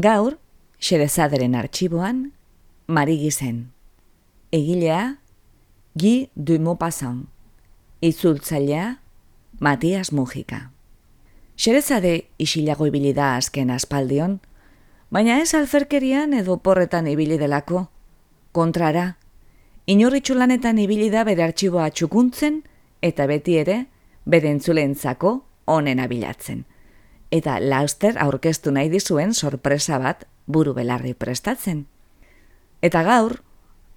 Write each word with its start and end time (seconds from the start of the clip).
Gaur, 0.00 0.38
Xerezaderen 0.78 1.54
arxiboan, 1.54 2.32
Mari 2.86 3.18
Gizen. 3.18 3.72
Egilea, 4.52 5.18
Guy 5.94 6.30
de 6.34 6.58
Maupassant. 6.58 7.26
Itzultzailea, 8.00 9.00
Matias 9.58 10.12
Mujika. 10.12 10.70
Xerezade 11.56 12.28
isilago 12.38 12.86
ibili 12.86 13.12
da 13.12 13.34
azken 13.36 13.70
aspaldion, 13.74 14.38
baina 15.10 15.40
ez 15.42 15.54
alferkerian 15.58 16.32
edo 16.32 16.60
porretan 16.62 17.08
ibili 17.10 17.38
delako. 17.38 17.88
Kontrara, 18.52 19.16
inorritxu 19.86 20.38
lanetan 20.38 20.78
ibili 20.78 21.10
da 21.10 21.24
bere 21.26 21.42
artxiboa 21.42 21.90
txukuntzen 21.90 22.62
eta 23.02 23.26
beti 23.26 23.58
ere 23.58 23.86
bere 24.24 24.54
entzulentzako 24.54 25.40
onen 25.66 25.98
abilatzen. 25.98 26.64
Eta 27.30 27.58
lauster 27.60 28.16
aurkeztu 28.22 28.72
nahi 28.72 28.88
dizuen 28.88 29.34
sorpresa 29.34 29.98
bat 30.00 30.24
buru 30.46 30.72
belarri 30.74 31.12
prestatzen. 31.14 31.84
Eta 32.80 33.02
gaur, 33.04 33.40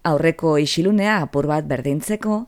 aurreko 0.03 0.57
isilunea 0.59 1.21
apur 1.21 1.47
bat 1.47 1.67
berdintzeko, 1.69 2.45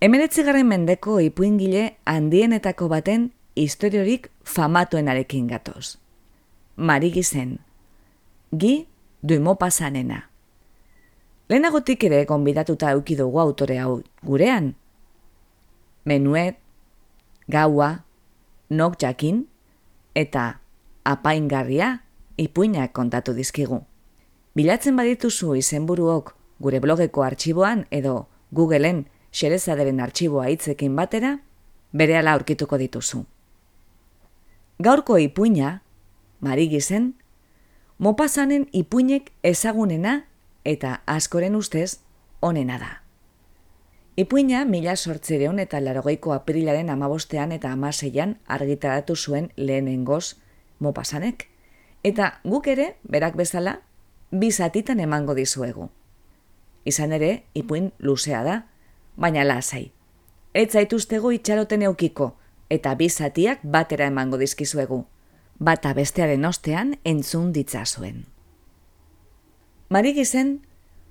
emeretzigaren 0.00 0.68
mendeko 0.68 1.20
ipuingile 1.24 1.96
handienetako 2.04 2.88
baten 2.92 3.30
historiorik 3.56 4.30
famatuenarekin 4.44 5.46
gatoz. 5.48 5.96
Mari 6.76 7.10
gizen, 7.12 7.58
gi 8.52 8.86
duimo 9.22 9.56
pasanena. 9.56 10.26
Lehenagotik 11.50 12.04
ere 12.06 12.24
konbidatuta 12.26 12.92
eukidugu 12.94 13.40
autore 13.42 13.78
hau 13.82 14.02
gurean. 14.22 14.74
Menuet, 16.04 16.58
gaua, 17.50 18.04
nok 18.70 18.96
jakin, 19.02 19.44
eta 20.14 20.60
apaingarria 21.04 22.02
ipuinak 22.36 22.92
kontatu 22.92 23.34
dizkigu. 23.34 23.82
Bilatzen 24.54 24.96
badituzu 24.96 25.54
izenburuok 25.54 26.34
gure 26.60 26.80
blogeko 26.80 27.22
artxiboan 27.22 27.86
edo 27.90 28.28
Googleen 28.52 29.04
xerezaderen 29.32 30.00
artxiboa 30.00 30.48
hitzekin 30.50 30.96
batera, 30.96 31.36
bere 31.92 32.16
ala 32.18 32.34
aurkituko 32.34 32.78
dituzu. 32.78 33.24
Gaurko 34.80 35.18
ipuina, 35.18 35.82
mari 36.40 36.68
gizen, 36.68 37.14
mopasanen 37.98 38.66
ipuinek 38.72 39.30
ezagunena 39.42 40.24
eta 40.64 41.00
askoren 41.06 41.54
ustez 41.54 42.00
onena 42.40 42.78
da. 42.78 42.99
Ipuina 44.16 44.64
mila 44.64 44.96
sortzireun 44.96 45.58
eta 45.62 45.80
larogeiko 45.80 46.32
aprilaren 46.34 46.90
amabostean 46.90 47.52
eta 47.52 47.70
amaseian 47.72 48.38
argitaratu 48.46 49.16
zuen 49.16 49.52
lehenengoz 49.56 50.36
mopasanek, 50.78 51.46
eta 52.02 52.40
guk 52.44 52.66
ere, 52.66 52.96
berak 53.04 53.36
bezala, 53.36 53.80
bizatitan 54.32 55.00
emango 55.00 55.34
dizuegu. 55.34 55.90
Izan 56.84 57.12
ere, 57.12 57.44
ipuin 57.54 57.92
luzea 57.98 58.42
da, 58.44 58.56
baina 59.16 59.44
lasai. 59.44 59.92
Ez 60.54 60.72
zaituztego 60.72 61.30
itxaroten 61.30 61.82
eukiko, 61.86 62.34
eta 62.70 62.94
bizatiak 62.94 63.62
batera 63.62 64.08
emango 64.10 64.40
dizkizuegu. 64.40 65.04
Bata 65.58 65.92
bestearen 65.94 66.44
ostean 66.48 66.96
entzun 67.04 67.52
ditzazuen. 67.52 68.24
Mari 69.90 70.14
gizen, 70.16 70.60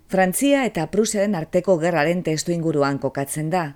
Frantzia 0.09 0.63
eta 0.65 0.87
Prusiaren 0.89 1.35
arteko 1.37 1.75
gerraren 1.77 2.23
testu 2.25 2.49
inguruan 2.49 2.97
kokatzen 2.97 3.51
da, 3.53 3.75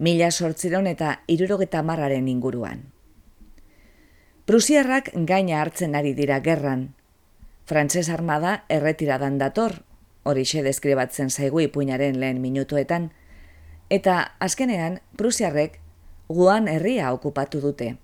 mila 0.00 0.30
sortziron 0.32 0.86
eta 0.88 1.18
irurogeta 1.28 1.82
marraren 1.84 2.30
inguruan. 2.32 2.86
Prusiarrak 4.48 5.10
gaina 5.28 5.58
hartzen 5.60 5.92
ari 5.98 6.14
dira 6.16 6.38
gerran. 6.40 6.94
Frantses 7.68 8.08
armada 8.08 8.64
erretiradan 8.72 9.36
dator, 9.36 9.82
hori 10.24 10.46
xe 10.48 10.64
deskribatzen 10.64 11.28
zaigu 11.28 11.60
ipuinaren 11.60 12.16
lehen 12.16 12.40
minutuetan, 12.40 13.10
eta 13.92 14.16
azkenean 14.40 15.02
Prusiarrek 15.20 15.82
guan 16.32 16.72
herria 16.72 17.12
okupatu 17.12 17.60
dute. 17.60 17.98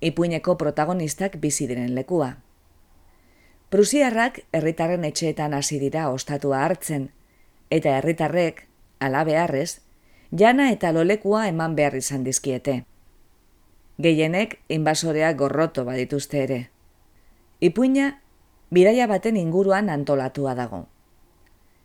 Ipuineko 0.00 0.56
protagonistak 0.56 1.36
bizi 1.36 1.68
diren 1.68 1.92
lekua. 1.94 2.38
Prusiarrak 3.68 4.38
herritarren 4.56 5.02
etxeetan 5.04 5.52
hasi 5.52 5.76
dira 5.80 6.06
ostatua 6.08 6.62
hartzen, 6.64 7.10
eta 7.68 7.98
herritarrek, 7.98 8.62
ala 8.98 9.24
beharrez, 9.28 9.82
jana 10.32 10.70
eta 10.72 10.92
lolekua 10.96 11.42
eman 11.50 11.74
behar 11.76 11.98
izan 11.98 12.24
dizkiete. 12.24 12.78
Gehienek 14.00 14.56
inbasoreak 14.72 15.36
gorroto 15.36 15.84
badituzte 15.84 16.40
ere. 16.46 16.58
Ipuina, 17.60 18.08
bidaia 18.72 19.06
baten 19.10 19.36
inguruan 19.36 19.92
antolatua 19.92 20.54
dago. 20.56 20.86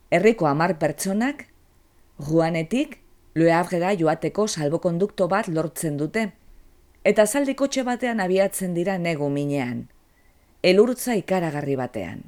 Herriko 0.10 0.48
hamar 0.48 0.78
pertsonak, 0.80 1.50
juanetik, 2.30 3.02
loeabrera 3.36 3.92
joateko 4.00 4.48
salbokondukto 4.48 5.28
bat 5.28 5.50
lortzen 5.52 5.98
dute, 6.00 6.30
eta 7.04 7.26
zaldikotxe 7.28 7.84
batean 7.84 8.24
abiatzen 8.24 8.78
dira 8.78 8.98
negu 8.98 9.28
minean 9.30 9.90
elurtza 10.64 11.18
ikaragarri 11.20 11.76
batean. 11.76 12.24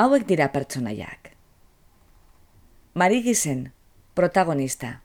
Hauek 0.00 0.24
dira 0.24 0.48
pertsonaiak. 0.54 1.34
Mari 2.96 3.20
gizen, 3.26 3.66
protagonista. 4.16 5.02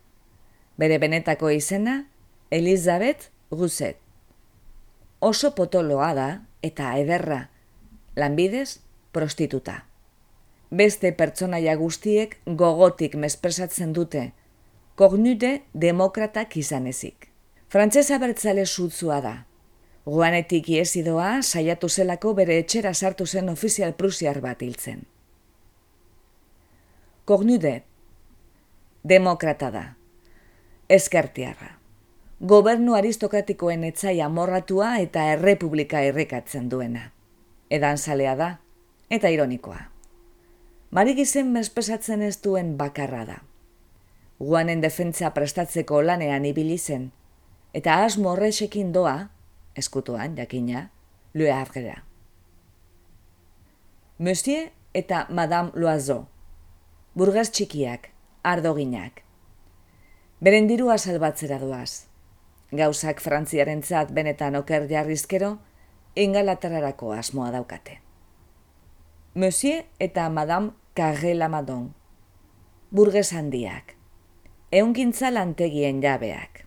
Bere 0.80 0.98
benetako 1.04 1.52
izena, 1.52 2.06
Elizabeth 2.50 3.28
Guzet. 3.52 4.00
Oso 5.20 5.52
potoloa 5.56 6.14
da 6.16 6.28
eta 6.64 6.94
ederra, 7.02 7.50
lanbidez 8.16 8.80
prostituta. 9.12 9.82
Beste 10.72 11.12
pertsonaia 11.12 11.76
guztiek 11.76 12.38
gogotik 12.46 13.16
mespresatzen 13.16 13.92
dute, 13.96 14.32
kognute 14.96 15.64
demokratak 15.74 16.56
izan 16.60 16.88
ezik. 16.88 17.28
Frantzesa 17.68 18.20
bertzale 18.24 18.66
sutzua 18.66 19.20
da, 19.24 19.36
Guanetik 20.08 20.70
iesidoa 20.72 21.42
saiatu 21.44 21.90
zelako 21.90 22.32
bere 22.34 22.56
etxera 22.62 22.94
sartu 22.94 23.26
zen 23.28 23.50
ofizial 23.52 23.92
prusiar 24.00 24.40
bat 24.40 24.62
hiltzen. 24.64 25.02
Kognude, 27.28 27.74
demokrata 29.04 29.68
da, 29.74 29.84
eskertiarra, 30.88 31.74
gobernu 32.40 32.96
aristokratikoen 32.96 33.84
etzaia 33.84 34.30
morratua 34.30 34.96
eta 35.04 35.28
errepublika 35.34 36.00
errekatzen 36.08 36.72
duena. 36.72 37.12
Edan 37.70 37.98
zalea 37.98 38.40
da, 38.40 38.52
eta 39.12 39.28
ironikoa. 39.28 39.90
Marigizen 40.92 41.52
mespesatzen 41.52 42.22
ez 42.24 42.38
duen 42.40 42.78
bakarra 42.80 43.26
da. 43.26 43.42
Guanen 44.40 44.80
defentza 44.80 45.34
prestatzeko 45.36 46.00
lanean 46.02 46.46
ibili 46.46 46.78
zen, 46.78 47.10
eta 47.74 48.06
asmo 48.06 48.32
horrexekin 48.32 48.94
doa, 48.96 49.34
eskutuan, 49.78 50.36
jakina, 50.38 50.90
Le 51.34 51.52
Havrera. 51.52 52.04
Monsieur 54.20 54.72
eta 54.94 55.28
Madame 55.30 55.72
Loiseau, 55.76 56.26
burgaz 57.14 57.52
txikiak, 57.54 58.10
ardoginak. 58.44 59.22
Beren 60.42 60.68
dirua 60.70 60.98
salbatzera 60.98 61.60
duaz. 61.62 62.08
Gauzak 62.74 63.22
frantziaren 63.24 63.82
zat 63.84 64.12
benetan 64.14 64.58
oker 64.60 64.90
jarrizkero, 64.90 65.56
ingalaterarako 66.16 67.14
asmoa 67.14 67.52
daukate. 67.54 68.00
Monsieur 69.36 69.86
eta 70.00 70.30
Madame 70.30 70.74
Carré 70.98 71.34
Lamadon, 71.38 71.94
burgez 72.92 73.32
handiak, 73.34 73.96
eungintza 74.72 75.32
lantegien 75.32 76.02
jabeak. 76.02 76.67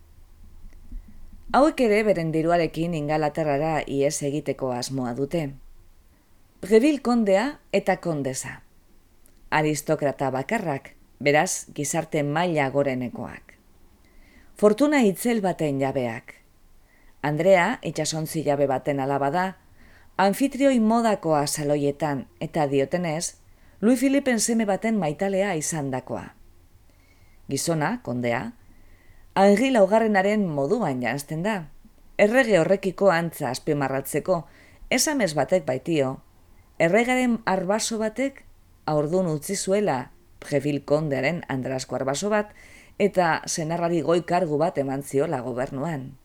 Hauek 1.50 1.81
ere 1.82 2.05
beren 2.06 2.29
diruarekin 2.31 2.93
ingalaterrara 2.94 3.81
ies 3.91 4.20
egiteko 4.23 4.69
asmoa 4.70 5.17
dute. 5.19 5.41
Brevil 6.62 7.00
kondea 7.02 7.47
eta 7.75 7.97
kondesa. 8.05 8.61
Aristokrata 9.50 10.29
bakarrak, 10.31 10.93
beraz 11.19 11.67
gizarte 11.75 12.23
maila 12.23 12.69
gorenekoak. 12.70 13.56
Fortuna 14.62 15.00
itzel 15.02 15.43
baten 15.43 15.81
jabeak. 15.82 16.37
Andrea, 17.26 17.81
itxasontzi 17.82 18.44
jabe 18.46 18.70
baten 18.70 19.03
alaba 19.03 19.32
da, 19.35 19.44
anfitrioi 20.23 20.79
modakoa 20.79 21.49
saloietan 21.49 22.29
eta 22.38 22.69
diotenez, 22.70 23.35
Louis 23.81 23.99
Philippen 23.99 24.38
seme 24.38 24.70
baten 24.70 25.03
maitalea 25.03 25.56
izandakoa. 25.58 26.29
Gizona, 27.50 27.96
kondea, 28.06 28.53
Henri 29.38 29.71
laugarrenaren 29.71 30.49
moduan 30.50 31.03
janzten 31.03 31.43
da. 31.43 31.71
Errege 32.19 32.59
horrekiko 32.59 33.11
antza 33.15 33.50
azpimarratzeko, 33.50 34.43
esamez 34.91 35.32
batek 35.38 35.65
baitio, 35.67 36.17
erregaren 36.79 37.38
arbaso 37.47 37.99
batek 38.00 38.43
aurdun 38.91 39.31
utzi 39.31 39.56
zuela 39.56 40.11
Previl 40.41 40.81
kondearen 40.88 41.43
andrasko 41.53 41.97
arbaso 41.97 42.31
bat 42.32 42.53
eta 42.99 43.43
senarrari 43.47 44.00
goi 44.03 44.23
kargu 44.25 44.59
bat 44.59 44.79
eman 44.79 45.03
ziola 45.03 45.41
gobernuan. 45.44 46.17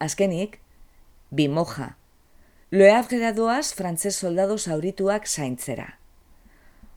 Azkenik, 0.00 0.58
bi 1.30 1.48
moja, 1.48 1.94
Loeabrera 2.74 3.30
doaz 3.32 3.72
frantzes 3.78 4.16
soldado 4.16 4.56
zaurituak 4.58 5.28
zaintzera. 5.28 5.98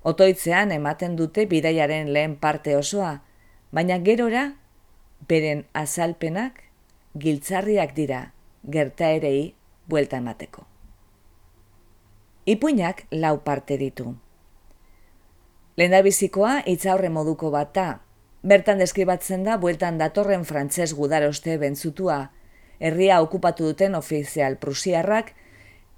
Otoitzean 0.02 0.72
ematen 0.72 1.16
dute 1.20 1.46
bidaiaren 1.46 2.10
lehen 2.16 2.34
parte 2.40 2.76
osoa, 2.76 3.20
baina 3.72 4.00
gerora, 4.04 4.54
beren 5.28 5.66
azalpenak, 5.74 6.64
giltzarriak 7.18 7.94
dira, 7.96 8.22
gerta 8.64 9.10
erei, 9.16 9.56
buelta 9.88 10.18
emateko. 10.18 10.66
Ipuinak 12.48 13.06
lau 13.12 13.38
parte 13.44 13.78
ditu. 13.78 14.14
Lendabizikoa 15.78 16.62
itzaurre 16.66 17.10
moduko 17.10 17.52
bata, 17.52 18.00
bertan 18.48 18.80
deskribatzen 18.82 19.44
da 19.44 19.58
bueltan 19.62 19.98
datorren 20.00 20.46
frantses 20.46 20.94
gudaroste 20.96 21.58
bentzutua, 21.62 22.32
herria 22.80 23.22
okupatu 23.22 23.68
duten 23.72 23.96
ofizial 23.96 24.58
prusiarrak, 24.62 25.34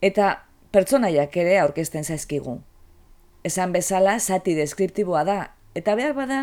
eta 0.01 0.31
pertsonaiak 0.71 1.35
ere 1.37 1.59
aurkezten 1.59 2.03
zaizkigu. 2.03 2.59
Esan 3.43 3.71
bezala 3.71 4.17
zati 4.19 4.55
deskriptiboa 4.55 5.23
da, 5.27 5.39
eta 5.75 5.95
behar 5.95 6.15
bada, 6.17 6.41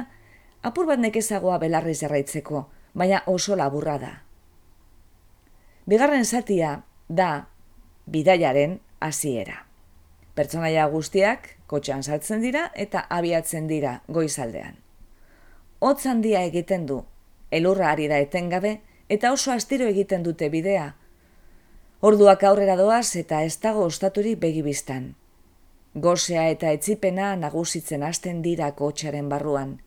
apur 0.63 0.87
bat 0.87 0.99
nekezagoa 0.99 1.59
belarri 1.59 1.95
zerraitzeko, 1.95 2.67
baina 2.95 3.23
oso 3.27 3.57
laburra 3.57 3.99
da. 3.99 4.13
Bigarren 5.87 6.25
zatia 6.25 6.83
da 7.09 7.47
bidaiaren 8.07 8.81
hasiera. 9.01 9.65
Pertsonaia 10.35 10.87
guztiak 10.93 11.57
kotxean 11.67 12.03
saltzen 12.03 12.43
dira 12.43 12.71
eta 12.75 13.07
abiatzen 13.11 13.67
dira 13.67 14.01
goizaldean. 14.09 14.77
Hotz 15.81 16.07
handia 16.07 16.43
egiten 16.43 16.87
du, 16.87 17.03
elurra 17.51 17.91
ari 17.91 18.09
da 18.09 18.19
etengabe 18.19 18.81
eta 19.09 19.33
oso 19.33 19.53
astiro 19.53 19.87
egiten 19.87 20.23
dute 20.23 20.49
bidea, 20.51 20.95
Orduak 22.05 22.43
aurrera 22.45 22.75
doaz 22.77 23.17
eta 23.17 23.39
ez 23.43 23.57
dago 23.61 23.87
ostaturik 23.89 24.37
begibistan. 24.39 25.15
Gosea 26.05 26.43
eta 26.53 26.69
etzipena 26.77 27.31
nagusitzen 27.41 28.03
hasten 28.05 28.43
dira 28.45 28.69
kotxaren 28.77 29.31
barruan. 29.33 29.79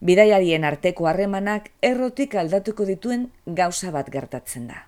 Bidaiarien 0.00 0.64
arteko 0.64 1.06
harremanak 1.10 1.70
errotik 1.84 2.34
aldatuko 2.34 2.86
dituen 2.88 3.28
gauza 3.46 3.90
bat 3.92 4.08
gertatzen 4.10 4.68
da. 4.70 4.86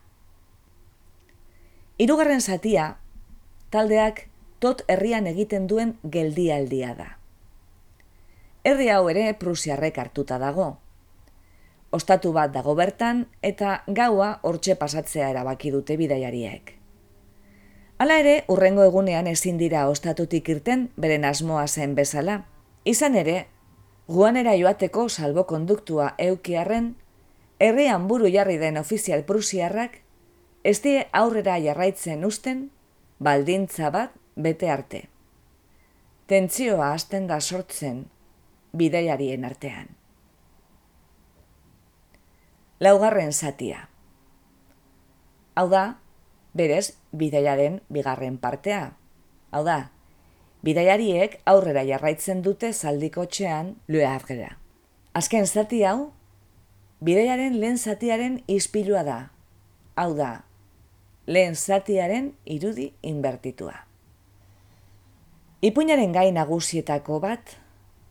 Hirugarren 2.01 2.41
zatia, 2.41 2.97
taldeak 3.71 4.27
tot 4.59 4.85
herrian 4.89 5.27
egiten 5.29 5.67
duen 5.69 5.99
geldialdia 6.05 6.95
da. 6.97 7.11
Herri 8.65 8.89
hau 8.95 9.09
ere 9.11 9.27
Prusiarrek 9.35 9.99
hartuta 9.99 10.39
dago, 10.39 10.77
ostatu 11.93 12.33
bat 12.33 12.53
dago 12.55 12.75
bertan 12.75 13.27
eta 13.45 13.83
gaua 13.87 14.39
hortxe 14.43 14.77
pasatzea 14.81 15.29
erabaki 15.31 15.71
dute 15.75 15.99
bidaiariek. 16.01 16.73
Hala 18.03 18.17
ere, 18.19 18.37
urrengo 18.51 18.83
egunean 18.89 19.29
ezin 19.31 19.61
dira 19.61 19.85
ostatutik 19.91 20.49
irten 20.49 20.89
beren 20.97 21.27
asmoa 21.29 21.67
zen 21.69 21.95
bezala. 21.95 22.41
Izan 22.89 23.15
ere, 23.15 23.45
guanera 24.09 24.55
joateko 24.57 25.09
salbo 25.09 25.45
konduktua 25.45 26.15
eukiarren, 26.19 26.95
herrian 27.59 28.09
buru 28.09 28.29
jarri 28.33 28.59
den 28.59 28.77
ofizial 28.77 29.25
prusiarrak, 29.25 30.01
ez 30.65 30.81
die 30.83 31.07
aurrera 31.13 31.59
jarraitzen 31.59 32.25
usten, 32.25 32.69
baldintza 33.19 33.91
bat 33.91 34.15
bete 34.37 34.71
arte. 34.71 35.07
Tentzioa 36.27 36.93
hasten 36.93 37.27
da 37.27 37.41
sortzen 37.41 38.07
bidaiarien 38.73 39.45
artean 39.45 39.91
laugarren 42.83 43.33
zatia. 43.33 43.89
Hau 45.55 45.69
da, 45.71 45.83
berez, 46.59 46.97
bidaiaren 47.15 47.79
bigarren 47.93 48.39
partea. 48.43 48.97
Hau 49.55 49.63
da, 49.63 49.93
bidaiariek 50.63 51.41
aurrera 51.47 51.83
jarraitzen 51.87 52.43
dute 52.43 52.73
zaldiko 52.73 53.27
txean 53.27 53.75
lue 53.89 54.05
argera. 54.07 54.57
Azken 55.15 55.47
zati 55.47 55.83
hau, 55.85 56.13
bidaiaren 57.03 57.59
lehen 57.61 57.79
zatiaren 57.79 58.41
izpilua 58.49 59.03
da. 59.05 59.19
Hau 59.99 60.13
da, 60.17 60.45
lehen 61.27 61.57
zatiaren 61.57 62.33
irudi 62.47 62.93
inbertitua. 63.03 63.75
Ipuinaren 65.63 66.15
gai 66.15 66.31
nagusietako 66.35 67.21
bat, 67.23 67.57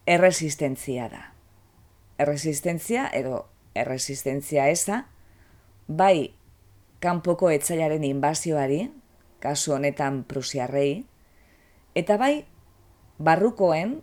erresistentzia 0.08 1.10
da. 1.12 1.24
Erresistentzia 2.22 3.08
edo 3.18 3.46
erresistentzia 3.76 4.68
eza, 4.72 5.06
bai 5.88 6.34
kanpoko 7.02 7.50
etzailaren 7.52 8.04
inbazioari, 8.08 8.86
kasu 9.42 9.74
honetan 9.74 10.22
prusiarrei, 10.30 11.04
eta 11.96 12.18
bai 12.18 12.46
barrukoen 13.20 14.02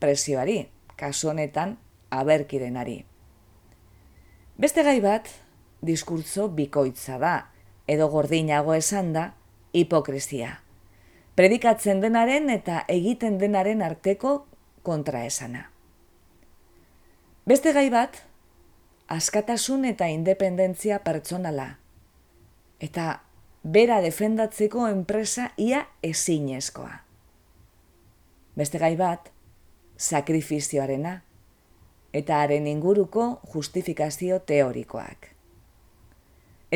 presioari, 0.00 0.68
kasu 0.96 1.30
honetan 1.30 1.78
aberkirenari. 2.10 3.04
Beste 4.60 4.82
gai 4.84 5.00
bat, 5.00 5.28
diskurtzo 5.80 6.48
bikoitza 6.52 7.18
da, 7.18 7.34
edo 7.88 8.08
gordinago 8.12 8.74
esan 8.76 9.12
da, 9.16 9.30
hipokresia. 9.72 10.60
Predikatzen 11.36 12.02
denaren 12.02 12.50
eta 12.52 12.84
egiten 12.88 13.38
denaren 13.40 13.82
arteko 13.82 14.44
kontraesana. 14.84 15.70
Beste 17.48 17.72
gai 17.72 17.88
bat, 17.90 18.20
askatasun 19.08 19.86
eta 19.88 20.10
independentzia 20.12 21.00
pertsonala. 21.02 21.78
Eta 22.80 23.22
bera 23.64 24.00
defendatzeko 24.04 24.86
enpresa 24.88 25.50
ia 25.56 25.86
ezinezkoa. 26.02 27.09
Beste 28.60 28.76
gai 28.76 28.92
bat, 29.00 29.30
sakrifizioarena 29.96 31.14
eta 32.12 32.40
haren 32.42 32.66
inguruko 32.68 33.38
justifikazio 33.54 34.40
teorikoak. 34.44 35.28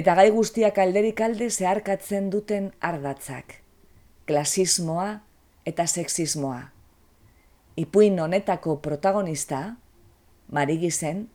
Eta 0.01 0.15
gai 0.17 0.31
guztiak 0.33 0.79
alderik 0.81 1.21
alde 1.21 1.51
zeharkatzen 1.51 2.31
duten 2.33 2.71
ardatzak, 2.81 3.59
klasismoa 4.25 5.11
eta 5.69 5.87
sexismoa. 5.87 6.63
Ipuin 7.77 8.21
honetako 8.21 8.79
protagonista, 8.81 9.77
Marigizen, 10.49 11.27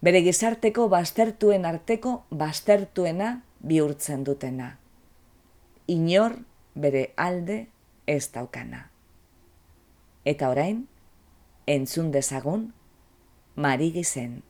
bere 0.00 0.22
gizarteko 0.24 0.88
baztertuen 0.88 1.66
arteko 1.68 2.14
baztertuena 2.30 3.34
bihurtzen 3.60 4.24
dutena. 4.24 4.70
Inor 5.86 6.38
bere 6.74 7.10
alde 7.16 7.66
ez 8.06 8.24
daukana. 8.32 8.89
Eta 10.24 10.50
orain, 10.52 10.84
entzun 11.66 12.10
dezagun, 12.12 12.74
mari 13.56 13.88
gizen. 13.94 14.42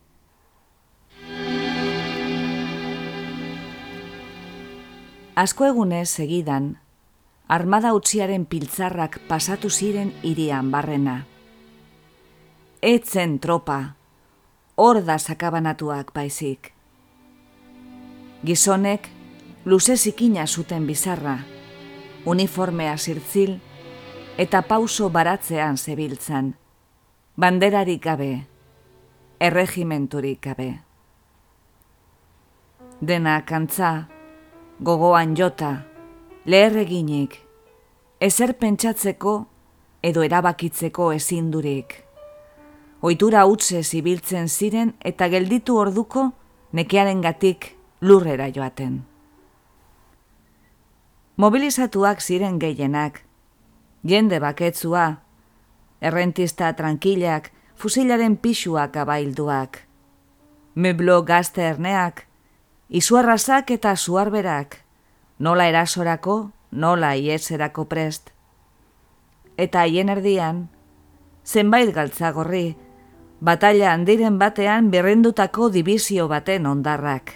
Asko 5.39 5.69
egunez 5.71 6.09
segidan, 6.11 6.73
armada 7.47 7.95
utziaren 7.95 8.49
piltzarrak 8.51 9.21
pasatu 9.31 9.71
ziren 9.71 10.11
irian 10.27 10.75
barrena. 10.75 11.25
Etzen 12.83 13.39
tropa, 13.39 13.95
hor 14.75 15.05
da 15.07 15.21
sakabanatuak 15.23 16.11
baizik. 16.13 16.75
Gizonek 18.43 19.07
luze 19.65 19.97
zikina 19.97 20.49
zuten 20.49 20.87
bizarra, 20.91 21.45
uniformea 22.27 22.99
zirtzil 22.99 23.61
eta 24.39 24.63
pauso 24.63 25.11
baratzean 25.11 25.77
zebiltzan, 25.79 26.55
banderarik 27.37 28.03
gabe, 28.05 28.47
erregimenturik 29.41 30.41
gabe. 30.43 30.81
dena 33.01 33.45
kantza, 33.47 34.09
gogoan 34.81 35.35
jota, 35.37 35.87
leher 36.45 36.77
eginik, 36.77 37.39
ezer 38.21 38.53
pentsatzeko 38.61 39.47
edo 40.03 40.23
erabakitzeko 40.23 41.13
ezindurik. 41.17 41.95
Oitura 43.01 43.47
utze 43.49 43.83
zibiltzen 43.83 44.49
ziren 44.49 44.93
eta 45.01 45.29
gelditu 45.33 45.79
orduko 45.81 46.33
nekearen 46.77 47.23
gatik 47.25 47.75
lurrera 48.01 48.51
joaten. 48.53 49.01
Mobilizatuak 51.41 52.21
ziren 52.21 52.59
gehienak, 52.61 53.23
jende 54.07 54.41
baketzua, 54.41 55.23
errentista 56.01 56.73
tranquilak, 56.77 57.53
fusilaren 57.77 58.37
pixuak 58.37 58.97
abailduak, 58.97 59.85
meblo 60.75 61.23
gazte 61.25 61.63
erneak, 61.69 62.27
izuarrazak 62.89 63.71
eta 63.71 63.97
zuarberak, 63.97 64.81
nola 65.39 65.69
erasorako, 65.69 66.51
nola 66.71 67.15
ietzerako 67.17 67.87
prest. 67.89 68.31
Eta 69.57 69.85
haien 69.85 70.09
erdian, 70.09 70.69
zenbait 71.45 71.93
galtzagorri, 71.95 72.77
batalla 73.41 73.93
handiren 73.93 74.39
batean 74.39 74.91
berrendutako 74.91 75.71
dibizio 75.71 76.29
baten 76.29 76.67
ondarrak. 76.67 77.33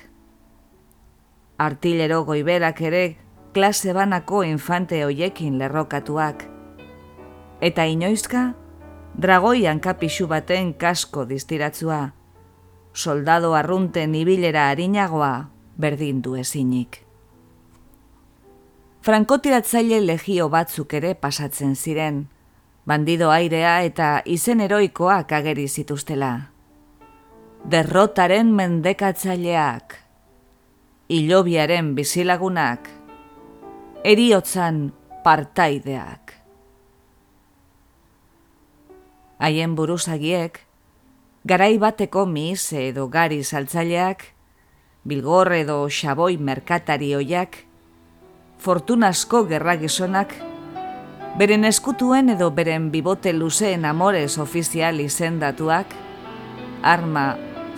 Artilero 1.59 2.25
goiberak 2.25 2.81
ere 2.83 3.05
klase 3.55 3.93
banako 3.95 4.43
infante 4.45 5.05
hoiekin 5.05 5.59
lerrokatuak. 5.59 6.54
Eta 7.65 7.87
inoizka, 7.89 8.51
dragoian 9.17 9.81
kapixu 9.81 10.29
baten 10.29 10.75
kasko 10.77 11.25
distiratzua 11.25 12.03
soldado 12.95 13.55
arrunten 13.55 14.15
ibilera 14.15 14.69
harinagoa 14.71 15.51
berdin 15.77 16.23
du 16.23 16.37
ezinik. 16.39 17.01
Frankotiratzaile 19.05 19.99
legio 20.01 20.49
batzuk 20.49 20.95
ere 20.95 21.13
pasatzen 21.15 21.75
ziren, 21.77 22.23
bandido 22.87 23.31
airea 23.35 23.83
eta 23.85 24.23
izen 24.25 24.63
eroikoak 24.65 25.33
ageri 25.33 25.67
zituztela. 25.69 26.33
Derrotaren 27.69 28.53
mendekatzaileak, 28.55 29.99
ilobiaren 31.09 31.95
bizilagunak, 31.99 32.89
eriotzan 34.05 34.87
partaideak. 35.25 36.24
Haien 39.45 39.75
buruzagiek, 39.77 40.57
garai 41.45 41.77
bateko 41.77 42.23
mis 42.25 42.63
edo 42.73 43.11
gari 43.13 43.43
saltzaileak, 43.45 44.23
bilgor 45.05 45.53
edo 45.53 45.83
xaboi 45.93 46.39
merkatari 46.41 47.11
oiak, 47.19 47.59
fortunasko 48.65 49.43
gerra 49.51 49.77
gizonak, 49.77 50.33
beren 51.37 51.69
eskutuen 51.69 52.33
edo 52.33 52.49
beren 52.57 52.89
bibote 52.95 53.37
luzeen 53.37 53.85
amores 53.85 54.39
ofizial 54.41 55.05
izendatuak, 55.05 55.93
arma, 56.81 57.29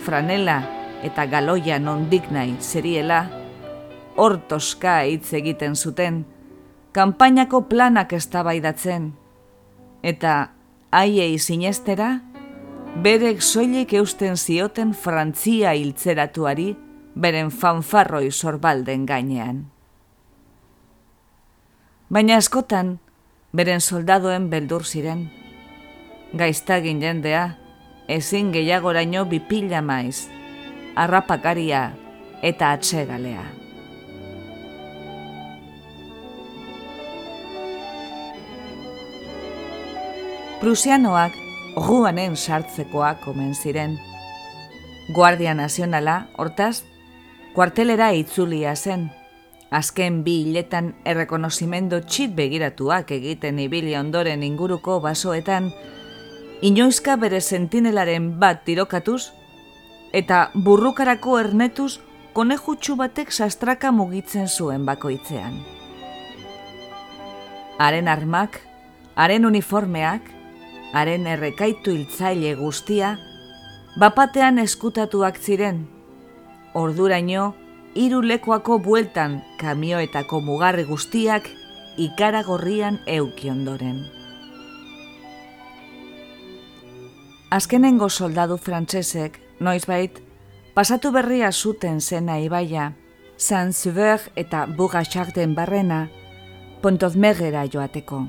franela 0.07 0.61
eta 1.03 1.27
galoia 1.27 1.83
nondik 1.83 2.31
nahi 2.31 2.55
zeriela, 2.61 3.25
hortoska 4.15 5.01
hitz 5.03 5.33
egiten 5.35 5.75
zuten, 5.75 6.23
kanpainako 6.95 7.65
planak 7.67 8.15
eztabaidatzen 8.15 9.17
eta 9.99 10.37
haiei 10.91 11.37
sinestera, 11.39 12.21
berek 13.03 13.41
soilik 13.41 13.93
eusten 13.93 14.37
zioten 14.37 14.93
Frantzia 14.93 15.73
hiltzeratuari 15.75 16.75
beren 17.15 17.51
fanfarroi 17.51 18.31
sorbalden 18.31 19.05
gainean. 19.05 19.65
Baina 22.09 22.37
askotan, 22.39 22.97
beren 23.51 23.81
soldadoen 23.81 24.49
beldur 24.49 24.85
ziren. 24.85 25.27
Gaiztagin 26.37 27.01
jendea, 27.03 27.57
ezin 28.07 28.53
gehiagoraino 28.55 29.25
bipila 29.27 29.81
maiz, 29.81 30.27
arrapakaria 30.95 31.89
eta 32.41 32.71
atsegalea. 32.71 33.66
Prusianoak 40.57 41.35
Ruanen 41.77 42.33
sartzekoak 42.35 43.27
omen 43.29 43.53
ziren. 43.53 43.91
Guardia 45.13 45.53
Nazionala, 45.53 46.15
hortaz, 46.33 46.81
kuartelera 47.53 48.07
itzulia 48.17 48.71
zen. 48.75 49.03
Azken 49.69 50.23
bi 50.25 50.33
hiletan 50.47 50.95
errekonozimendo 51.05 51.99
txit 52.01 52.33
begiratuak 52.33 53.11
egiten 53.13 53.59
ibili 53.61 53.93
ondoren 53.99 54.41
inguruko 54.43 54.95
basoetan, 55.03 55.67
inoizka 56.65 57.19
bere 57.21 57.37
sentinelaren 57.41 58.31
bat 58.41 58.63
tirokatuz, 58.65 59.27
eta 60.09 60.47
burrukarako 60.55 61.37
ernetuz 61.37 61.99
konejutsu 62.33 62.95
batek 62.97 63.29
sastraka 63.29 63.91
mugitzen 63.91 64.49
zuen 64.49 64.89
bakoitzean. 64.89 65.61
Haren 67.77 68.09
armak, 68.09 68.57
haren 69.13 69.45
uniformeak, 69.45 70.33
haren 70.93 71.27
errekaitu 71.27 71.91
hiltzaile 71.91 72.55
guztia, 72.55 73.17
bapatean 73.99 74.59
eskutatuak 74.59 75.39
ziren. 75.39 75.87
Orduraino, 76.73 77.53
hiru 77.95 78.21
lekuako 78.21 78.79
bueltan 78.79 79.41
kamioetako 79.59 80.41
mugarri 80.41 80.85
guztiak 80.85 81.49
ikaragorrian 81.97 82.99
euki 83.07 83.49
ondoren. 83.49 84.05
Azkenengo 87.49 88.09
soldadu 88.09 88.57
frantsesek, 88.57 89.39
noizbait, 89.59 90.19
pasatu 90.75 91.11
berria 91.15 91.51
zuten 91.51 92.01
zena 92.01 92.37
ibaia, 92.43 92.91
San 93.37 93.73
Zuber 93.73 94.19
eta 94.35 94.65
Bugatxarten 94.67 95.55
barrena, 95.55 96.07
Pontozmegera 96.81 97.65
joateko. 97.65 98.25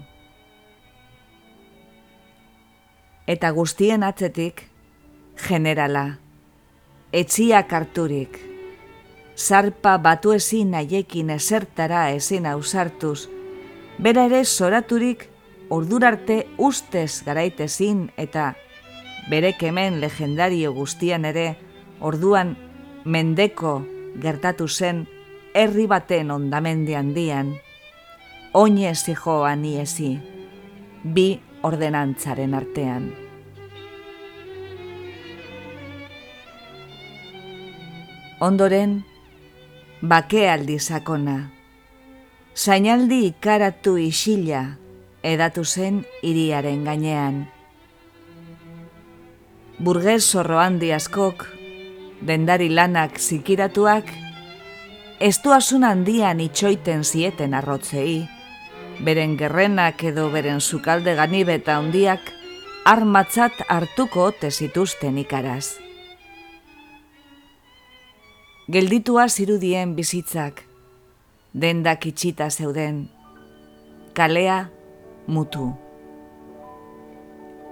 Eta 3.28 3.50
guztien 3.52 4.02
atzetik, 4.02 4.62
generala, 5.36 6.18
etziak 7.12 7.72
harturik, 7.76 8.38
zarpa 9.36 9.98
batu 10.00 10.32
ezin 10.32 10.72
naiekin 10.72 11.28
esertara 11.30 12.08
ezin 12.16 12.46
ausartuz, 12.48 13.28
bera 14.00 14.24
ere 14.30 14.40
zoraturik 14.44 15.26
ordurarte 15.68 16.46
ustez 16.56 17.20
garaitezin 17.26 18.06
eta 18.16 18.54
bere 19.28 19.52
kemen 19.60 20.00
legendario 20.00 20.72
guztian 20.72 21.28
ere 21.28 21.50
orduan 22.00 22.54
mendeko 23.04 23.74
gertatu 24.22 24.68
zen 24.68 25.04
herri 25.52 25.84
baten 25.86 26.30
ondamendi 26.30 26.96
handian, 26.96 27.52
oinez 28.54 29.04
zijoan 29.04 29.66
iesi, 29.68 30.14
bi 31.04 31.28
ordenantzaren 31.68 32.56
artean. 32.56 33.08
Ondoren, 38.40 39.00
bakealdi 40.02 40.78
sakona. 40.78 41.38
Zainaldi 42.54 43.24
ikaratu 43.32 43.96
isila 43.98 44.62
edatu 45.22 45.64
zen 45.64 46.04
iriaren 46.22 46.84
gainean. 46.86 47.42
Burgez 49.78 50.22
zorro 50.22 50.58
handi 50.58 50.92
askok, 50.94 51.44
dendari 52.26 52.70
lanak 52.70 53.18
zikiratuak, 53.18 54.10
ez 55.20 55.36
duasun 55.42 55.86
handian 55.86 56.40
itxoiten 56.42 57.04
zieten 57.04 57.54
arrotzei, 57.54 58.26
beren 59.04 59.36
gerrenak 59.38 60.02
edo 60.04 60.28
beren 60.32 60.60
sukalde 60.60 61.14
ganibeta 61.14 61.76
handiak 61.78 62.32
armatzat 62.88 63.52
hartuko 63.68 64.30
tezituzten 64.40 65.18
ikaraz. 65.18 65.78
Gelditua 68.68 69.28
zirudien 69.28 69.94
bizitzak, 69.96 70.64
dendak 71.52 72.04
itxita 72.10 72.50
zeuden, 72.50 73.06
kalea 74.12 74.58
mutu. 75.26 75.70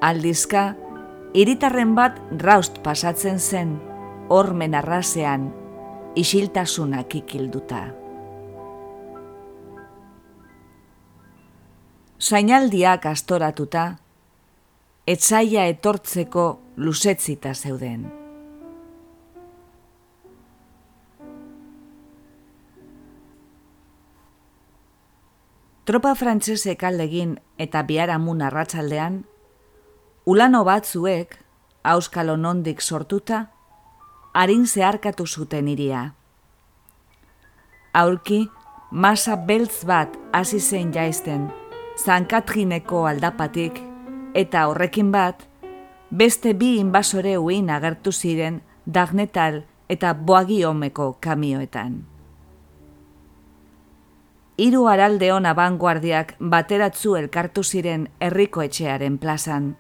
Aldizka, 0.01 0.75
hiritarren 1.35 1.95
bat 1.97 2.17
raust 2.41 2.81
pasatzen 2.85 3.39
zen, 3.41 3.77
hormen 4.29 4.75
arrasean, 4.75 5.51
isiltasunak 6.17 7.15
ikilduta. 7.21 8.06
zainaldiak 12.27 13.05
astoratuta, 13.07 13.83
etzaia 15.07 15.67
etortzeko 15.71 16.47
luzetzita 16.77 17.53
zeuden. 17.55 18.07
Tropa 25.87 26.17
frantsesek 26.19 26.83
aldegin 26.83 27.37
eta 27.63 27.85
biharamun 27.87 28.43
arratsaldean, 28.43 29.21
ulano 30.27 30.65
batzuek, 30.67 31.37
auskalo 31.87 32.35
nondik 32.37 32.83
sortuta, 32.83 33.45
harin 34.35 34.67
zeharkatu 34.67 35.27
zuten 35.27 35.69
iria. 35.71 36.09
Aurki, 37.95 38.41
masa 38.91 39.37
beltz 39.37 39.85
bat 39.87 40.19
hasi 40.35 40.59
zen 40.61 40.91
jaisten, 40.93 41.47
jaizten, 41.97 42.05
zankatrineko 42.05 43.07
aldapatik, 43.07 43.81
eta 44.35 44.69
horrekin 44.69 45.13
bat, 45.13 45.49
beste 46.11 46.55
bi 46.55 46.79
inbasore 46.79 47.39
uin 47.39 47.71
agertu 47.71 48.13
ziren 48.13 48.63
dagnetal 48.87 49.65
eta 49.89 50.15
boagiomeko 50.15 51.17
kamioetan. 51.21 52.05
Hiru 54.59 54.87
aralde 54.89 55.33
hona 55.33 55.55
vanguardiak 55.55 56.37
bateratzu 56.41 57.17
elkartu 57.17 57.63
ziren 57.63 58.09
herriko 58.21 58.63
etxearen 58.63 59.19
plazan. 59.19 59.77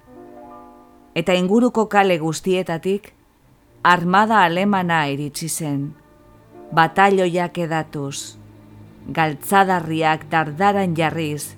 Eta 1.14 1.32
inguruko 1.32 1.86
kale 1.88 2.18
guztietatik, 2.18 3.14
armada 3.82 4.42
alemana 4.44 5.06
iritsi 5.08 5.48
zen, 5.48 5.94
batalloiak 6.72 7.56
edatuz, 7.58 8.36
galtzadarriak 9.08 10.28
dardaran 10.28 10.94
jarriz, 10.94 11.56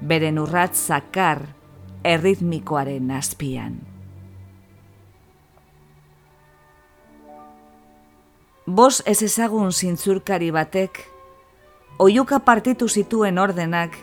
beren 0.00 0.38
urratz 0.38 0.76
zakar 0.76 1.46
erritmikoaren 2.04 3.10
azpian. 3.10 3.80
Bos 8.66 9.02
ez 9.04 9.20
ezagun 9.22 9.72
zintzurkari 9.72 10.50
batek, 10.50 11.02
oiuka 12.00 12.38
partitu 12.40 12.88
zituen 12.88 13.38
ordenak, 13.38 13.98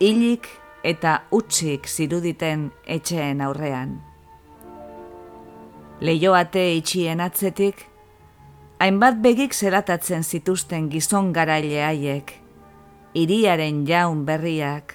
hilik 0.00 0.48
eta 0.84 1.22
utzik 1.32 1.88
ziruditen 1.88 2.70
etxeen 2.84 3.40
aurrean. 3.40 3.96
Leioate 6.00 6.66
itxien 6.76 7.24
atzetik, 7.24 7.86
hainbat 8.78 9.16
begik 9.24 9.56
zelatatzen 9.56 10.22
zituzten 10.22 10.90
gizon 10.92 11.32
garaile 11.32 11.80
haiek, 11.86 12.34
iriaren 13.16 13.86
jaun 13.88 14.26
berriak, 14.28 14.92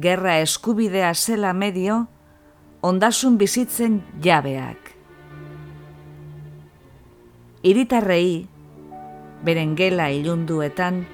gerra 0.00 0.38
eskubidea 0.40 1.14
zela 1.14 1.52
medio, 1.52 2.06
ondasun 2.82 3.38
bizitzen 3.38 4.02
jabeak. 4.22 4.92
Iritarrei, 7.66 8.46
beren 9.44 9.74
gela 9.76 10.08
ilunduetan, 10.12 11.04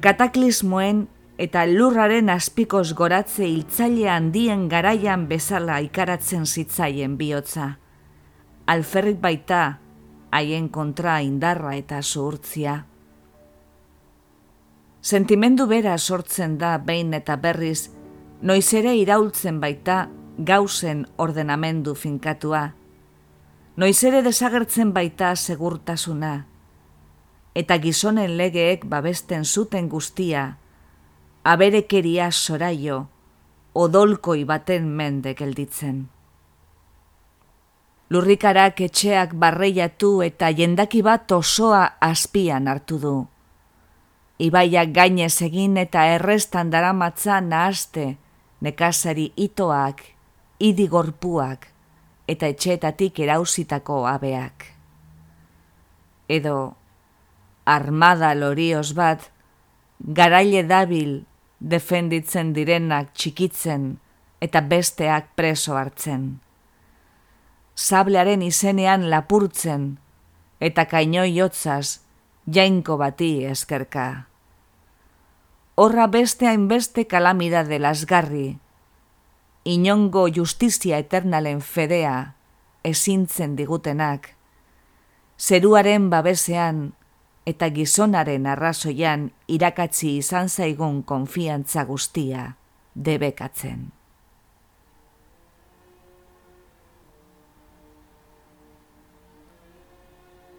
kataklismoen 0.00 1.08
eta 1.40 1.64
lurraren 1.68 2.30
azpikoz 2.32 2.92
goratze 2.96 3.46
hiltzaile 3.48 4.08
handien 4.12 4.68
garaian 4.68 5.26
bezala 5.28 5.80
ikaratzen 5.84 6.46
zitzaien 6.46 7.16
bihotza. 7.16 7.74
Alferrik 8.70 9.18
baita, 9.20 9.80
haien 10.30 10.68
kontra 10.68 11.20
indarra 11.24 11.74
eta 11.76 12.02
zuhurtzia. 12.02 12.89
Sentimendu 15.02 15.66
bera 15.66 15.96
sortzen 15.98 16.58
da 16.58 16.76
behin 16.78 17.14
eta 17.14 17.36
berriz, 17.36 17.90
noiz 18.42 18.68
ere 18.74 18.94
iraultzen 18.96 19.60
baita 19.60 20.08
gauzen 20.38 21.06
ordenamendu 21.16 21.94
finkatua. 21.94 22.70
Noiz 23.76 23.98
ere 24.04 24.22
desagertzen 24.22 24.92
baita 24.92 25.34
segurtasuna 25.36 26.50
eta 27.54 27.78
gizonen 27.82 28.36
legeek 28.38 28.84
babesten 28.86 29.44
zuten 29.44 29.88
guztia, 29.88 30.56
aberekeria 31.44 32.30
soraio, 32.30 33.08
odolkoi 33.74 34.44
baten 34.44 34.88
mende 34.96 35.34
gelditzen. 35.34 36.08
Lurrikarak 38.10 38.80
etxeak 38.86 39.34
barreiatu 39.38 40.20
eta 40.26 40.50
jendaki 40.50 41.02
bat 41.02 41.30
osoa 41.32 41.84
azpian 42.00 42.66
hartu 42.68 42.98
du. 42.98 43.14
Ibaiak 44.40 44.94
gainez 44.96 45.42
egin 45.44 45.76
eta 45.76 46.06
errestan 46.14 46.70
daramatza 46.72 47.42
nahazte, 47.44 48.14
nekazari 48.64 49.26
itoak, 49.36 50.00
idigorpuak 50.60 51.66
eta 52.30 52.48
etxeetatik 52.48 53.20
erauzitako 53.20 54.04
abeak. 54.08 54.64
Edo 56.30 56.56
armada 57.68 58.32
lorioz 58.34 58.94
bat, 58.96 59.26
garaile 60.00 60.62
dabil 60.64 61.18
defenditzen 61.60 62.54
direnak 62.56 63.12
txikitzen 63.12 63.98
eta 64.40 64.62
besteak 64.64 65.34
preso 65.36 65.76
hartzen. 65.76 66.40
Sablearen 67.76 68.40
izenean 68.42 69.10
lapurtzen 69.12 69.92
eta 70.60 70.86
kainoi 70.88 71.36
hotzaz 71.40 72.00
jainko 72.48 72.96
bati 72.96 73.32
eskerka. 73.44 74.29
Horra 75.74 76.06
beste 76.06 76.46
hainbeste 76.46 77.06
kalamida 77.06 77.64
de 77.64 77.78
lasgarri, 77.78 78.58
inongo 79.64 80.26
justizia 80.28 80.98
eternalen 80.98 81.60
fedea 81.60 82.34
ezintzen 82.84 83.56
digutenak, 83.56 84.34
zeruaren 85.38 86.10
babesean 86.10 86.90
eta 87.48 87.70
gizonaren 87.72 88.46
arrazoian 88.46 89.30
irakatzi 89.48 90.16
izan 90.18 90.48
zaigun 90.48 91.02
konfiantza 91.02 91.84
guztia 91.88 92.56
debekatzen. 92.94 93.88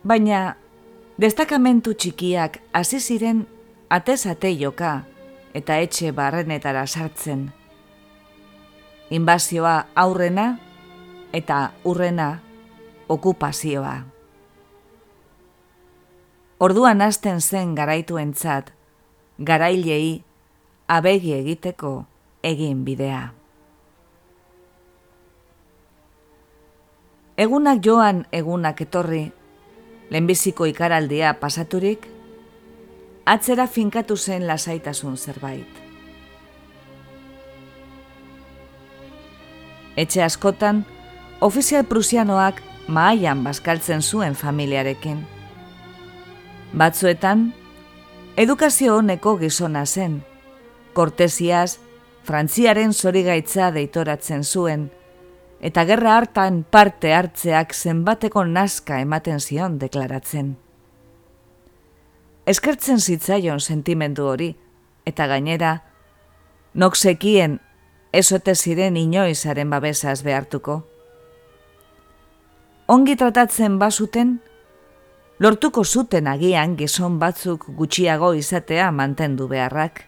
Baina, 0.01 0.55
destakamentu 1.21 1.93
txikiak 1.93 2.57
hasi 2.73 2.97
ziren 2.99 3.45
atezate 3.91 4.51
joka 4.55 5.01
eta 5.53 5.75
etxe 5.83 6.13
barrenetara 6.15 6.85
sartzen. 6.87 7.49
Inbazioa 9.11 9.73
aurrena 9.95 10.45
eta 11.33 11.71
urrena 11.83 12.39
okupazioa. 13.09 13.97
Orduan 16.59 17.01
hasten 17.01 17.41
zen 17.41 17.75
garaituentzat, 17.75 18.71
garailei 19.43 20.23
abegi 20.87 21.33
egiteko 21.33 21.91
egin 22.43 22.85
bidea. 22.85 23.33
Egunak 27.37 27.83
joan 27.83 28.23
egunak 28.31 28.81
etorri, 28.87 29.25
lehenbiziko 30.11 30.69
ikaraldia 30.69 31.33
pasaturik, 31.41 32.20
atzera 33.25 33.67
finkatu 33.67 34.17
zen 34.17 34.47
lasaitasun 34.47 35.17
zerbait. 35.17 35.67
Etxe 39.95 40.23
askotan, 40.23 40.85
ofizial 41.41 41.83
prusianoak 41.85 42.61
maaian 42.87 43.43
bazkaltzen 43.43 44.01
zuen 44.01 44.35
familiarekin. 44.35 45.19
Batzuetan, 46.77 47.51
edukazio 48.37 48.95
honeko 48.97 49.35
gizona 49.37 49.85
zen. 49.85 50.21
Kortesiaz, 50.93 51.77
frantziaren 52.23 52.93
zorigaitza 52.93 53.71
deitoratzen 53.75 54.43
zuen, 54.43 54.89
eta 55.59 55.85
gerra 55.85 56.17
hartan 56.17 56.63
parte 56.63 57.13
hartzeak 57.13 57.75
zenbateko 57.75 58.45
nazka 58.45 58.99
ematen 59.03 59.39
zion 59.39 59.77
deklaratzen. 59.79 60.60
Eskertzen 62.45 62.99
zitzaion 62.99 63.59
sentimendu 63.59 64.25
hori, 64.25 64.55
eta 65.05 65.27
gainera, 65.29 65.75
nok 66.73 66.95
sekien 66.97 67.59
esote 68.13 68.55
ziren 68.55 68.97
inoizaren 68.97 69.69
babesaz 69.69 70.21
behartuko. 70.25 70.81
Ongi 72.91 73.15
tratatzen 73.15 73.77
basuten, 73.79 74.39
lortuko 75.39 75.83
zuten 75.85 76.27
agian 76.27 76.75
gizon 76.77 77.19
batzuk 77.21 77.67
gutxiago 77.77 78.33
izatea 78.33 78.89
mantendu 78.91 79.47
beharrak. 79.47 80.03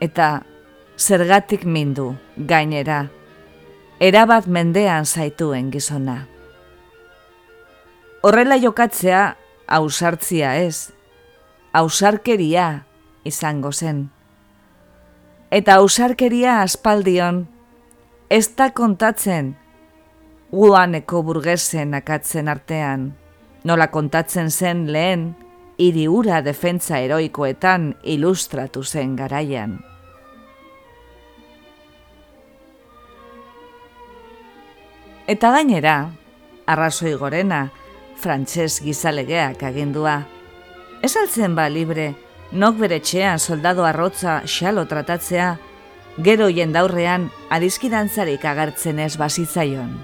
Eta 0.00 0.42
zergatik 0.98 1.64
mindu, 1.64 2.12
gainera, 2.36 3.06
erabat 4.00 4.46
mendean 4.46 5.06
zaituen 5.06 5.70
gizona. 5.72 6.26
Horrela 8.20 8.58
jokatzea, 8.60 9.39
ausartzia 9.70 10.56
ez, 10.58 10.90
ausarkeria 11.72 12.84
izango 13.24 13.72
zen. 13.72 14.08
Eta 15.50 15.78
ausarkeria 15.80 16.60
aspaldion, 16.62 17.44
ez 18.30 18.46
da 18.58 18.70
kontatzen 18.74 19.54
guaneko 20.50 21.22
burgesen 21.22 21.94
akatzen 21.94 22.50
artean, 22.50 23.12
nola 23.64 23.86
kontatzen 23.90 24.50
zen 24.50 24.88
lehen, 24.90 25.30
hiri 25.78 26.06
ura 26.10 26.40
defentza 26.42 26.98
heroikoetan 26.98 27.94
ilustratu 28.02 28.82
zen 28.84 29.14
garaian. 29.16 29.78
Eta 35.30 35.52
gainera, 35.54 36.10
arrazoi 36.66 37.14
gorena, 37.14 37.68
frantses 38.20 38.80
gizalegeak 38.84 39.62
agindua. 39.66 40.20
Ez 41.02 41.16
altzen 41.16 41.56
ba 41.56 41.66
libre, 41.72 42.12
nok 42.52 42.76
bere 42.82 43.00
txean 43.00 43.40
soldado 43.40 43.86
arrotza 43.88 44.40
xalo 44.44 44.84
tratatzea, 44.86 45.54
gero 46.20 46.50
jendaurrean 46.52 47.30
adizkidantzarik 47.50 48.44
agertzen 48.44 48.98
ez 49.00 49.14
bazitzaion. 49.16 49.94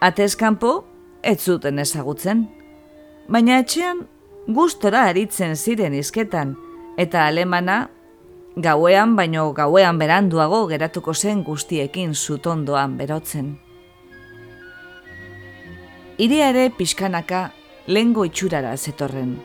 Atezkanpo, 0.00 0.72
ez 1.22 1.38
zuten 1.44 1.78
ezagutzen, 1.78 2.46
baina 3.28 3.60
etxean 3.60 4.06
gustora 4.48 5.04
aritzen 5.12 5.54
ziren 5.56 5.94
izketan, 5.94 6.56
eta 6.98 7.26
alemana 7.28 7.88
gauean 8.56 9.14
baino 9.16 9.50
gauean 9.54 9.98
beranduago 10.00 10.66
geratuko 10.66 11.14
zen 11.14 11.44
guztiekin 11.44 12.14
zutondoan 12.14 12.96
berotzen. 12.98 13.58
Iria 16.20 16.50
ere 16.52 16.66
pixkanaka 16.68 17.46
lengo 17.88 18.26
itxurara 18.28 18.74
zetorren. 18.76 19.38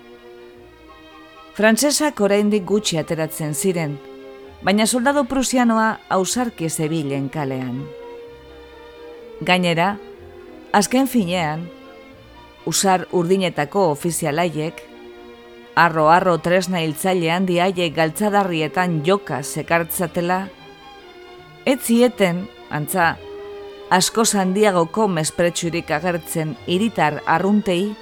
Frantsesak 1.56 2.20
oraindik 2.20 2.66
gutxi 2.68 2.98
ateratzen 3.00 3.54
ziren, 3.56 3.94
baina 4.60 4.84
soldado 4.84 5.24
prusianoa 5.24 5.86
ausarki 6.12 6.68
zebilen 6.68 7.30
kalean. 7.32 7.78
Gainera, 9.48 9.94
azken 10.76 11.08
finean, 11.08 11.64
usar 12.68 13.06
urdinetako 13.16 13.86
ofizialaiek, 13.94 14.82
arro-arro 15.80 16.36
tresna 16.44 16.82
hiltzailean 16.84 17.48
diaiek 17.48 17.96
galtzadarrietan 17.96 19.00
joka 19.08 19.40
sekartzatela, 19.48 20.42
ez 21.64 21.80
zieten, 21.88 22.50
antza, 22.68 23.14
asko 23.90 24.24
handiagoko 24.34 25.08
mespretsurik 25.08 25.92
agertzen 25.92 26.56
iritar 26.68 27.22
arruntei, 27.26 27.96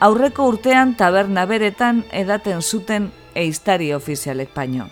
aurreko 0.00 0.46
urtean 0.52 0.94
taberna 0.94 1.46
beretan 1.50 2.04
edaten 2.12 2.62
zuten 2.62 3.10
eiztari 3.34 3.92
ofizialek 3.94 4.52
paino. 4.54 4.88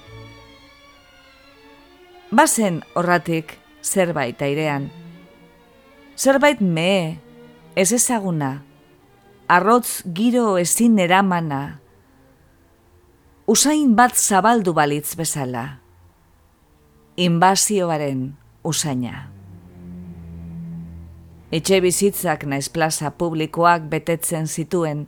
Bazen 2.32 2.82
horratik 2.94 3.58
zerbait 3.82 4.40
airean. 4.42 4.90
Zerbait 6.16 6.60
mee, 6.60 7.18
ez 7.76 7.92
ezaguna, 7.92 8.62
arrotz 9.48 10.02
giro 10.14 10.56
ezin 10.58 10.98
eramana, 10.98 11.78
usain 13.46 13.94
bat 13.96 14.16
zabaldu 14.16 14.72
balitz 14.72 15.14
bezala, 15.18 15.66
inbazioaren 17.16 18.32
usaina 18.64 19.31
etxe 21.52 21.82
bizitzak 21.84 22.46
naiz 22.48 22.70
plaza 22.72 23.10
publikoak 23.12 23.84
betetzen 23.92 24.46
zituen, 24.48 25.04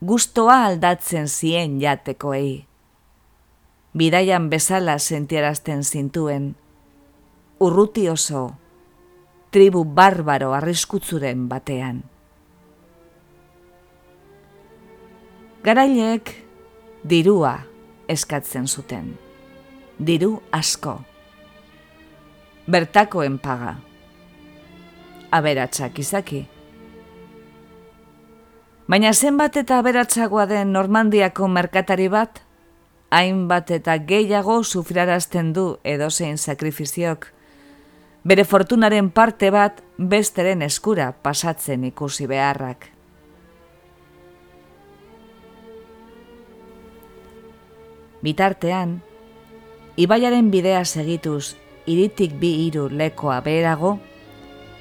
gustoa 0.00 0.62
aldatzen 0.64 1.28
zien 1.28 1.76
jatekoei. 1.82 2.64
Bidaian 3.98 4.48
bezala 4.48 4.96
sentiarazten 4.98 5.82
zintuen, 5.84 6.54
urruti 7.60 8.06
oso, 8.08 8.46
tribu 9.52 9.82
barbaro 9.84 10.54
arriskutzuren 10.56 11.48
batean. 11.48 12.00
Garaileek 15.64 16.32
dirua 17.04 17.58
eskatzen 18.08 18.68
zuten, 18.68 19.12
diru 20.00 20.38
asko, 20.52 20.96
bertakoen 22.70 23.36
paga 23.42 23.74
aberatsak 25.30 25.98
izaki. 25.98 26.46
Baina 28.88 29.12
zenbat 29.12 29.56
eta 29.60 29.78
aberatsagoa 29.82 30.46
den 30.48 30.72
Normandiako 30.72 31.48
merkatari 31.52 32.08
bat, 32.08 32.40
hainbat 33.10 33.70
eta 33.70 33.98
gehiago 33.98 34.62
sufrarazten 34.64 35.52
du 35.52 35.66
edozein 35.84 36.38
sakrifiziok, 36.38 37.26
bere 38.24 38.44
fortunaren 38.44 39.10
parte 39.10 39.50
bat 39.50 39.82
besteren 39.98 40.62
eskura 40.62 41.12
pasatzen 41.12 41.84
ikusi 41.84 42.26
beharrak. 42.26 42.88
Bitartean, 48.24 48.98
ibaiaren 49.96 50.50
bidea 50.50 50.84
segituz 50.84 51.54
iritik 51.86 52.34
bi 52.40 52.50
hiru 52.64 52.88
lekoa 52.90 53.38
beherago, 53.44 53.98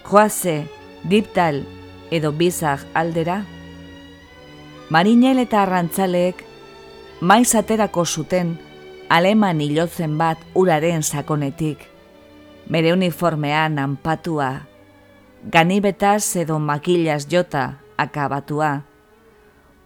joaze, 0.08 0.68
diptal 1.04 1.64
edo 2.12 2.32
bizar 2.32 2.86
aldera, 2.96 3.42
marinel 4.90 5.42
eta 5.44 5.62
arrantzaleek 5.66 6.44
maiz 7.22 7.54
aterako 7.60 8.06
zuten 8.06 8.56
aleman 9.10 9.62
hilotzen 9.62 10.18
bat 10.18 10.40
uraren 10.56 11.04
sakonetik, 11.04 11.80
bere 12.72 12.94
uniformean 12.94 13.80
anpatua, 13.80 14.68
ganibetaz 15.52 16.36
edo 16.44 16.60
makilaz 16.60 17.26
jota 17.32 17.80
akabatua, 17.98 18.72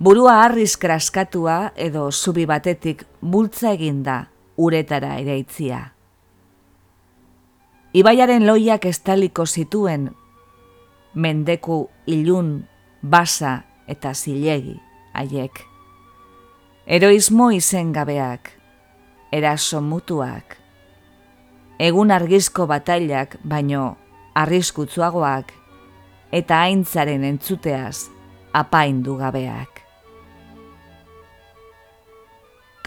burua 0.01 0.41
harriz 0.43 0.75
kraskatua 0.77 1.71
edo 1.75 2.09
zubi 2.11 2.45
batetik 2.45 3.05
bultza 3.21 3.73
eginda 3.73 4.27
uretara 4.57 5.17
ere 5.21 5.37
itzia. 5.37 5.81
Ibaiaren 7.93 8.45
loiak 8.47 8.85
estaliko 8.87 9.43
zituen, 9.45 10.05
mendeku 11.13 11.89
ilun, 12.07 12.63
basa 13.03 13.65
eta 13.87 14.13
zilegi 14.15 14.77
haiek. 15.13 15.59
Heroismo 16.87 17.49
izen 17.51 17.91
gabeak, 17.91 18.53
eraso 19.35 19.81
mutuak, 19.83 20.55
egun 21.83 22.15
argizko 22.15 22.69
batailak 22.71 23.35
baino 23.43 23.97
arriskutzuagoak 24.39 25.51
eta 26.31 26.63
aintzaren 26.63 27.27
entzuteaz 27.27 28.07
apaindu 28.55 29.19
gabeak. 29.19 29.83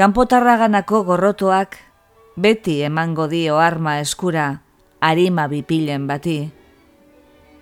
Kanpotarraganako 0.01 1.05
gorrotoak 1.05 1.77
beti 2.41 2.81
emango 2.83 3.29
dio 3.29 3.61
arma 3.61 4.01
eskura, 4.01 4.64
arima 5.05 5.49
bipilen 5.49 6.07
bati, 6.09 6.39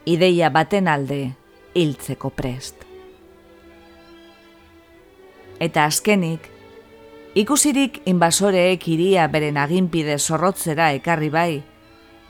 ideia 0.07 0.51
baten 0.55 0.87
alde 0.87 1.33
hiltzeko 1.75 2.31
prest. 2.31 2.85
Eta 5.59 5.89
azkenik, 5.91 6.47
ikusirik 7.35 7.99
inbasoreek 8.07 8.87
iria 8.95 9.27
beren 9.33 9.59
aginpide 9.59 10.21
zorrotzera 10.21 10.93
ekarri 10.95 11.31
bai, 11.35 11.63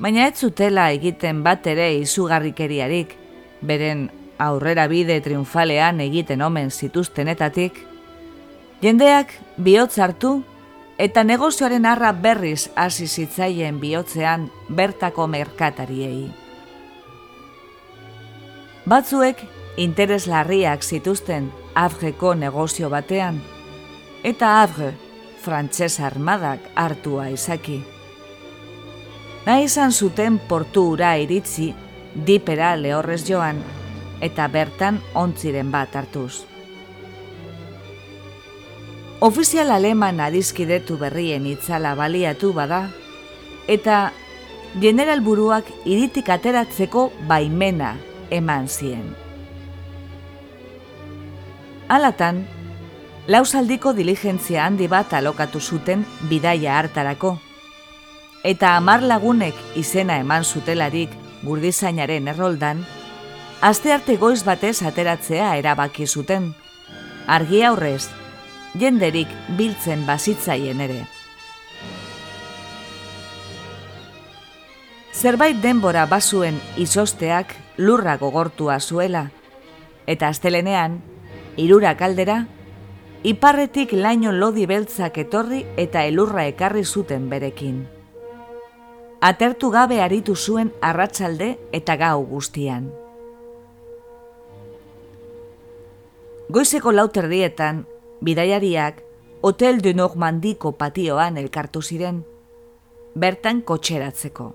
baina 0.00 0.30
ez 0.30 0.38
zutela 0.46 0.88
egiten 0.96 1.42
bat 1.44 1.68
ere 1.68 1.90
izugarrikeriarik, 1.98 3.12
beren 3.60 4.06
aurrera 4.40 4.86
bide 4.88 5.20
triunfalean 5.20 6.00
egiten 6.00 6.40
omen 6.40 6.72
zituztenetatik, 6.72 7.84
jendeak 8.80 9.36
bihotz 9.60 9.98
hartu 10.00 10.38
eta 10.98 11.24
negozioaren 11.24 11.86
arra 11.86 12.12
berriz 12.12 12.70
hasi 12.76 13.06
zitzaien 13.06 13.80
bihotzean 13.80 14.50
bertako 14.68 15.26
merkatariei. 15.26 16.30
Batzuek 18.88 19.44
interes 19.76 20.26
larriak 20.26 20.82
zituzten 20.82 21.50
Avreko 21.74 22.34
negozio 22.34 22.90
batean, 22.90 23.40
eta 24.22 24.60
Avre 24.62 24.92
frantses 25.42 25.98
armadak 26.00 26.68
hartua 26.74 27.28
izaki. 27.32 27.80
Nahi 29.46 29.64
izan 29.66 29.92
zuten 29.92 30.38
portu 30.48 30.84
ura 30.92 31.16
iritzi, 31.18 31.72
dipera 32.14 32.76
lehorrez 32.76 33.24
joan, 33.26 33.62
eta 34.20 34.46
bertan 34.48 35.00
ontziren 35.18 35.70
bat 35.72 35.96
hartuz. 35.96 36.51
Ofizial 39.22 39.70
aleman 39.70 40.18
adizkidetu 40.18 40.96
berrien 40.98 41.44
itzala 41.46 41.92
baliatu 41.94 42.48
bada, 42.56 42.88
eta 43.70 44.10
general 44.82 45.20
buruak 45.22 45.68
iritik 45.86 46.26
ateratzeko 46.34 47.04
baimena 47.28 47.92
eman 48.34 48.66
zien. 48.66 49.04
Alatan, 51.86 52.40
lausaldiko 53.30 53.92
diligentzia 53.94 54.64
handi 54.64 54.88
bat 54.90 55.14
alokatu 55.14 55.60
zuten 55.60 56.02
bidaia 56.26 56.74
hartarako, 56.80 57.36
eta 58.42 58.72
amar 58.80 59.04
lagunek 59.06 59.54
izena 59.78 60.16
eman 60.18 60.42
zutelarik 60.42 61.14
gurdizainaren 61.44 62.26
erroldan, 62.34 62.82
aste 63.60 63.94
arte 63.94 64.18
goiz 64.18 64.42
batez 64.42 64.82
ateratzea 64.82 65.54
erabaki 65.62 66.08
zuten, 66.10 66.50
argi 67.28 67.62
aurrez, 67.70 68.08
jenderik 68.78 69.28
biltzen 69.58 70.06
bazitzaien 70.06 70.80
ere. 70.80 71.02
Zerbait 75.12 75.58
denbora 75.62 76.06
bazuen 76.10 76.56
izosteak 76.80 77.54
lurra 77.78 78.16
gogortua 78.18 78.80
zuela, 78.80 79.28
eta 80.06 80.28
astelenean, 80.32 80.98
irurak 81.60 82.00
aldera, 82.02 82.38
iparretik 83.22 83.92
laino 83.92 84.32
lodi 84.32 84.66
beltzak 84.66 85.20
etorri 85.22 85.62
eta 85.76 86.02
elurra 86.08 86.46
ekarri 86.50 86.84
zuten 86.84 87.28
berekin. 87.30 87.84
Atertu 89.22 89.70
gabe 89.70 90.00
aritu 90.02 90.34
zuen 90.34 90.72
arratsalde 90.80 91.54
eta 91.70 91.94
gau 92.00 92.24
guztian. 92.26 92.90
Goizeko 96.50 96.90
lauterdietan, 96.90 97.84
bidaiariak 98.22 99.02
Hotel 99.42 99.82
de 99.82 99.92
Normandiko 99.94 100.70
patioan 100.78 101.36
elkartu 101.36 101.82
ziren, 101.82 102.20
bertan 103.18 103.60
kotxeratzeko. 103.66 104.52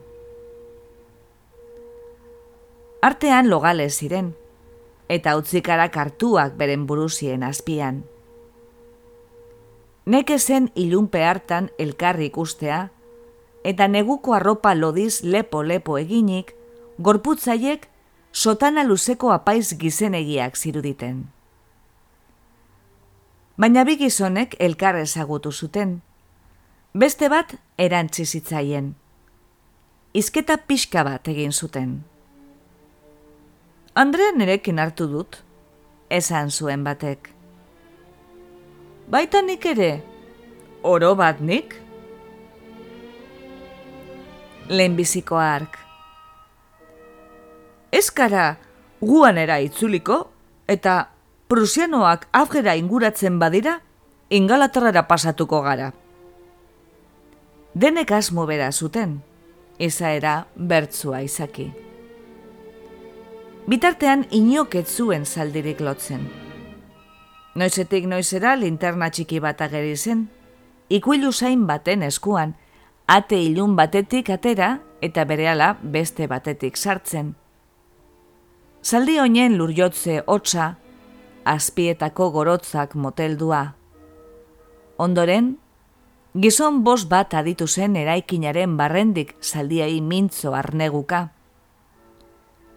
Artean 3.04 3.50
logales 3.52 3.92
ziren, 4.00 4.32
eta 5.12 5.36
utzikara 5.36 5.90
kartuak 5.92 6.56
beren 6.56 6.88
buruzien 6.88 7.44
azpian. 7.44 8.06
Neke 10.08 10.40
zen 10.40 10.72
ilunpe 10.74 11.26
hartan 11.28 11.70
elkarri 11.78 12.32
ikustea, 12.32 12.82
eta 13.68 13.92
neguko 13.92 14.40
arropa 14.40 14.72
lodiz 14.76 15.20
lepo-lepo 15.24 16.00
eginik, 16.00 16.56
gorputzaiek 16.98 17.90
sotana 18.32 18.88
luzeko 18.88 19.36
apaiz 19.36 19.76
gizenegiak 19.76 20.56
ziruditen 20.56 21.26
baina 23.58 23.84
bi 23.86 23.98
gizonek 23.98 24.56
elkar 24.60 24.96
ezagutu 24.96 25.52
zuten. 25.52 26.02
Beste 26.94 27.30
bat 27.30 27.56
erantzi 27.78 28.26
zitzaien. 28.26 28.94
Izketa 30.14 30.58
pixka 30.58 31.04
bat 31.06 31.28
egin 31.28 31.52
zuten. 31.52 32.04
Andrea 33.98 34.32
nerekin 34.38 34.80
hartu 34.80 35.08
dut, 35.10 35.40
esan 36.10 36.52
zuen 36.52 36.84
batek. 36.86 37.32
Baita 39.10 39.42
nik 39.42 39.66
ere, 39.66 39.92
oro 40.84 41.16
bat 41.16 41.42
nik? 41.42 41.74
Lehenbiziko 44.70 45.38
ark. 45.42 45.78
Ezkara 47.92 48.58
guanera 49.02 49.58
itzuliko 49.64 50.26
eta 50.68 50.98
prusianoak 51.48 52.28
afgera 52.32 52.76
inguratzen 52.76 53.40
badira, 53.40 53.80
ingalaterrara 54.30 55.08
pasatuko 55.08 55.62
gara. 55.64 55.94
Denek 57.76 58.12
asmo 58.12 58.46
bera 58.50 58.72
zuten, 58.72 59.22
ezaera 59.80 60.48
bertzua 60.56 61.22
izaki. 61.22 61.70
Bitartean 63.68 64.26
inoket 64.32 64.88
zuen 64.88 65.26
zaldirik 65.26 65.82
lotzen. 65.84 66.28
Noizetik 67.58 68.06
noizera 68.08 68.56
linterna 68.56 69.10
txiki 69.10 69.40
bat 69.44 69.62
ageri 69.62 69.96
zen, 69.98 70.28
ikuilu 70.90 71.32
zain 71.32 71.66
baten 71.68 72.04
eskuan, 72.08 72.56
ate 73.08 73.40
ilun 73.44 73.76
batetik 73.76 74.30
atera 74.30 74.78
eta 75.02 75.24
berehala 75.26 75.76
beste 75.82 76.28
batetik 76.28 76.78
sartzen. 76.78 77.36
Zaldi 78.84 79.18
honen 79.20 79.58
lurjotze 79.58 80.22
hotza 80.28 80.76
azpietako 81.54 82.30
gorotzak 82.32 82.96
moteldua. 82.96 83.76
Ondoren, 84.98 85.58
gizon 86.34 86.84
bos 86.84 87.06
bat 87.10 87.34
aditu 87.34 87.68
zen 87.68 87.96
eraikinaren 87.96 88.78
barrendik 88.78 89.36
zaldiai 89.42 90.02
mintzo 90.02 90.54
arneguka. 90.58 91.28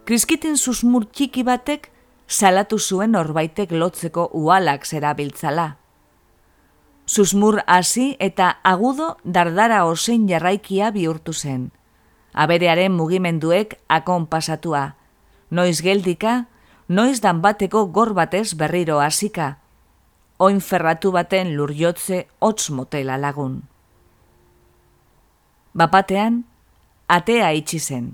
Kriskiten 0.04 0.56
susmur 0.56 1.04
txiki 1.06 1.44
batek 1.46 1.90
salatu 2.26 2.78
zuen 2.78 3.16
orbaitek 3.16 3.72
lotzeko 3.72 4.28
ualak 4.32 4.86
zerabiltzala. 4.86 5.76
Susmur 7.06 7.58
hasi 7.66 8.14
eta 8.22 8.52
agudo 8.62 9.16
dardara 9.24 9.84
osein 9.86 10.28
jarraikia 10.28 10.92
bihurtu 10.94 11.32
zen. 11.32 11.70
Aberearen 12.32 12.92
mugimenduek 12.94 13.74
akon 13.88 14.28
pasatua. 14.30 14.94
Noiz 15.50 15.80
geldika, 15.82 16.46
noiz 16.90 17.20
dan 17.22 17.38
bateko 17.38 17.86
gor 17.94 18.10
batez 18.18 18.56
berriro 18.58 18.98
hasika, 18.98 19.60
oin 20.42 20.58
ferratu 20.58 21.12
baten 21.14 21.52
lurjotze 21.54 22.24
hotz 22.42 22.70
motela 22.74 23.14
lagun. 23.16 23.60
Bapatean, 25.72 26.42
atea 27.06 27.52
itxi 27.54 27.78
zen. 27.78 28.08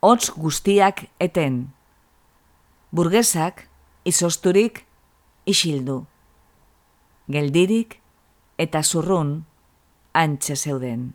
Hotz 0.00 0.30
guztiak 0.30 1.08
eten. 1.18 1.64
Burgesak, 2.94 3.66
izosturik, 4.06 4.84
isildu. 5.50 6.04
Geldirik 7.26 7.98
eta 8.56 8.84
zurrun, 8.86 9.40
antxe 10.14 10.54
zeuden. 10.54 11.10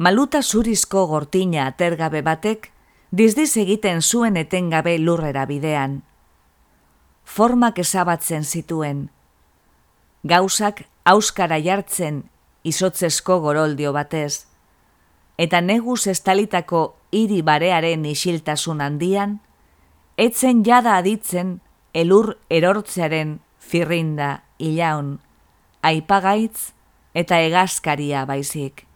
Maluta 0.00 0.40
zurizko 0.42 1.02
gortina 1.10 1.66
atergabe 1.68 2.22
batek, 2.24 2.70
dizdiz 3.12 3.50
egiten 3.60 4.00
zuen 4.00 4.38
etengabe 4.40 4.94
lurrera 4.98 5.44
bidean. 5.44 5.98
Formak 7.24 7.82
ezabatzen 7.84 8.48
zituen. 8.48 9.10
Gauzak 10.24 10.86
auskara 11.04 11.60
jartzen 11.60 12.22
izotzesko 12.64 13.38
goroldio 13.44 13.92
batez. 13.92 14.46
Eta 15.36 15.60
neguz 15.60 16.06
estalitako 16.08 16.82
hiri 17.12 17.44
barearen 17.44 18.08
isiltasun 18.08 18.80
handian, 18.80 19.38
etzen 20.16 20.64
jada 20.64 20.96
aditzen 20.96 21.58
elur 21.92 22.38
erortzearen 22.48 23.40
firrinda 23.58 24.38
ilaun, 24.58 25.18
aipagaitz 25.84 26.70
eta 27.12 27.44
egazkaria 27.44 28.24
baizik 28.24 28.86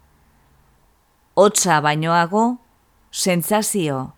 hotza 1.35 1.81
bainoago, 1.81 2.59
sentsazio, 3.11 4.15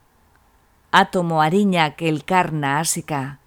atomo 0.93 1.41
harinak 1.41 2.03
elkarna 2.03 2.79
hasika, 2.81 3.39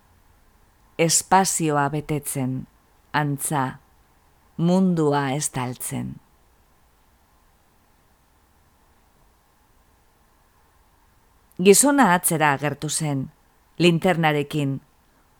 espazioa 0.97 1.89
betetzen, 1.93 2.65
antza, 3.13 3.79
mundua 4.58 5.34
estaltzen. 5.36 6.15
Gizona 11.62 12.13
atzera 12.15 12.53
agertu 12.58 12.89
zen, 12.89 13.27
linternarekin, 13.77 14.79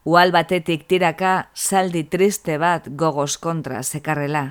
ual 0.06 0.32
batetik 0.36 0.86
tiraka 0.86 1.50
zaldi 1.56 2.04
triste 2.04 2.60
bat 2.62 2.92
gogoz 2.94 3.40
kontra 3.42 3.82
zekarrela. 3.82 4.46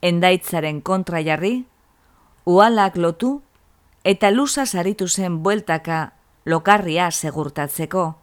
Endaitzaren 0.00 0.80
kontra 0.80 1.20
jarri, 1.20 1.64
ualak 2.44 2.96
lotu 2.96 3.42
eta 4.04 4.30
lusa 4.30 4.66
saritu 4.66 5.08
zen 5.08 5.42
bueltaka 5.42 6.12
lokarria 6.44 7.10
segurtatzeko. 7.10 8.14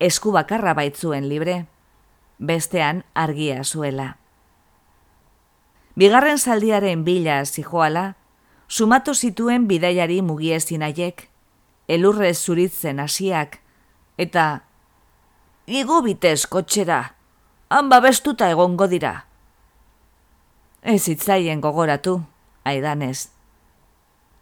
Esku 0.00 0.32
bakarra 0.32 0.74
baitzuen 0.74 1.28
libre, 1.28 1.66
bestean 2.38 3.04
argia 3.14 3.64
zuela. 3.64 4.16
Bigarren 5.96 6.38
zaldiaren 6.38 7.04
bila 7.04 7.44
zijoala, 7.44 8.16
sumatu 8.68 9.14
zituen 9.14 9.68
bidaiari 9.68 10.20
mugiezin 10.22 10.82
aiek, 10.82 11.28
elurre 11.88 12.34
zuritzen 12.34 13.00
hasiak 13.00 13.60
eta 14.18 14.62
Igo 15.66 15.98
bitez 16.02 16.46
kotxera, 16.46 17.16
han 17.68 17.88
babestuta 17.90 18.46
egongo 18.50 18.86
dira. 18.86 19.24
Ez 20.82 21.08
itzaien 21.10 21.60
gogoratu, 21.60 22.20
aidanez. 22.66 23.28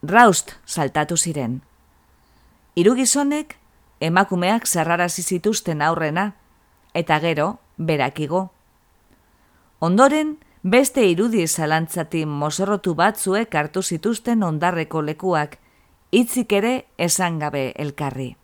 Raust 0.03 0.57
saltatu 0.67 1.17
ziren. 1.17 1.61
Hiru 2.75 2.95
gizonek 2.99 3.57
emakumeak 4.01 4.67
zerrarazi 4.67 5.23
zituzten 5.23 5.83
aurrena 5.83 6.33
eta 6.95 7.21
gero 7.21 7.59
berakigo. 7.79 8.49
Ondoren 9.81 10.37
beste 10.63 11.05
irudi 11.07 11.47
zalantzati 11.47 12.25
mozorrotu 12.27 12.95
batzuek 12.97 13.55
hartu 13.55 13.83
zituzten 13.83 14.43
ondarreko 14.43 15.03
lekuak 15.03 15.59
hitzik 16.15 16.53
ere 16.53 16.75
esan 16.99 17.39
gabe 17.39 17.73
elkarri. 17.77 18.35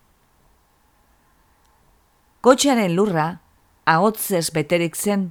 Kotxearen 2.40 2.94
lurra 2.96 3.28
ahotzez 3.84 4.50
beterik 4.56 4.96
zen 4.96 5.30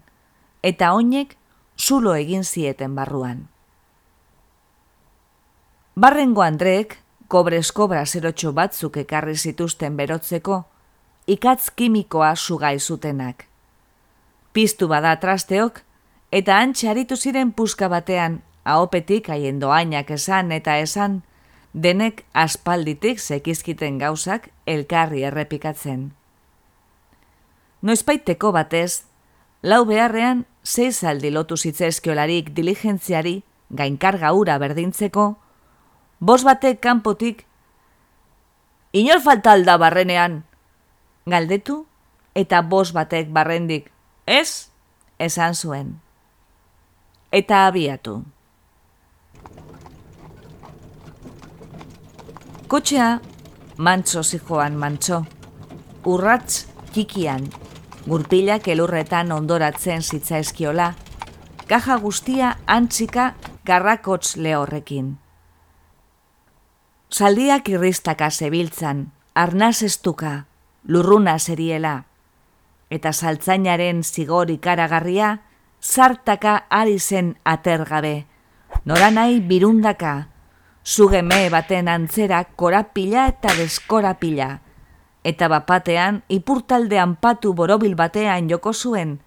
eta 0.63 0.93
oinek 0.93 1.37
zulo 1.77 2.13
egin 2.15 2.43
zieten 2.43 2.95
barruan. 2.95 3.47
Barrengo 5.95 6.41
Andreek, 6.41 6.97
kobrezko 7.27 7.87
braserotxo 7.87 8.53
batzuk 8.53 8.97
ekarri 9.01 9.35
zituzten 9.35 9.97
berotzeko, 9.97 10.63
ikatz 11.27 11.71
kimikoa 11.75 12.35
sugai 12.35 12.79
zutenak. 12.79 13.45
Piztu 14.53 14.87
bada 14.87 15.15
trasteok, 15.19 15.81
eta 16.31 16.59
antxaritu 16.61 17.17
ziren 17.17 17.51
puska 17.51 17.89
batean, 17.89 18.41
ahopetik 18.63 19.29
haien 19.29 19.59
doainak 19.59 20.11
esan 20.11 20.51
eta 20.51 20.77
esan, 20.77 21.21
denek 21.73 22.23
aspalditik 22.33 23.19
sekizkiten 23.19 23.97
gauzak 23.97 24.49
elkarri 24.65 25.23
errepikatzen. 25.23 26.11
Noizpaiteko 27.81 28.51
batez, 28.51 29.03
lau 29.63 29.85
beharrean 29.85 30.45
zeiz 30.63 31.03
aldi 31.03 31.31
lotu 31.31 31.57
zitzezkiolarik 31.57 32.53
diligentziari 32.55 33.41
gainkarga 33.69 34.33
ura 34.33 34.57
berdintzeko, 34.57 35.35
bos 36.19 36.43
batek 36.43 36.79
kanpotik, 36.83 37.45
inor 38.91 39.21
falta 39.23 39.53
alda 39.55 39.77
barrenean, 39.77 40.43
galdetu 41.25 41.85
eta 42.35 42.61
bos 42.61 42.91
batek 42.93 43.31
barrendik, 43.31 43.91
ez, 44.25 44.69
esan 45.19 45.55
zuen. 45.55 45.99
Eta 47.31 47.67
abiatu. 47.67 48.23
Kotxea, 52.69 53.19
mantzo 53.77 54.23
zijoan 54.23 54.75
mantzo, 54.77 55.23
urratz 56.05 56.65
kikian, 56.93 57.47
gurpilak 58.05 58.67
elurretan 58.67 59.31
ondoratzen 59.31 60.03
zitzaizkiola, 60.03 60.93
kaja 61.69 61.97
guztia 61.97 62.53
antzika 62.67 63.33
garrakotz 63.65 64.35
lehorrekin. 64.37 65.17
Zaldiak 67.09 67.65
irristaka 67.73 68.29
zebiltzan, 68.29 69.07
arnaz 69.33 69.81
estuka, 69.81 70.45
lurruna 70.85 71.39
zeriela, 71.39 72.03
eta 72.93 73.09
saltzainaren 73.13 74.03
zigor 74.03 74.51
ikaragarria, 74.53 75.39
zartaka 75.81 76.67
ari 76.69 76.99
zen 76.99 77.33
atergabe, 77.43 78.27
nora 78.85 79.09
nahi 79.09 79.41
birundaka, 79.41 80.29
zugeme 80.85 81.49
baten 81.49 81.89
antzera 81.89 82.43
korapila 82.43 83.25
eta 83.33 83.57
deskorapila, 83.57 84.59
eta 85.23 85.49
bapatean 85.49 86.21
ipurtaldean 86.29 87.17
patu 87.17 87.55
borobil 87.57 87.97
batean 87.97 88.53
joko 88.53 88.73
zuen, 88.73 89.17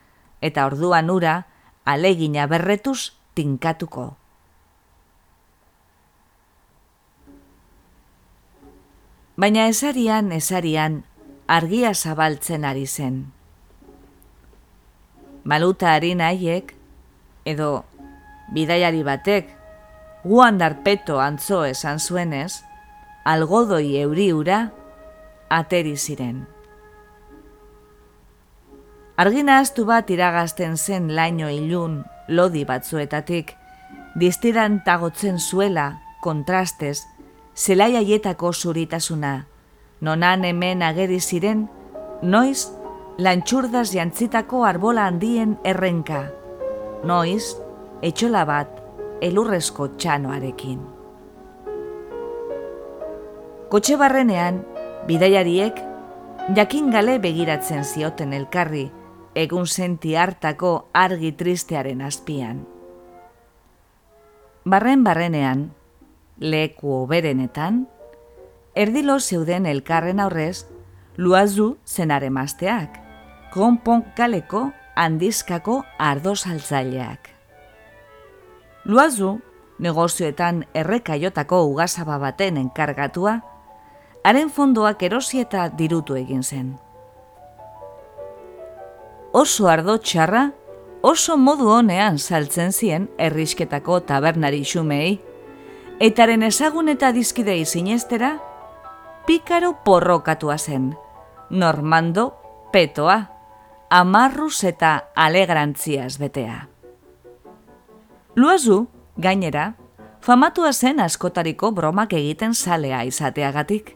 eta 0.40 0.70
orduan 0.70 1.10
ura, 1.10 1.46
alegina 1.84 2.46
berretuz 2.46 3.10
tinkatuko. 3.34 4.21
Baina 9.42 9.64
esarian, 9.66 10.28
esarian, 10.30 11.00
argia 11.50 11.88
zabaltzen 11.98 12.62
ari 12.64 12.84
zen. 12.86 13.16
Maluta 15.42 15.96
harin 15.96 16.20
haiek, 16.22 16.68
edo 17.42 17.82
bidaiari 18.54 19.02
batek, 19.02 19.48
guan 20.22 20.60
darpeto 20.62 21.18
antzo 21.18 21.64
esan 21.66 21.98
zuenez, 21.98 22.62
algodoi 23.26 23.96
euriura, 24.04 24.60
ateri 25.50 25.96
ziren. 25.96 26.44
Argina 29.18 29.58
astu 29.58 29.88
bat 29.90 30.14
iragazten 30.14 30.78
zen 30.78 31.10
laino 31.18 31.50
ilun 31.50 32.04
lodi 32.28 32.62
batzuetatik, 32.62 33.56
diztidan 34.14 34.84
tagotzen 34.86 35.42
zuela, 35.42 35.96
kontrastez, 36.22 37.00
zelai 37.56 37.96
aietako 37.96 38.52
zuritasuna, 38.52 39.46
nonan 40.00 40.44
hemen 40.44 40.82
ageri 40.82 41.20
ziren, 41.20 41.68
noiz 42.22 42.70
lantxurdaz 43.18 43.92
jantzitako 43.94 44.64
arbola 44.64 45.06
handien 45.10 45.58
errenka, 45.64 46.24
noiz 47.04 47.56
etxola 48.02 48.44
bat 48.48 48.80
elurrezko 49.22 49.92
txanoarekin. 49.96 50.80
Kotxe 53.72 53.96
barrenean, 53.96 54.64
bidaiariek, 55.06 55.78
jakin 56.56 56.90
gale 56.92 57.18
begiratzen 57.22 57.84
zioten 57.84 58.32
elkarri, 58.36 58.90
egun 59.34 59.66
senti 59.66 60.16
hartako 60.16 60.88
argi 60.92 61.32
tristearen 61.32 62.02
azpian. 62.04 62.66
Barren 64.64 65.04
barrenean, 65.04 65.70
leku 66.40 66.92
oberenetan, 67.02 67.86
erdilo 68.74 69.18
zeuden 69.20 69.66
elkarren 69.66 70.20
aurrez, 70.20 70.66
luazu 71.16 71.76
zenare 71.86 72.30
mazteak, 72.30 72.98
konpon 73.52 74.04
kaleko 74.16 74.70
handizkako 74.96 75.82
ardo 75.98 76.34
saltzaileak. 76.34 77.28
Luazu, 78.84 79.40
negozioetan 79.78 80.64
errekaiotako 80.74 81.64
ugazaba 81.70 82.18
baten 82.18 82.56
enkargatua, 82.56 83.40
haren 84.24 84.50
fondoak 84.50 85.02
erosi 85.02 85.42
eta 85.42 85.68
dirutu 85.78 86.16
egin 86.18 86.42
zen. 86.42 86.72
Oso 89.32 89.68
ardo 89.68 89.96
txarra, 89.98 90.50
oso 91.02 91.36
modu 91.36 91.70
honean 91.72 92.18
saltzen 92.18 92.72
zien 92.72 93.08
errisketako 93.18 94.00
tabernari 94.06 94.62
xumei, 94.64 95.20
etaren 96.02 96.42
ezagun 96.42 96.88
eta 96.90 97.12
dizkidei 97.14 97.62
zinestera, 97.64 98.32
pikaro 99.26 99.76
porrokatua 99.84 100.56
zen, 100.58 100.96
normando 101.50 102.32
petoa, 102.72 103.20
amarruz 103.90 104.64
eta 104.64 105.12
alegrantziaz 105.14 106.18
betea. 106.18 106.66
Luazu, 108.34 108.88
gainera, 109.16 109.74
famatua 110.20 110.72
zen 110.72 110.98
askotariko 111.00 111.70
bromak 111.70 112.16
egiten 112.18 112.54
salea 112.54 113.04
izateagatik. 113.06 113.94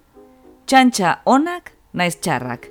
Txantxa 0.66 1.23
onak, 1.25 1.73
naiz 1.92 2.21
txarrak. 2.21 2.71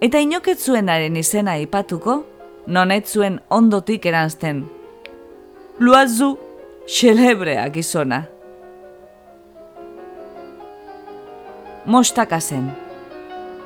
Eta 0.00 0.24
inoketzuenaren 0.24 1.20
izena 1.20 1.58
ipatuko, 1.60 2.22
nonetzuen 2.66 3.40
ondotik 3.50 4.06
eranzten. 4.06 4.64
Luazu, 5.80 6.36
xelebreak 6.88 7.76
izona. 7.76 8.24
Mostaka 11.88 12.38
zen. 12.40 12.68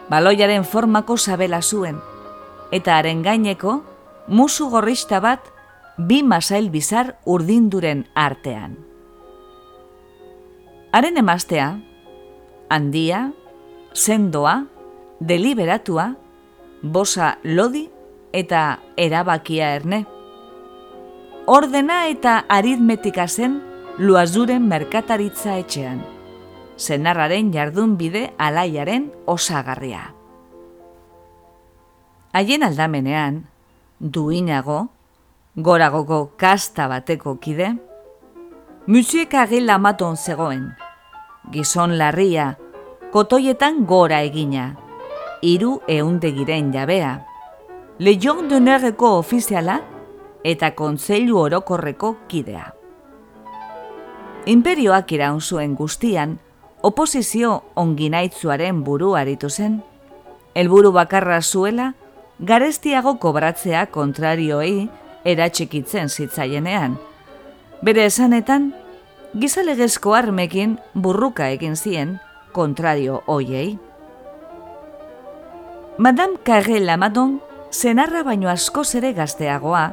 Baloiaren 0.07 0.63
formako 0.65 1.17
sabela 1.19 1.59
zuen, 1.63 1.99
eta 2.71 2.95
haren 2.97 3.25
gaineko, 3.27 3.81
musu 4.29 4.69
gorrista 4.71 5.19
bat, 5.21 5.43
bi 5.99 6.23
masail 6.23 6.71
bizar 6.71 7.17
urdinduren 7.27 8.07
artean. 8.15 8.79
Haren 10.93 11.19
emaztea, 11.19 11.69
handia, 12.71 13.33
sendoa, 13.93 14.57
deliberatua, 15.21 16.15
bosa 16.83 17.37
lodi 17.43 17.89
eta 18.33 18.81
erabakia 18.97 19.75
erne 19.77 20.05
ordena 21.47 22.07
eta 22.09 22.45
aritmetika 22.49 23.27
zen 23.29 23.61
luazuren 23.99 24.67
merkataritza 24.69 25.59
etxean. 25.59 26.12
Zenarraren 26.83 27.53
jardun 27.55 27.95
bide 27.97 28.33
alaiaren 28.39 29.07
osagarria. 29.27 30.03
Haien 32.33 32.65
aldamenean, 32.67 33.45
duinago, 34.01 34.89
goragoko 35.55 36.33
kasta 36.41 36.89
bateko 36.91 37.37
kide, 37.45 37.69
musiek 38.87 39.35
agil 39.39 39.71
amaton 39.71 40.17
zegoen, 40.17 40.71
gizon 41.55 41.99
larria, 42.01 42.57
kotoietan 43.15 43.85
gora 43.87 44.23
egina, 44.27 44.73
hiru 45.43 45.77
eundegiren 45.87 46.73
jabea, 46.75 47.17
lehion 48.03 48.49
dunerreko 48.51 49.19
ofiziala 49.21 49.83
eta 50.43 50.73
kontzeilu 50.75 51.39
orokorreko 51.47 52.17
kidea. 52.29 52.73
Imperioak 54.51 55.13
iraun 55.15 55.39
zuen 55.41 55.77
guztian, 55.79 56.41
oposizio 56.83 57.63
onginaitzuaren 57.77 58.83
buru 58.85 59.15
aritu 59.15 59.51
zen, 59.51 59.83
helburu 60.55 60.93
bakarra 60.93 61.41
zuela, 61.43 61.93
garestiago 62.41 63.15
kobratzea 63.23 63.87
kontrarioei 63.87 64.89
eratxekitzen 65.25 66.09
zitzaienean. 66.09 66.99
Bere 67.83 68.07
esanetan, 68.11 68.73
gizalegezko 69.39 70.15
armekin 70.15 70.79
burruka 70.95 71.49
egin 71.55 71.77
zien 71.77 72.19
kontrario 72.53 73.23
hoiei. 73.27 73.79
Madame 75.99 76.39
Carré 76.45 76.81
Lamadon, 76.81 77.41
zenarra 77.71 78.23
baino 78.23 78.49
askoz 78.49 78.95
ere 78.95 79.13
gazteagoa, 79.13 79.91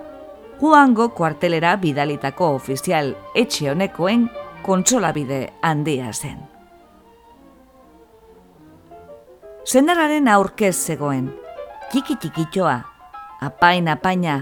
Juango 0.60 1.10
kuartelera 1.16 1.78
bidalitako 1.80 2.50
ofizial 2.58 3.14
etxe 3.36 3.70
honekoen 3.72 4.28
kontsolabide 4.66 5.46
handia 5.64 6.12
zen. 6.12 6.59
Zendararen 9.68 10.28
aurkez 10.32 10.76
zegoen, 10.76 11.26
txiki 11.91 12.16
txikitxoa, 12.16 12.78
apain 13.43 13.89
apaina, 13.91 14.39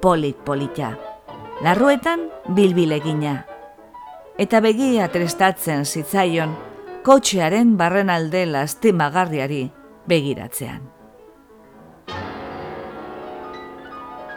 polit 0.00 0.38
polita, 0.46 0.94
larruetan 1.62 2.26
bilbilegina, 2.56 3.36
eta 4.40 4.60
begia 4.64 5.10
trestatzen 5.12 5.84
zitzaion 5.84 6.54
kotxearen 7.04 7.76
barren 7.76 8.10
alde 8.10 8.46
lastimagarriari 8.48 9.62
begiratzean. 10.08 10.80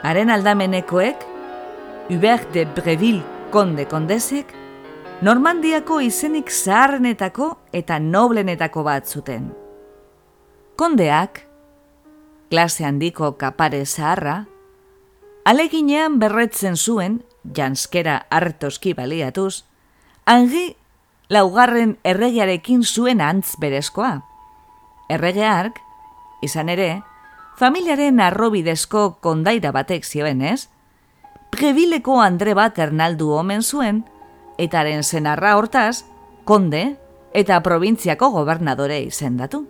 Haren 0.04 0.30
aldamenekoek, 0.30 1.26
Hubert 2.10 2.54
de 2.54 2.66
Breville 2.66 3.24
konde 3.52 3.86
kondesek, 3.86 4.52
Normandiako 5.22 6.00
izenik 6.02 6.48
zaharrenetako 6.52 7.50
eta 7.76 8.00
noblenetako 8.00 8.86
bat 8.88 9.08
zuten. 9.08 9.50
Kondeak, 10.80 11.42
klase 12.48 12.86
handiko 12.88 13.34
kapare 13.36 13.82
zaharra, 13.84 14.46
aleginean 15.44 16.22
berretzen 16.22 16.78
zuen, 16.80 17.18
janskera 17.44 18.22
hartoski 18.32 18.94
baliatuz, 18.96 19.66
Angi 20.30 20.78
laugarren 21.28 21.98
erregearekin 22.06 22.86
zuen 22.86 23.20
antz 23.20 23.58
berezkoa. 23.60 24.22
Erregeark, 25.12 25.82
izan 26.48 26.70
ere, 26.70 27.02
familiaren 27.60 28.22
arrobidezko 28.24 29.18
kondaira 29.26 29.74
batek 29.76 30.08
zioen 30.08 30.46
ez, 30.46 30.70
prebileko 31.52 32.22
andre 32.24 32.54
bat 32.54 32.80
ernaldu 32.80 33.34
omen 33.36 33.66
zuen, 33.66 34.06
eta 34.56 34.80
haren 34.80 35.04
zenarra 35.04 35.58
hortaz, 35.58 36.06
konde 36.46 36.86
eta 37.34 37.60
provintziako 37.68 38.32
gobernadore 38.38 39.02
izendatu. 39.10 39.66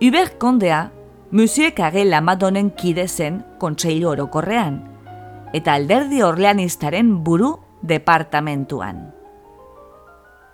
Hubert 0.00 0.38
kondea, 0.38 0.92
musiek 1.30 1.76
agel 1.84 2.14
amadonen 2.16 2.70
kide 2.72 3.04
zen 3.04 3.42
kontseilu 3.60 4.06
orokorrean, 4.08 4.78
eta 5.52 5.74
alderdi 5.76 6.22
orleanistaren 6.24 7.10
buru 7.20 7.50
departamentuan. 7.84 9.02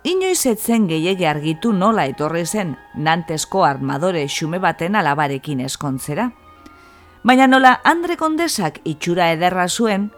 Inoiz 0.03 0.41
etzen 0.51 0.89
gehiege 0.89 1.29
argitu 1.31 1.71
nola 1.71 2.03
etorri 2.11 2.43
zen 2.43 2.73
nantesko 2.95 3.63
armadore 3.63 4.25
xume 4.27 4.59
baten 4.59 4.99
alabarekin 4.99 5.61
eskontzera. 5.63 6.25
Baina 7.23 7.47
nola 7.47 7.77
Andre 7.87 8.17
Kondesak 8.19 8.81
itxura 8.83 9.29
ederra 9.31 9.69
zuen, 9.69 10.09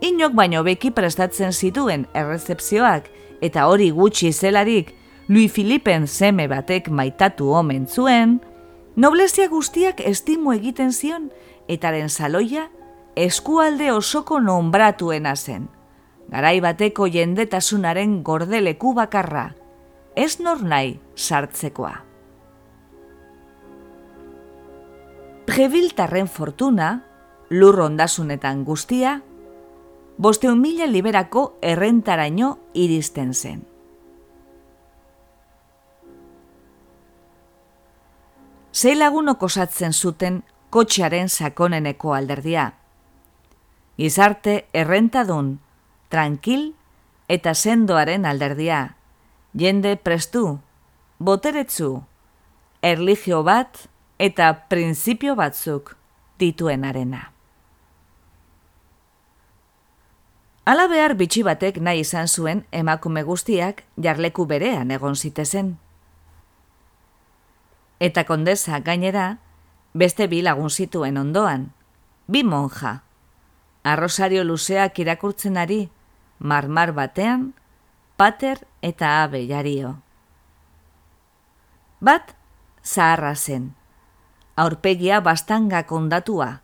inok 0.00 0.36
baino 0.38 0.62
beki 0.62 0.92
prestatzen 0.94 1.50
zituen 1.50 2.06
errezepzioak 2.14 3.10
eta 3.42 3.66
hori 3.66 3.90
gutxi 3.90 4.30
zelarik 4.32 4.94
Louis 5.26 5.50
Philippen 5.50 6.06
zeme 6.06 6.46
batek 6.46 6.88
maitatu 6.88 7.50
omen 7.54 7.88
zuen, 7.90 8.38
noblezia 8.96 9.48
guztiak 9.48 10.00
estimu 10.00 10.52
egiten 10.52 10.92
zion 10.92 11.30
etaren 11.68 12.08
saloia 12.08 12.68
eskualde 13.16 13.92
osoko 13.92 14.40
nombratuena 14.40 15.36
zen. 15.36 15.68
Garai 16.30 16.60
bateko 16.62 17.08
jendetasunaren 17.10 18.22
gordeleku 18.22 18.94
bakarra, 18.94 19.50
ez 20.14 20.38
nor 20.40 20.62
nahi 20.62 21.00
sartzekoa. 21.16 21.96
Prebiltarren 25.50 26.28
fortuna, 26.30 27.02
lur 27.50 27.80
ondasunetan 27.82 28.62
guztia, 28.64 29.16
bosteun 30.18 30.60
mila 30.60 30.86
liberako 30.86 31.58
errentaraino 31.62 32.58
iristen 32.74 33.34
zen. 33.34 33.69
Zei 38.80 38.94
lagunok 38.96 39.42
osatzen 39.44 39.92
zuten 39.92 40.38
kotxearen 40.72 41.28
sakoneneko 41.28 42.14
alderdia, 42.16 42.70
Gizarte 44.00 44.54
errentadun, 44.72 45.58
tranquil 46.08 46.62
eta 47.28 47.52
sendoaren 47.52 48.24
alderdia. 48.24 48.78
Jende 49.52 49.92
prestu, 50.00 50.44
boteretzu, 51.18 51.90
erligio 52.80 53.42
bat 53.44 53.82
eta 54.16 54.48
printzipio 54.72 55.36
batzuk 55.36 55.92
dituen 56.40 56.88
arena. 56.88 57.26
Ala 60.64 60.88
behar 60.88 61.18
bitxi 61.20 61.44
batek 61.44 61.84
nahi 61.84 62.00
izan 62.06 62.32
zuen 62.32 62.64
emakume 62.72 63.26
guztiak 63.28 63.84
jarleku 64.00 64.48
berean 64.48 64.96
egon 64.96 65.20
zitezen. 65.20 65.74
Eta 68.00 68.24
kondesa 68.24 68.80
gainera, 68.80 69.38
beste 69.92 70.26
bi 70.26 70.40
lagun 70.42 70.70
zituen 70.70 71.18
ondoan, 71.20 71.70
bi 72.26 72.42
monja, 72.44 73.02
arrosario 73.84 74.44
luzeak 74.44 74.98
irakurtzen 74.98 75.56
ari, 75.60 75.90
marmar 76.38 76.92
batean, 76.96 77.52
pater 78.16 78.64
eta 78.82 79.22
abe 79.22 79.46
jario. 79.48 79.98
Bat, 82.00 82.34
zaharra 82.84 83.34
zen. 83.36 83.74
Aurpegia 84.56 85.20
bastanga 85.20 85.84
kondatua. 85.86 86.60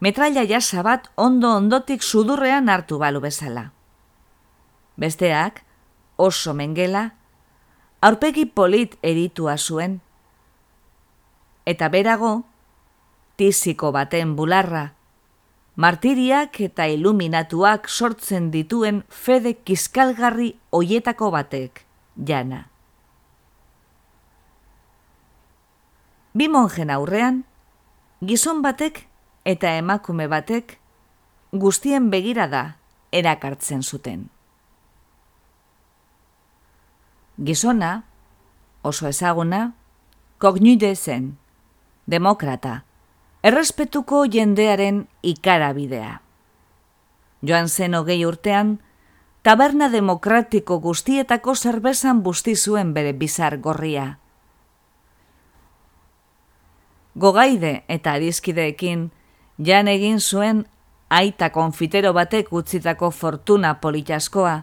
Metraila 0.00 0.44
jasa 0.44 0.82
bat 0.84 1.08
ondo 1.16 1.54
ondotik 1.56 2.02
sudurrean 2.02 2.68
hartu 2.68 2.98
balu 3.00 3.20
bezala. 3.20 3.70
Besteak, 4.96 5.62
oso 6.16 6.52
mengela, 6.54 7.14
aurpegi 8.00 8.44
polit 8.46 8.96
eritua 9.02 9.56
zuen. 9.56 10.00
Eta 11.66 11.88
berago, 11.90 12.44
tiziko 13.36 13.90
baten 13.92 14.36
bularra, 14.38 14.92
martiriak 15.74 16.60
eta 16.62 16.86
iluminatuak 16.88 17.88
sortzen 17.90 18.52
dituen 18.54 19.02
fede 19.10 19.56
kiskalgarri 19.66 20.54
hoietako 20.70 21.32
batek, 21.34 21.82
jana. 22.16 22.68
Bi 26.36 26.46
monjen 26.52 26.92
aurrean, 26.94 27.42
gizon 28.22 28.62
batek 28.62 29.02
eta 29.44 29.72
emakume 29.76 30.26
batek 30.28 30.76
guztien 31.52 32.10
begirada 32.12 32.76
erakartzen 33.10 33.82
zuten. 33.82 34.28
Gizona, 37.42 38.04
oso 38.82 39.08
ezaguna, 39.08 39.74
kognude 40.38 40.94
zen, 40.96 41.34
demokrata, 42.06 42.84
errespetuko 43.42 44.24
jendearen 44.32 45.06
ikarabidea. 45.22 46.20
Joan 47.42 47.68
zen 47.68 47.94
hogei 47.94 48.24
urtean, 48.26 48.78
taberna 49.42 49.88
demokratiko 49.92 50.78
guztietako 50.80 51.54
zerbezan 51.54 52.22
busti 52.22 52.56
zuen 52.56 52.94
bere 52.94 53.12
bizar 53.12 53.58
gorria. 53.58 54.18
Gogaide 57.16 57.84
eta 57.88 58.16
adizkideekin, 58.18 59.10
jan 59.58 59.88
egin 59.88 60.20
zuen 60.20 60.66
aita 61.08 61.50
konfitero 61.50 62.12
batek 62.12 62.52
utzitako 62.52 63.10
fortuna 63.10 63.74
politaskoa, 63.80 64.56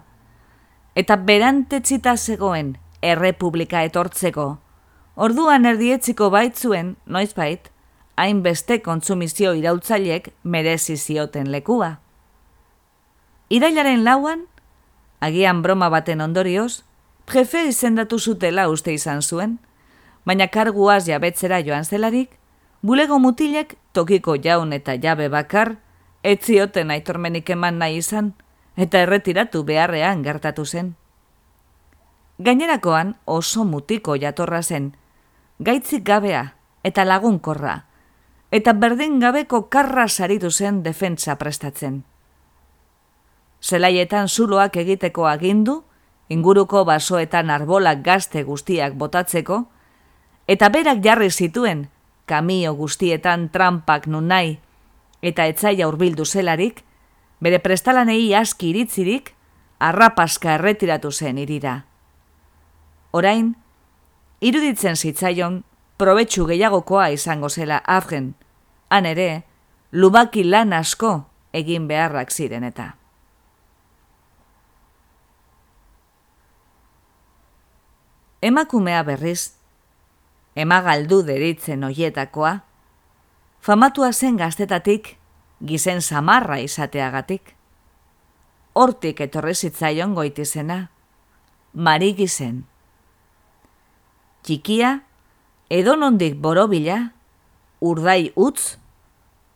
eta 0.95 1.15
berantetzita 1.17 2.17
zegoen 2.17 2.75
errepublika 3.01 3.81
etortzeko, 3.87 4.57
orduan 5.16 5.66
erdietziko 5.66 6.30
baitzuen, 6.34 6.95
noiz 7.05 7.34
bait, 7.36 7.70
hainbeste 8.18 8.80
kontsumizio 8.82 9.53
irautzailek 9.53 10.34
merezi 10.43 10.97
zioten 10.97 11.51
lekua. 11.51 11.97
Irailaren 13.49 14.03
lauan, 14.03 14.45
agian 15.22 15.61
broma 15.61 15.89
baten 15.89 16.22
ondorioz, 16.22 16.84
jefe 17.30 17.66
izendatu 17.68 18.20
zutela 18.20 18.68
uste 18.70 18.93
izan 18.93 19.22
zuen, 19.22 19.59
baina 20.26 20.47
karguaz 20.47 21.05
jabetzera 21.07 21.61
joan 21.61 21.86
zelarik, 21.86 22.39
bulego 22.82 23.20
mutilek 23.20 23.76
tokiko 23.93 24.36
jaun 24.36 24.74
eta 24.74 24.97
jabe 24.97 25.30
bakar, 25.30 25.78
etzioten 26.24 26.91
aitormenik 26.91 27.49
eman 27.49 27.78
nahi 27.78 27.97
izan, 28.01 28.34
eta 28.78 29.03
erretiratu 29.05 29.64
beharrean 29.64 30.24
gertatu 30.24 30.66
zen. 30.66 30.95
Gainerakoan 32.39 33.16
oso 33.26 33.64
mutiko 33.64 34.16
jatorra 34.18 34.64
zen, 34.64 34.93
gaitzik 35.60 36.04
gabea 36.04 36.54
eta 36.84 37.06
lagunkorra, 37.06 37.86
eta 38.51 38.74
berdin 38.74 39.20
gabeko 39.20 39.70
karra 39.70 40.08
saritu 40.08 40.51
zen 40.51 40.84
defentsa 40.84 41.36
prestatzen. 41.36 42.04
Zelaietan 43.64 44.28
zuloak 44.28 44.76
egiteko 44.78 45.28
agindu, 45.28 45.84
inguruko 46.30 46.84
basoetan 46.86 47.49
arbolak 47.49 48.04
gazte 48.04 48.43
guztiak 48.43 48.97
botatzeko, 48.99 49.64
eta 50.47 50.70
berak 50.70 50.99
jarri 51.04 51.32
zituen, 51.32 51.88
kamio 52.26 52.74
guztietan 52.76 53.49
trampak 53.49 54.08
nun 54.08 54.28
nahi, 54.28 54.58
eta 55.22 55.45
etzaia 55.47 55.88
hurbildu 55.88 56.26
zelarik, 56.26 56.84
bere 57.39 57.60
prestalanei 57.60 58.34
aski 58.36 58.70
iritzirik, 58.74 59.34
arrapaska 59.80 60.58
erretiratu 60.60 61.12
zen 61.12 61.38
irira. 61.38 61.84
Orain, 63.12 63.56
iruditzen 64.43 64.97
zitzaion, 64.99 65.61
probetxu 65.97 66.45
gehiagokoa 66.49 67.07
izango 67.15 67.49
zela 67.49 67.79
afgen, 67.87 68.33
han 68.89 69.05
ere, 69.07 69.43
lubaki 69.91 70.43
lan 70.43 70.73
asko 70.73 71.13
egin 71.53 71.87
beharrak 71.87 72.31
ziren 72.31 72.65
eta. 72.67 72.93
Emakumea 78.43 79.03
berriz, 79.07 79.53
emagaldu 80.59 81.21
deritzen 81.23 81.85
oietakoa, 81.87 82.57
famatua 83.63 84.11
zen 84.11 84.35
gaztetatik, 84.37 85.15
gizen 85.63 86.01
samarra 86.01 86.59
izateagatik. 86.59 87.55
Hortik 88.73 89.21
etorri 89.23 89.55
zitzaion 89.55 90.17
goitizena, 90.17 90.89
mari 91.73 92.11
gizen. 92.17 92.65
Txikia, 94.43 94.97
edonondik 95.71 96.35
borobila, 96.43 97.13
urdai 97.79 98.33
utz, 98.35 98.75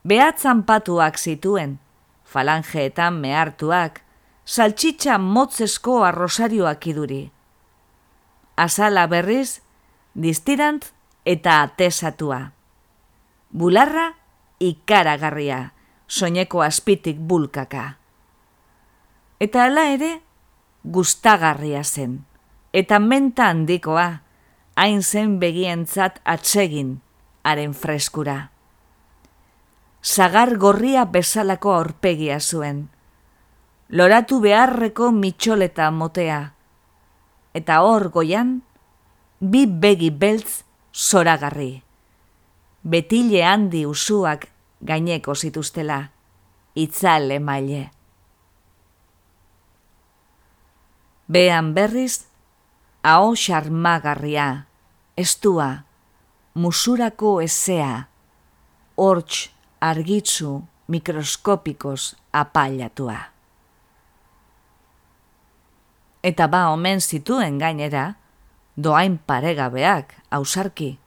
behatzan 0.08 0.64
patuak 0.64 1.18
zituen, 1.20 1.78
falangeetan 2.24 3.20
mehartuak, 3.20 4.02
saltxitxa 4.48 5.18
motzesko 5.20 6.04
arrosarioak 6.08 6.88
iduri. 6.88 7.26
Azala 8.56 9.04
berriz, 9.12 9.60
distirant 10.16 10.88
eta 11.28 11.62
atesatua. 11.66 12.40
Bularra 13.52 14.14
ikaragarria, 14.64 15.74
soineko 16.08 16.64
azpitik 16.64 17.20
bulkaka. 17.20 17.98
Eta 19.44 19.68
hala 19.68 19.90
ere, 19.92 20.14
gustagarria 20.84 21.84
zen, 21.84 22.24
eta 22.74 23.00
menta 23.04 23.52
handikoa, 23.52 24.08
hain 24.78 25.02
zen 25.02 25.40
begientzat 25.42 26.20
atsegin, 26.24 27.00
haren 27.44 27.74
freskura. 27.74 28.52
Zagar 30.06 30.54
gorria 30.62 31.06
bezalako 31.10 31.74
aurpegia 31.74 32.38
zuen, 32.40 32.84
loratu 33.90 34.38
beharreko 34.44 35.10
mitxoleta 35.12 35.90
motea, 35.92 36.54
eta 37.58 37.82
hor 37.82 38.12
goian, 38.14 38.62
bi 39.42 39.66
begi 39.66 40.12
beltz 40.14 40.62
zoragarri. 40.94 41.82
Betile 42.86 43.44
handi 43.44 43.84
usuak 43.90 44.46
gaineko 44.86 45.34
zituztela, 45.36 46.00
itzal 46.78 47.32
emaile. 47.34 47.88
Bean 51.28 51.74
berriz, 51.74 52.28
hau 53.08 53.36
xarmagarria, 53.40 54.68
estua, 55.16 55.86
musurako 56.60 57.38
ezea, 57.40 58.08
hortx 59.00 59.48
argitzu 59.80 60.58
mikroskopikos 60.92 62.18
apailatua. 62.36 63.18
Eta 66.28 66.48
ba 66.52 66.66
omen 66.74 67.00
zituen 67.00 67.60
gainera, 67.62 68.18
doain 68.76 69.16
paregabeak, 69.18 70.12
ausarki. 70.30 70.98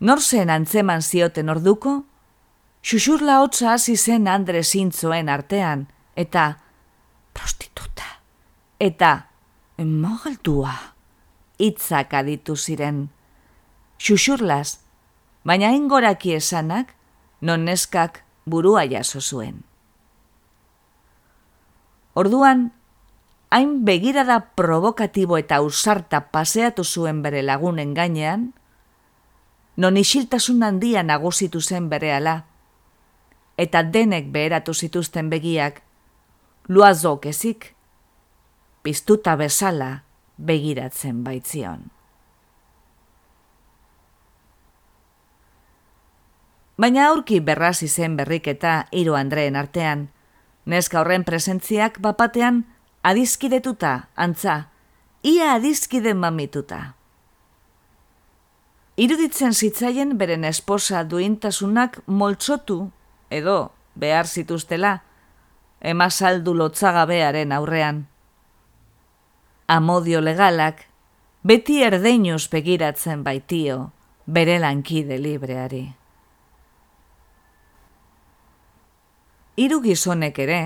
Nor 0.00 0.18
zen 0.20 0.50
antzeman 0.50 1.02
zioten 1.02 1.52
orduko? 1.54 1.92
Xuxurla 2.82 3.38
hotza 3.44 3.76
hasi 3.76 3.94
zen 3.96 4.26
Andre 4.28 4.64
zintzoen 4.64 5.30
artean, 5.30 5.86
eta 6.18 6.48
prostituta, 7.32 8.18
eta 8.80 9.12
mogaltua, 9.82 10.94
itzak 11.58 12.14
aditu 12.14 12.54
ziren. 12.56 13.08
Xuxurlaz, 13.98 14.78
baina 15.42 15.72
ingoraki 15.74 16.34
esanak, 16.38 16.94
non 17.40 17.64
neskak 17.64 18.22
burua 18.46 18.86
jaso 18.86 19.20
zuen. 19.20 19.64
Orduan, 22.14 22.70
hain 23.50 23.84
begirada 23.84 24.54
provokatibo 24.54 25.36
eta 25.38 25.60
usarta 25.62 26.30
paseatu 26.30 26.84
zuen 26.84 27.22
bere 27.22 27.42
lagunen 27.42 27.94
gainean, 27.94 28.52
non 29.76 29.96
isiltasun 29.98 30.62
handia 30.62 31.02
nagusitu 31.02 31.60
zen 31.60 31.88
berehala, 31.90 32.44
eta 33.58 33.82
denek 33.82 34.30
beheratu 34.30 34.74
zituzten 34.74 35.30
begiak, 35.30 35.82
luazok 36.68 37.26
ezik, 37.26 37.73
piztuta 38.84 39.32
bezala 39.40 40.04
begiratzen 40.36 41.22
baitzion. 41.24 41.86
Baina 46.76 47.06
aurki 47.08 47.38
berrazi 47.40 47.88
zen 47.88 48.18
berriketa 48.18 48.74
hiru 48.92 49.16
Andreen 49.16 49.56
artean, 49.56 50.08
neska 50.66 51.00
horren 51.00 51.24
presentziak 51.24 52.00
bapatean 52.02 52.64
adizkidetuta, 53.02 54.08
antza, 54.16 54.68
ia 55.22 55.54
adizkide 55.54 56.12
mamituta. 56.14 56.94
Iruditzen 59.00 59.54
zitzaien 59.54 60.18
beren 60.18 60.44
esposa 60.44 61.04
duintasunak 61.08 62.02
moltsotu 62.06 62.90
edo 63.30 63.72
behar 63.94 64.26
zituztela, 64.26 64.98
emazaldu 65.80 66.54
lotzagabearen 66.54 67.52
aurrean. 67.52 68.04
Amodio 69.66 70.20
legalak, 70.20 70.82
beti 71.40 71.78
erdeinuz 71.80 72.50
begiratzen 72.52 73.22
baitio, 73.24 73.92
bere 74.26 74.58
lankide 74.60 75.16
libreari. 75.16 75.86
Hiru 79.56 79.78
gizonek 79.80 80.40
ere, 80.44 80.58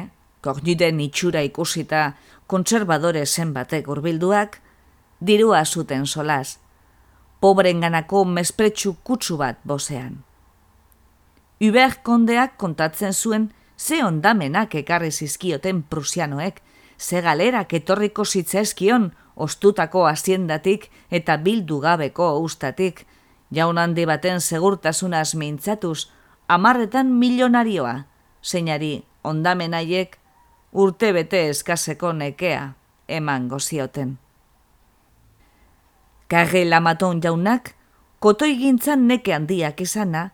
kogniden 0.42 0.98
itxura 1.04 1.44
ikusita 1.46 2.16
kontserbadore 2.50 3.22
zen 3.26 3.52
batek 3.54 3.86
urbilduak, 3.86 4.58
dirua 5.22 5.62
zuten 5.64 6.02
solaz, 6.06 6.58
pobrenganako 7.38 8.24
mespretsu 8.24 8.96
kutsu 9.04 9.38
bat 9.38 9.62
bozean. 9.62 10.24
Uber 11.62 12.00
kondeak 12.02 12.58
kontatzen 12.58 13.14
zuen 13.14 13.52
ze 13.78 14.02
ondamenak 14.02 14.74
ekarri 14.74 15.12
zizkioten 15.12 15.84
prusianoek, 15.86 16.58
ze 16.98 17.20
galerak 17.22 17.72
etorriko 17.72 18.24
zitzaizkion 18.24 19.12
ostutako 19.36 20.06
haziendatik 20.06 20.90
eta 21.10 21.36
bildu 21.36 21.80
gabeko 21.80 22.38
ustatik, 22.38 23.06
jaun 23.50 23.78
handi 23.78 24.06
baten 24.06 24.40
segurtasunaz 24.40 25.34
mintzatuz, 25.34 26.10
amarretan 26.48 27.12
milionarioa, 27.12 28.04
zeinari 28.42 29.04
ondamenaiek 29.24 30.18
urte 30.72 31.12
bete 31.12 31.48
eskaseko 31.48 32.12
nekea 32.12 32.72
eman 33.08 33.48
gozioten. 33.48 34.18
Karre 36.28 36.64
lamaton 36.68 37.22
jaunak, 37.24 37.72
kotoi 38.20 38.58
gintzan 38.58 39.06
neke 39.08 39.32
handiak 39.32 39.80
izana, 39.80 40.30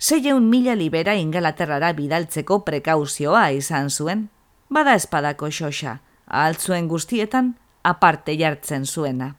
zeieun 0.00 0.44
mila 0.50 0.74
libera 0.76 1.14
ingalaterrara 1.14 1.92
bidaltzeko 1.96 2.60
prekauzioa 2.66 3.48
izan 3.56 3.88
zuen, 3.90 4.28
bada 4.68 4.94
espadako 4.94 5.48
xoxa, 5.48 5.98
altzuen 6.28 6.88
guztietan 6.88 7.56
aparte 7.82 8.36
jartzen 8.38 8.86
zuena. 8.86 9.34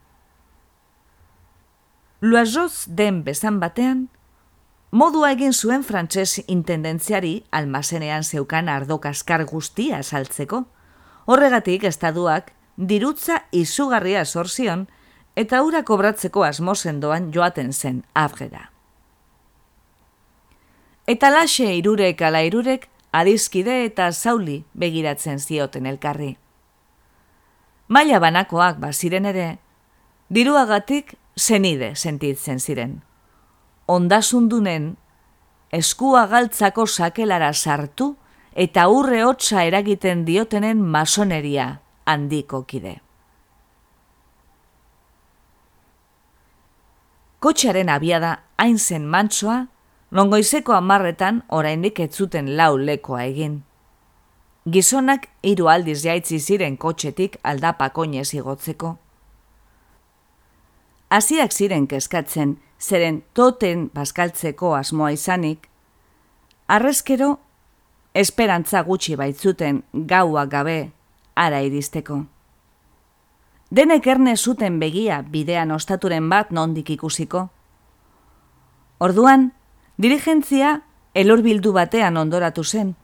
Luazoz 2.21 2.85
den 2.87 3.23
bezan 3.23 3.59
batean, 3.59 4.09
modua 4.91 5.31
egin 5.31 5.53
zuen 5.53 5.83
frantses 5.83 6.41
intendentziari 6.47 7.43
almazenean 7.51 8.23
zeukan 8.23 8.69
ardokaskar 8.69 9.45
guztia 9.45 10.01
saltzeko, 10.03 10.65
horregatik 11.25 11.85
estaduak 11.87 12.51
dirutza 12.75 13.43
izugarria 13.51 14.25
sorzion, 14.25 14.87
eta 15.35 15.61
ura 15.63 15.83
kobratzeko 15.87 16.43
asmo 16.43 16.75
sendoan 16.75 17.31
joaten 17.31 17.71
zen 17.73 18.03
afgera. 18.13 18.71
Eta 21.07 21.29
laxe 21.31 21.71
irurek 21.77 22.21
ala 22.21 22.41
irurek 22.45 22.89
adizkide 23.11 23.85
eta 23.85 24.11
zauli 24.11 24.63
begiratzen 24.73 25.39
zioten 25.39 25.85
elkarri. 25.85 26.35
Maila 27.89 28.19
banakoak 28.21 28.77
baziren 28.77 29.25
ere, 29.25 29.57
diruagatik 30.29 31.15
zenide 31.37 31.95
sentitzen 31.95 32.59
ziren. 32.59 32.99
Ondasundunen, 33.89 34.91
eskua 35.73 36.27
galtzako 36.29 36.85
sakelara 36.85 37.49
sartu 37.53 38.11
eta 38.53 38.87
urre 38.93 39.23
hotza 39.25 39.63
eragiten 39.65 40.21
diotenen 40.25 40.81
masoneria 40.81 41.79
handiko 42.05 42.61
kide. 42.69 42.99
Kotxearen 47.39 47.89
abiada 47.89 48.35
hain 48.57 48.77
zen 48.77 49.05
mantsoa, 49.07 49.65
Nongoizeko 50.09 50.73
amarretan 50.73 51.43
oraindik 51.53 51.99
ez 52.01 52.09
zuten 52.17 52.55
lau 52.57 52.77
lekoa 52.77 53.27
egin. 53.29 53.59
Gizonak 54.67 55.29
hiru 55.41 55.69
aldiz 55.71 56.01
jaitzi 56.03 56.39
ziren 56.39 56.75
kotxetik 56.77 57.37
aldapakoinez 57.43 58.33
igotzeko. 58.33 58.97
Hasiak 61.09 61.53
ziren 61.53 61.87
kezkatzen, 61.87 62.57
zeren 62.79 63.21
toten 63.33 63.89
baskaltzeko 63.93 64.73
asmoa 64.75 65.13
izanik, 65.15 65.69
arrezkero 66.67 67.37
esperantza 68.13 68.83
gutxi 68.83 69.15
baitzuten 69.15 69.83
gaua 69.93 70.45
gabe 70.45 70.91
ara 71.35 71.61
iristeko. 71.63 72.25
Denek 73.71 74.07
erne 74.07 74.35
zuten 74.35 74.79
begia 74.79 75.21
bidean 75.21 75.71
ostaturen 75.71 76.29
bat 76.29 76.51
nondik 76.51 76.89
ikusiko. 76.89 77.47
Orduan, 78.99 79.51
dirigentzia 79.97 80.81
elurbildu 81.15 81.71
batean 81.71 82.17
ondoratu 82.17 82.63
zen, 82.63 82.95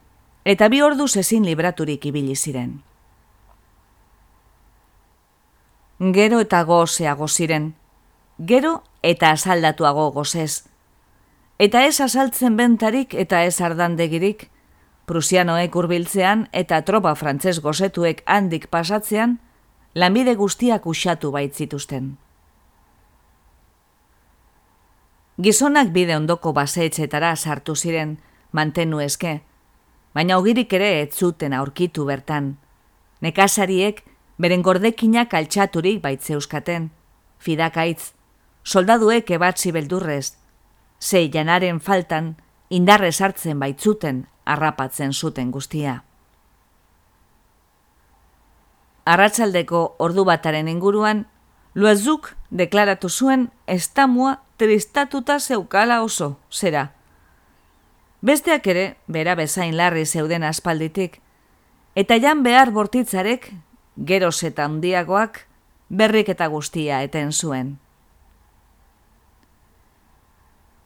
eta 0.45 0.69
bi 0.69 0.81
ordu 0.85 1.05
ezin 1.05 1.43
libraturik 1.45 2.05
ibili 2.05 2.35
ziren. 2.35 2.83
Gero 6.13 6.39
eta 6.39 6.63
gozeago 6.63 7.27
ziren, 7.27 7.73
gero 8.37 8.83
eta 9.01 9.31
asaldatuago 9.31 10.11
gozez. 10.11 10.65
Eta 11.57 11.85
ez 11.85 12.01
asaltzen 12.01 12.57
bentarik 12.57 13.13
eta 13.13 13.43
ez 13.43 13.61
ardandegirik, 13.61 14.49
prusianoek 15.07 15.75
urbiltzean 15.75 16.47
eta 16.51 16.81
tropa 16.81 17.15
frantzes 17.15 17.61
gozetuek 17.61 18.21
handik 18.25 18.67
pasatzean, 18.67 19.39
lanbide 19.95 20.35
guztiak 20.35 20.85
usatu 20.85 21.31
baitzituzten. 21.31 22.17
Gizonak 25.41 25.91
bide 25.91 26.15
ondoko 26.15 26.53
baseetxetara 26.53 27.35
sartu 27.35 27.75
ziren, 27.75 28.17
mantenu 28.51 28.99
eske, 28.99 29.41
baina 30.15 30.37
ogirik 30.39 30.73
ere 30.73 31.01
ez 31.01 31.11
zuten 31.13 31.53
aurkitu 31.53 32.05
bertan. 32.07 32.55
Nekasariek 33.21 34.01
beren 34.39 34.63
gordekinak 34.63 35.33
altxaturik 35.33 36.01
baitzeuskaten, 36.03 36.89
fidakaitz, 37.39 38.13
soldaduek 38.63 39.29
ebatzi 39.37 39.71
beldurrez, 39.75 40.37
zei 40.99 41.29
janaren 41.33 41.79
faltan 41.79 42.35
indarrez 42.69 43.19
hartzen 43.21 43.59
baitzuten 43.59 44.25
harrapatzen 44.45 45.13
zuten 45.13 45.51
guztia. 45.51 46.01
Arratsaldeko 49.05 49.95
ordu 49.99 50.25
bataren 50.25 50.67
inguruan, 50.67 51.25
Luazuk 51.75 52.29
deklaratu 52.55 53.09
zuen 53.09 53.49
estamua 53.67 54.37
tristatuta 54.57 55.35
zeukala 55.39 56.01
oso, 56.03 56.37
zera, 56.49 56.93
Besteak 58.25 58.65
ere, 58.71 58.83
bera 59.05 59.35
bezain 59.37 59.75
larri 59.77 60.01
zeuden 60.05 60.43
aspalditik, 60.47 61.19
eta 61.93 62.15
jan 62.17 62.39
behar 62.41 62.71
bortitzarek, 62.73 63.51
geroz 64.11 64.39
eta 64.47 64.63
handiagoak, 64.65 65.43
berrik 65.89 66.31
eta 66.33 66.47
guztia 66.49 67.03
eten 67.05 67.29
zuen. 67.31 67.75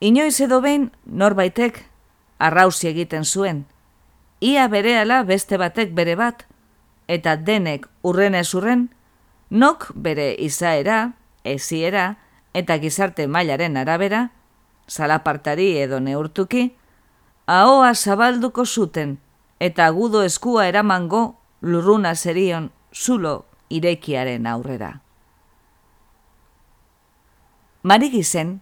Inoiz 0.04 0.36
edo 0.44 0.60
behin, 0.66 0.90
norbaitek, 1.06 1.80
arrauzi 2.44 2.90
egiten 2.92 3.24
zuen, 3.24 3.64
ia 4.44 4.68
berehala 4.68 5.22
beste 5.24 5.56
batek 5.62 5.96
bere 5.96 6.18
bat, 6.20 6.44
eta 7.08 7.38
denek 7.38 7.88
urren 8.04 8.36
ez 8.36 8.50
urren, 8.54 8.90
nok 9.50 9.94
bere 9.96 10.34
izaera, 10.36 11.14
eziera, 11.48 12.18
eta 12.52 12.82
gizarte 12.84 13.30
mailaren 13.32 13.80
arabera, 13.80 14.26
salapartari 14.92 15.72
edo 15.80 16.04
neurtuki, 16.04 16.74
ahoa 17.50 17.95
zabalduko 17.95 18.66
zuten, 18.66 19.18
eta 19.60 19.89
gudo 19.89 20.22
eskua 20.22 20.68
eramango 20.70 21.39
lurruna 21.62 22.14
zerion 22.16 22.70
zulo 22.93 23.45
irekiaren 23.70 24.45
aurrera. 24.45 25.00
Marik 27.82 28.14
izen, 28.14 28.60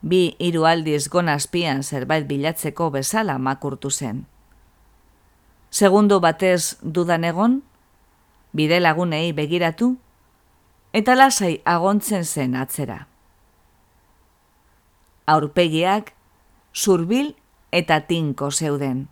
bi 0.00 0.36
hiru 0.38 0.62
aldiz 0.70 1.08
gonazpian 1.10 1.82
zerbait 1.82 2.28
bilatzeko 2.28 2.90
bezala 2.94 3.36
makurtu 3.38 3.90
zen. 3.90 4.26
Segundo 5.70 6.20
batez 6.20 6.78
dudan 6.82 7.24
egon, 7.24 7.60
bide 8.52 8.78
lagunei 8.78 9.32
begiratu, 9.32 9.96
eta 10.92 11.18
lasai 11.18 11.56
agontzen 11.64 12.24
zen 12.24 12.54
atzera. 12.54 13.08
Aurpegiak, 15.26 16.14
zurbil 16.74 17.34
eta 17.72 18.00
tinko 18.00 18.50
zeuden. 18.50 19.08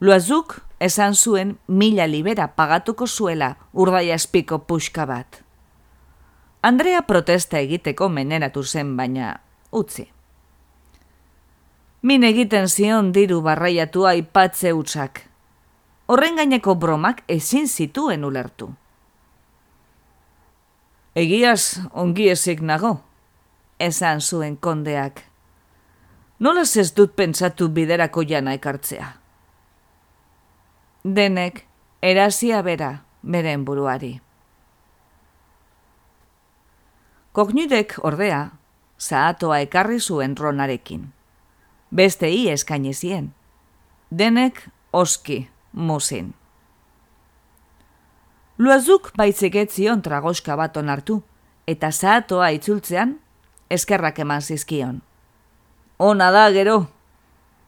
Luazuk 0.00 0.60
esan 0.80 1.14
zuen 1.14 1.58
mila 1.66 2.06
libera 2.06 2.48
pagatuko 2.56 3.06
zuela 3.06 3.56
urdaia 3.72 4.14
espiko 4.14 4.58
puxka 4.58 5.06
bat. 5.06 5.40
Andrea 6.62 7.02
protesta 7.02 7.58
egiteko 7.58 8.08
meneratu 8.08 8.62
zen 8.62 8.96
baina 8.96 9.40
utzi. 9.72 10.08
Min 12.02 12.24
egiten 12.24 12.68
zion 12.68 13.12
diru 13.12 13.40
barraiatua 13.42 14.12
ipatze 14.18 14.72
utxak. 14.72 15.22
Horren 16.06 16.36
gaineko 16.36 16.74
bromak 16.74 17.22
ezin 17.28 17.68
zituen 17.68 18.24
ulertu. 18.24 18.68
Egiaz 21.16 21.80
ongi 21.92 22.28
ezik 22.28 22.60
nago, 22.60 23.00
esan 23.78 24.20
zuen 24.20 24.56
kondeak. 24.56 25.24
Nola 26.38 26.60
ez 26.60 26.90
dut 26.92 27.14
pentsatu 27.16 27.70
biderako 27.72 28.20
jana 28.28 28.52
ekartzea? 28.52 29.06
Denek, 31.04 31.62
erazia 32.02 32.60
bera, 32.62 32.90
beren 33.22 33.64
buruari. 33.64 34.10
Kognidek, 37.32 37.96
ordea, 38.04 38.42
zaatoa 39.00 39.62
ekarri 39.64 40.00
zuen 40.00 40.36
ronarekin. 40.36 41.08
Beste 41.90 42.28
hi 42.28 42.50
eskainezien. 42.52 43.32
Denek, 44.10 44.60
oski, 44.92 45.48
musin. 45.72 46.34
Luazuk 48.58 49.12
baitzegetzion 49.16 50.02
tragoska 50.02 50.56
bat 50.56 50.76
onartu, 50.76 51.22
eta 51.66 51.92
zaatoa 51.92 52.52
itzultzean, 52.60 53.20
eskerrak 53.70 54.18
eman 54.20 54.42
zizkion 54.42 55.00
ona 55.98 56.30
da 56.30 56.50
gero. 56.50 56.88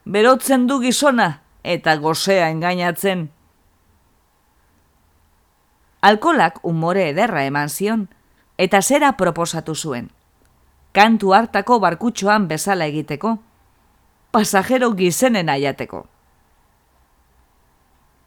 Berotzen 0.05 0.67
du 0.67 0.81
gizona 0.81 1.41
eta 1.63 1.97
gozea 1.97 2.49
engainatzen. 2.51 3.29
Alkolak 6.01 6.61
umore 6.63 7.09
ederra 7.11 7.45
eman 7.45 7.69
zion 7.69 8.09
eta 8.59 8.83
zera 8.83 9.13
proposatu 9.17 9.75
zuen. 9.75 10.11
Kantu 10.93 11.35
hartako 11.35 11.79
barkutxoan 11.81 12.49
bezala 12.49 12.87
egiteko. 12.87 13.39
Pasajero 14.31 14.93
gizenen 14.95 15.49
aiateko. 15.49 16.07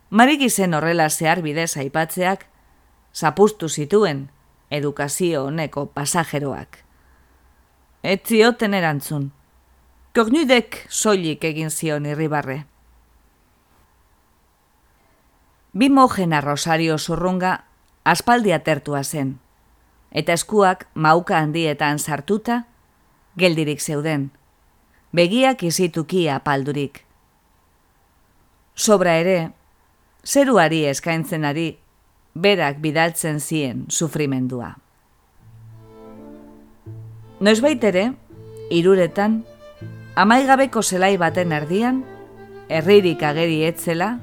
Mari 0.10 0.38
gizen 0.38 0.74
horrela 0.74 1.10
zehar 1.10 1.42
bidez 1.42 1.78
aipatzeak, 1.78 2.46
zapustu 3.16 3.70
zituen 3.70 4.30
edukazio 4.70 5.46
honeko 5.46 5.86
pasajeroak. 5.86 6.82
Ez 8.04 8.20
zioten 8.28 8.74
erantzun. 8.74 9.32
Kognudek 10.12 10.76
soilik 10.92 11.44
egin 11.48 11.70
zion 11.72 12.04
irribarre. 12.04 12.66
Bi 15.72 15.88
mojena 15.88 16.42
Rosario 16.44 16.98
zurrunga 17.00 17.52
aspaldi 18.04 18.52
atertua 18.52 19.06
zen, 19.06 19.38
eta 20.12 20.36
eskuak 20.36 20.84
mauka 20.96 21.38
handietan 21.40 22.00
sartuta, 22.00 22.66
geldirik 23.40 23.80
zeuden, 23.80 24.26
begiak 25.16 25.64
izituki 25.64 26.26
apaldurik. 26.28 27.06
Sobra 28.76 29.14
ere, 29.22 29.38
zeruari 30.28 30.82
eskaintzen 30.92 31.48
ari, 31.48 31.70
berak 32.36 32.84
bidaltzen 32.84 33.40
zien 33.40 33.86
sufrimendua. 33.88 34.74
Noiz 37.40 37.62
baitere, 37.64 38.10
iruretan, 38.70 39.40
amaigabeko 40.16 40.82
zelai 40.82 41.16
baten 41.18 41.52
erdian, 41.56 42.04
herririk 42.70 43.24
ageri 43.24 43.62
etzela, 43.68 44.18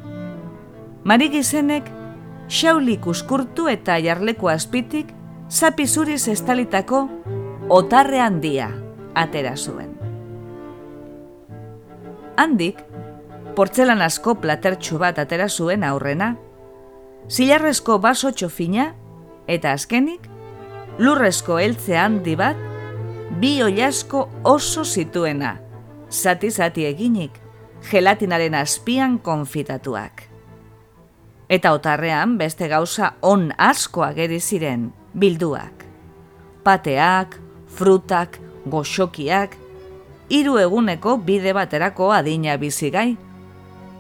marik 1.05 1.35
izenek 1.41 1.89
xaulik 2.49 3.07
uskurtu 3.07 3.69
eta 3.69 3.99
jarleko 4.01 4.49
azpitik 4.53 5.13
zapizuriz 5.51 6.27
estalitako 6.29 7.07
otarre 7.69 8.21
handia 8.21 8.71
atera 9.15 9.55
zuen. 9.57 9.95
Handik, 12.39 12.79
portzelan 13.57 14.03
asko 14.05 14.37
platertxu 14.39 14.99
bat 15.01 15.19
atera 15.19 15.49
zuen 15.49 15.85
aurrena, 15.85 16.37
zilarrezko 17.29 17.99
baso 17.99 18.31
txofina 18.31 18.93
eta 19.49 19.73
azkenik, 19.73 20.29
lurrezko 20.99 21.59
heltze 21.59 21.97
handi 21.99 22.37
bat, 22.39 22.61
bi 23.41 23.59
oiasko 23.63 24.29
oso 24.45 24.85
zituena, 24.85 25.57
zati-zati 26.11 26.85
eginik, 26.87 27.33
gelatinaren 27.91 28.55
azpian 28.55 29.19
konfitatuak. 29.19 30.25
Eta 31.49 31.73
otarrean 31.73 32.37
beste 32.39 32.69
gauza 32.69 33.15
on 33.23 33.53
asko 33.57 34.03
ageri 34.05 34.41
ziren 34.41 34.91
bilduak. 35.15 35.85
Pateak, 36.65 37.39
frutak, 37.73 38.39
goxokiak, 38.67 39.57
hiru 40.29 40.59
eguneko 40.61 41.17
bide 41.25 41.55
baterako 41.57 42.11
adina 42.13 42.57
bizigai, 42.61 43.17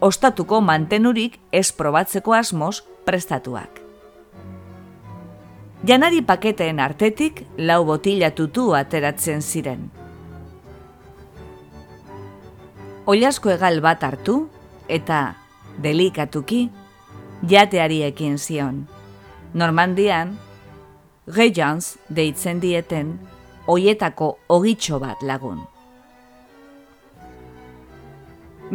ostatuko 0.01 0.61
mantenurik 0.61 1.39
ez 1.53 1.71
probatzeko 1.73 2.35
asmoz 2.37 2.83
prestatuak. 3.05 3.81
Janari 5.87 6.21
paketeen 6.27 6.81
artetik 6.83 7.45
lau 7.57 7.85
botila 7.87 8.33
tutu 8.35 8.73
ateratzen 8.75 9.41
ziren. 9.43 9.98
Oiasko 13.09 13.49
egal 13.49 13.79
bat 13.81 14.03
hartu 14.05 14.35
eta 14.93 15.19
delikatuki 15.81 16.67
jateari 17.49 18.03
ekin 18.05 18.35
zion. 18.37 18.83
Normandian, 19.55 20.35
Gejans 21.33 21.95
deitzen 22.13 22.61
dieten 22.61 23.15
oietako 23.67 24.29
ogitxo 24.53 24.99
bat 25.01 25.23
lagun. 25.25 25.63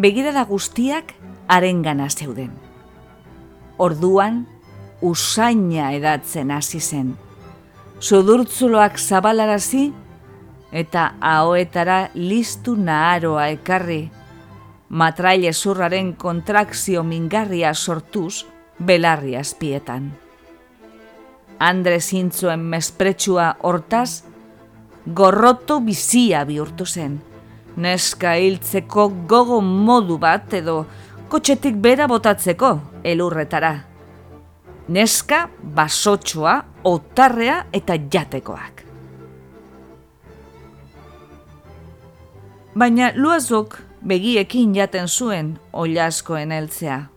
Begirada 0.02 0.48
guztiak 0.50 1.14
arengana 1.48 2.10
zeuden. 2.10 2.50
Orduan, 3.78 4.48
usaina 5.02 5.92
edatzen 5.94 6.50
hasi 6.50 6.82
zen. 6.82 7.14
Sudurtzuloak 8.00 8.98
zabalarazi 8.98 9.92
eta 10.74 11.12
ahoetara 11.22 12.10
listu 12.16 12.74
naharoa 12.76 13.52
ekarri, 13.54 14.02
matraile 14.94 15.54
zurraren 15.54 16.14
kontrakzio 16.22 17.04
mingarria 17.04 17.74
sortuz 17.74 18.46
belarri 18.78 19.36
azpietan. 19.36 20.12
Andre 21.60 22.00
zintzuen 22.00 22.62
mespretsua 22.74 23.54
hortaz, 23.62 24.24
gorroto 25.06 25.80
bizia 25.82 26.44
bihurtu 26.46 26.86
zen. 26.86 27.22
Neska 27.76 28.36
hiltzeko 28.38 29.08
gogo 29.30 29.62
modu 29.62 30.20
bat 30.22 30.54
edo 30.54 30.84
kotxetik 31.30 31.82
bera 31.82 32.08
botatzeko 32.08 32.76
elurretara 33.04 33.74
neska, 34.88 35.48
basotxoa, 35.76 36.58
otarrea 36.84 37.64
eta 37.74 37.96
jatekoak. 38.12 38.84
Baina 42.76 43.12
luazok 43.16 43.78
begiekin 44.08 44.76
jaten 44.76 45.08
zuen 45.08 45.60
oliaskoen 45.74 46.52
heltzea. 46.52 47.10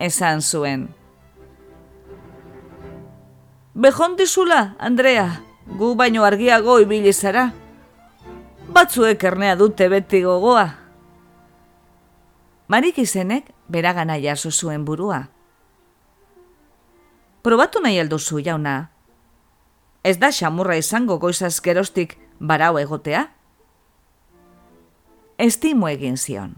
Esan 0.00 0.42
zuen. 0.42 0.88
Behontizula, 3.74 4.74
Andrea, 4.78 5.40
gu 5.78 5.94
baino 5.96 6.24
argiago 6.24 6.78
ibili 6.80 7.12
zara. 7.12 7.50
Batzuek 8.72 9.24
ernea 9.24 9.56
dute 9.56 9.88
beti 9.88 10.22
gogoa. 10.22 10.66
Marik 12.68 12.98
izenek 12.98 13.52
beragana 13.68 14.18
jaso 14.20 14.50
zuen 14.50 14.84
burua 14.84 15.26
probatu 17.46 17.78
nahi 17.78 18.00
alduzu 18.02 18.40
jauna. 18.42 18.88
Ez 20.02 20.16
da 20.18 20.32
xamurra 20.34 20.74
izango 20.80 21.20
goizaz 21.22 21.60
gerostik 21.62 22.16
barau 22.40 22.72
egotea? 22.80 23.20
Estimu 25.38 25.88
egin 25.88 26.16
zion. 26.16 26.54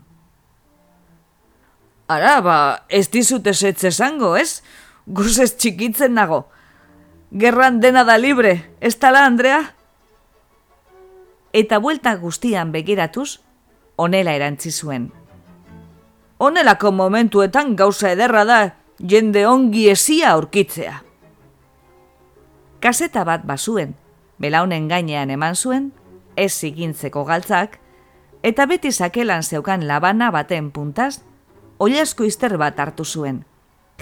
Ara, 2.09 2.39
ba, 2.41 2.59
ez 2.89 3.09
dizut 3.11 3.47
esetz 3.51 3.83
esango, 3.91 4.37
ez? 4.39 4.62
Guzez 5.07 5.51
txikitzen 5.59 6.14
nago. 6.14 6.45
Gerran 7.33 7.81
dena 7.83 8.05
da 8.09 8.16
libre, 8.16 8.55
ez 8.81 8.95
tala, 8.97 9.26
Andrea? 9.26 9.61
Eta 11.53 11.81
buelta 11.85 12.14
guztian 12.16 12.70
begiratuz, 12.72 13.41
onela 13.97 14.33
erantzi 14.33 14.70
zuen. 14.70 15.11
Onelako 16.39 16.93
momentuetan 16.95 17.74
gauza 17.76 18.12
ederra 18.14 18.45
da 18.47 18.61
jende 18.99 19.45
ongi 19.47 19.89
esia 19.91 20.31
aurkitzea. 20.37 21.03
Kaseta 22.81 23.24
bat 23.26 23.43
bazuen, 23.45 23.97
belaunen 24.39 24.87
gainean 24.89 25.35
eman 25.35 25.59
zuen, 25.59 25.91
ez 26.37 26.53
zigintzeko 26.55 27.24
galtzak, 27.26 27.81
eta 28.49 28.65
beti 28.65 28.93
sakelan 28.93 29.43
zeukan 29.43 29.85
labana 29.89 30.31
baten 30.33 30.71
puntaz, 30.73 31.21
oliasko 31.79 32.25
izter 32.25 32.57
bat 32.57 32.79
hartu 32.81 33.05
zuen, 33.05 33.43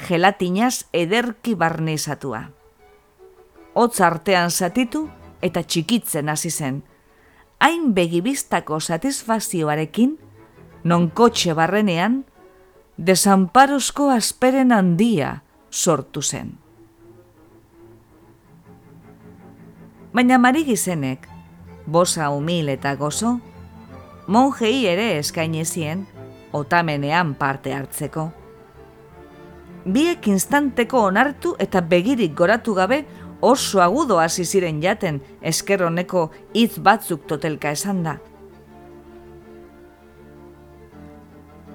gelatinaz 0.06 0.86
ederki 0.94 1.56
barnezatua. 1.58 2.44
Hotz 3.74 3.98
artean 4.00 4.54
zatitu 4.54 5.08
eta 5.42 5.64
txikitzen 5.66 6.30
hasi 6.30 6.50
zen, 6.50 6.84
hain 7.58 7.90
begibistako 7.94 8.78
satisfazioarekin, 8.78 10.14
non 10.84 11.10
kotxe 11.10 11.56
barrenean, 11.58 12.22
desamparozko 12.96 14.12
asperen 14.14 14.70
handia 14.72 15.42
sortu 15.70 16.22
zen. 16.22 16.54
Baina 20.14 20.38
marigizenek, 20.38 21.26
bosa 21.86 22.30
humil 22.30 22.70
eta 22.72 22.94
gozo, 22.96 23.40
monjei 24.26 24.86
ere 24.86 25.18
eskainezien, 25.18 26.06
otamenean 26.52 27.34
parte 27.34 27.74
hartzeko. 27.74 28.30
Biek 29.86 30.26
instanteko 30.26 31.04
onartu 31.06 31.54
eta 31.62 31.80
begirik 31.80 32.34
goratu 32.34 32.74
gabe 32.74 33.04
oso 33.40 33.82
agudo 33.82 34.18
hasi 34.18 34.44
ziren 34.44 34.80
jaten 34.82 35.20
eskerroneko 35.42 36.30
hitz 36.54 36.78
batzuk 36.78 37.26
totelka 37.26 37.70
esan 37.70 38.02
da. 38.02 38.16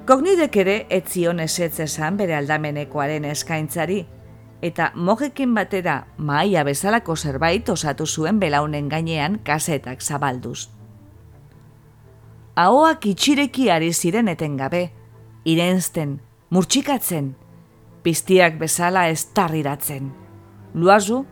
Kognidek 0.07 0.57
ere 0.57 0.75
etzion 0.89 1.39
esetz 1.39 1.79
esan 1.85 2.17
bere 2.17 2.35
aldamenekoaren 2.35 3.25
eskaintzari, 3.31 4.01
eta 4.61 4.91
mojekin 4.95 5.53
batera 5.55 6.07
maia 6.17 6.65
bezalako 6.67 7.15
zerbait 7.15 7.69
osatu 7.69 8.05
zuen 8.05 8.39
belaunen 8.39 8.89
gainean 8.89 9.39
kasetak 9.45 10.01
zabalduz. 10.01 10.80
Ahoak 12.55 13.05
itxireki 13.07 13.69
ari 13.71 13.93
ziren 13.93 14.27
etengabe, 14.27 14.89
irenzten, 15.47 16.17
murtsikatzen, 16.49 17.35
piztiak 18.03 18.57
bezala 18.59 19.07
ez 19.07 19.23
tarriratzen. 19.33 20.11
Luazu, 20.73 21.23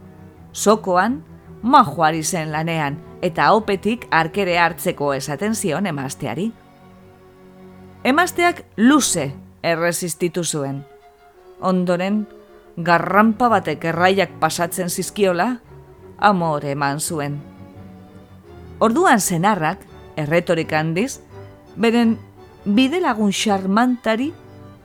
sokoan, 0.53 1.24
majoari 1.61 2.24
zen 2.24 2.51
lanean, 2.51 3.01
eta 3.22 3.51
opetik 3.51 4.07
arkere 4.11 4.57
hartzeko 4.59 5.11
esaten 5.13 5.55
zion 5.55 5.86
emazteari. 5.91 6.51
Emazteak 8.03 8.63
luze 8.78 9.34
erresistitu 9.61 10.43
zuen. 10.43 10.86
Ondoren, 11.59 12.24
garrampa 12.78 13.49
batek 13.51 13.89
erraiak 13.91 14.39
pasatzen 14.39 14.88
zizkiola, 14.89 15.57
amore 16.17 16.72
eman 16.72 16.99
zuen. 16.99 17.41
Orduan 18.80 19.20
zenarrak, 19.20 19.84
erretorik 20.20 20.74
handiz, 20.76 21.22
beren 21.76 22.17
bide 22.65 22.99
lagun 22.99 23.32
xarmantari 23.32 24.34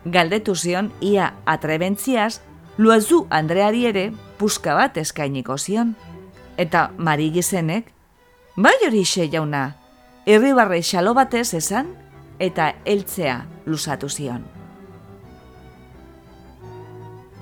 galdetu 0.05 0.55
zion 0.55 0.93
ia 1.01 1.35
atrebentziaz, 1.47 2.41
luazu 2.78 3.26
Andreari 3.30 3.87
ere 3.87 4.12
puska 4.39 4.74
bat 4.74 4.97
eskainiko 4.97 5.59
zion. 5.59 5.95
Eta 6.57 6.91
mari 6.99 7.30
gizenek, 7.35 7.91
bai 8.57 8.76
hori 8.87 9.05
xe 9.05 9.28
jauna, 9.30 9.74
irribarre 10.26 10.82
xalo 10.82 11.14
batez 11.14 11.55
esan, 11.55 11.89
eta 12.39 12.72
heltzea 12.85 13.45
lusatu 13.66 14.09
zion. 14.09 14.45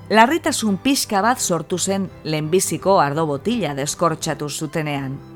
Larritasun 0.09 0.77
pixka 0.77 1.21
bat 1.23 1.39
sortu 1.39 1.77
zen 1.77 2.09
lehenbiziko 2.23 2.99
ardo 2.99 3.25
botila 3.25 3.73
deskortxatu 3.73 4.49
zutenean. 4.49 5.32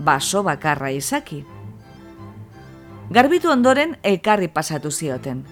Baso 0.00 0.42
bakarra 0.42 0.90
izaki. 0.96 1.42
Garbitu 3.12 3.50
ondoren 3.52 3.96
elkarri 4.02 4.48
pasatu 4.48 4.90
zioten. 4.90 5.42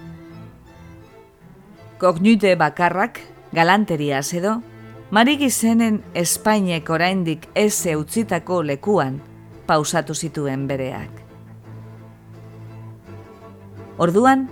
Kognute 2.01 2.55
bakarrak, 2.55 3.19
galanteria 3.53 4.21
edo, 4.33 4.61
marigi 5.11 5.49
zenen 5.49 6.01
Espainek 6.13 6.89
oraindik 6.89 7.47
ez 7.53 7.85
utzitako 7.95 8.63
lekuan 8.63 9.21
pausatu 9.67 10.15
zituen 10.15 10.65
bereak. 10.67 11.21
Orduan, 13.97 14.47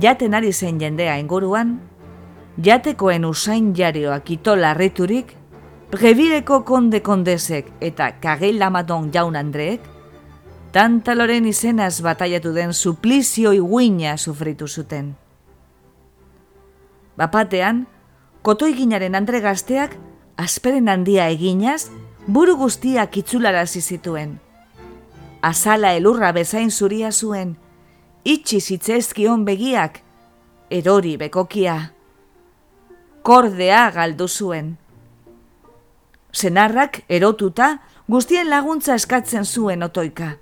jaten 0.00 0.34
ari 0.34 0.52
zen 0.52 0.80
jendea 0.80 1.18
inguruan, 1.20 1.78
jatekoen 2.58 3.24
usain 3.24 3.74
jarioak 3.74 4.30
ito 4.30 4.56
larriturik, 4.56 5.36
prebireko 5.92 6.62
konde 6.64 7.02
kondesek 7.04 7.66
eta 7.84 8.14
kagei 8.22 8.54
lamadon 8.56 9.10
jaun 9.12 9.36
andreek, 9.36 9.82
tantaloren 10.72 11.44
izenaz 11.44 12.00
bataiatu 12.00 12.54
den 12.56 12.72
suplizio 12.72 13.52
iguina 13.52 14.16
sufritu 14.16 14.68
zuten. 14.68 15.12
Bapatean, 17.20 17.84
kotoiginaren 18.40 19.14
andre 19.14 19.42
gazteak, 19.44 19.98
asperen 20.40 20.88
handia 20.88 21.28
eginaz, 21.28 21.90
buru 22.26 22.56
guztiak 22.56 23.18
itzularazi 23.20 23.82
zituen. 23.82 24.38
Azala 25.42 25.92
elurra 25.92 26.32
bezain 26.32 26.70
zuria 26.70 27.12
zuen, 27.12 27.58
itxi 28.24 28.60
zitzezkion 28.60 29.44
begiak, 29.44 30.00
erori 30.70 31.18
bekokia. 31.20 31.92
Kordea 33.22 33.90
galdu 33.92 34.28
zuen. 34.28 34.78
Senarrak 36.32 37.02
erotuta, 37.08 37.82
guztien 38.08 38.48
laguntza 38.50 38.96
eskatzen 38.96 39.44
zuen 39.44 39.82
otoika. 39.82 40.36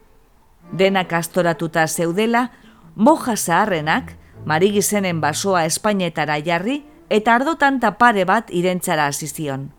Denak 0.73 1.13
astoratuta 1.13 1.87
zeudela, 1.89 2.51
moja 2.95 3.37
zaharrenak, 3.37 4.15
marigizenen 4.47 5.21
basoa 5.21 5.65
Espainetara 5.67 6.39
jarri, 6.47 6.85
eta 7.11 7.35
ardotan 7.35 7.81
pare 7.99 8.25
bat 8.25 8.51
irentzara 8.55 9.07
azizion. 9.07 9.71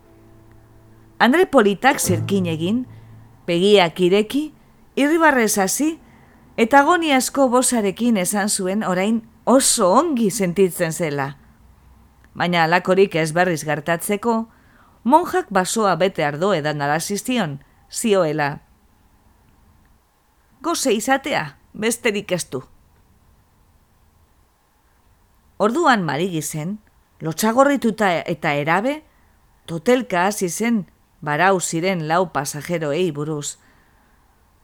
Andre 1.20 1.45
Politak 1.45 1.99
zirkin 1.99 2.45
egin, 2.45 2.86
pegiak 3.45 3.99
ireki, 3.99 4.51
irribarrez 4.95 5.57
hasi, 5.57 5.99
eta 6.57 6.84
goni 6.84 7.14
asko 7.14 7.47
bosarekin 7.49 8.18
esan 8.18 8.49
zuen 8.49 8.84
orain 8.84 9.22
oso 9.45 9.93
ongi 9.93 10.30
sentitzen 10.30 10.91
zela. 10.91 11.38
Baina 12.34 12.64
alakorik 12.64 13.16
ez 13.16 13.32
berriz 13.34 13.64
gertatzeko, 13.64 14.47
monjak 15.04 15.49
basoa 15.49 15.95
bete 15.95 16.26
ardo 16.26 16.54
edan 16.54 16.82
alaziztion, 16.82 17.60
zioela. 17.91 18.60
Goze 20.62 20.93
izatea, 20.93 21.58
besterik 21.74 22.32
ez 22.32 22.45
du. 22.52 22.62
Orduan 25.62 26.06
marigi 26.06 26.41
zen, 26.41 26.78
lotxagorrituta 27.22 28.12
eta 28.30 28.54
erabe, 28.58 29.02
totelka 29.66 30.26
hasi 30.28 30.49
zen, 30.49 30.86
barau 31.22 31.60
ziren 31.60 32.08
lau 32.08 32.32
pasajeroei 32.34 33.12
buruz. 33.12 33.58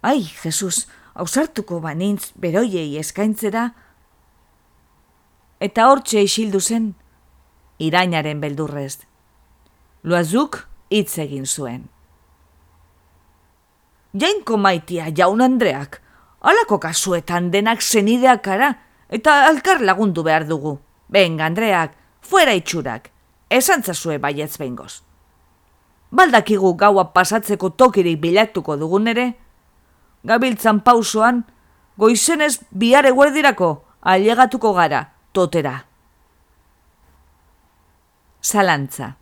Ai, 0.02 0.24
Jesus, 0.24 0.88
hausartuko 1.14 1.80
banintz 1.82 2.32
beroiei 2.38 2.98
eskaintzera, 2.98 3.72
eta 5.60 5.90
hortxe 5.90 6.22
isildu 6.22 6.62
zen, 6.62 6.92
irainaren 7.82 8.42
beldurrez. 8.42 9.07
Loazuk 10.04 10.68
hitz 10.90 11.18
egin 11.20 11.46
zuen. 11.46 11.88
Jainko 14.14 14.58
maitia 14.58 15.10
jaun 15.16 15.42
Andreak, 15.42 16.02
alako 16.42 16.80
kasuetan 16.80 17.50
denak 17.52 17.82
zenideak 17.82 18.48
ara, 18.48 18.72
eta 19.10 19.48
alkar 19.48 19.82
lagundu 19.82 20.24
behar 20.24 20.48
dugu. 20.48 20.78
Benga, 21.10 21.46
Andreak, 21.46 21.94
fuera 22.22 22.54
itxurak, 22.54 23.10
esan 23.50 23.84
zazue 23.84 24.18
baietz 24.20 24.58
behingoz. 24.58 25.02
Baldakigu 26.12 26.74
gaua 26.78 27.10
pasatzeko 27.14 27.70
tokirik 27.70 28.22
bilatuko 28.22 28.78
dugun 28.78 29.08
ere, 29.08 29.28
gabiltzan 30.24 30.80
pausoan, 30.86 31.44
goizenez 31.98 32.60
biare 32.72 33.12
guardirako 33.12 33.84
ailegatuko 34.02 34.74
gara, 34.74 35.08
totera. 35.34 35.82
Zalantza 38.42 39.16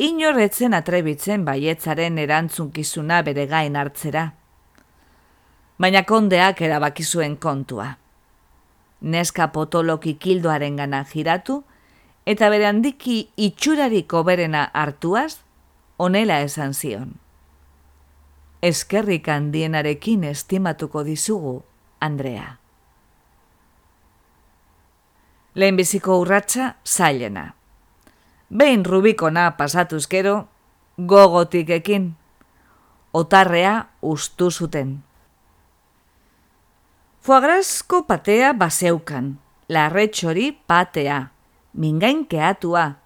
Inorretzen 0.00 0.72
atrebitzen 0.72 1.44
baietzaren 1.44 2.18
erantzunkizuna 2.18 3.20
bere 3.22 3.46
gain 3.50 3.76
hartzera. 3.76 4.30
Baina 5.80 6.04
kondeak 6.08 6.62
erabakizuen 6.64 7.36
kontua 7.36 7.90
neska 9.00 9.48
potoloki 9.48 10.14
kildoaren 10.14 10.76
gana 10.76 11.04
giratu, 11.04 11.62
eta 12.26 12.50
bere 12.52 12.66
handiki 12.68 13.30
itxurariko 13.36 14.22
berena 14.24 14.68
hartuaz, 14.74 15.40
onela 15.98 16.40
esan 16.44 16.74
zion. 16.74 17.14
Eskerrik 18.62 19.28
handienarekin 19.28 20.24
estimatuko 20.24 21.02
dizugu, 21.04 21.62
Andrea. 22.00 22.58
Lehenbiziko 25.54 26.20
urratsa 26.20 26.74
zailena. 26.84 27.54
Behin 28.50 28.84
rubikona 28.84 29.56
pasatuz 29.56 30.08
gero, 30.10 30.48
gogotik 30.98 31.68
ekin, 31.70 32.16
otarrea 33.14 33.90
ustu 34.02 34.50
zuten. 34.50 35.04
Fuagrazko 37.22 38.02
patea 38.08 38.52
baseukan, 38.52 39.36
larretxori 39.68 40.50
patea, 40.66 41.30
mingainkeatua, 41.78 42.96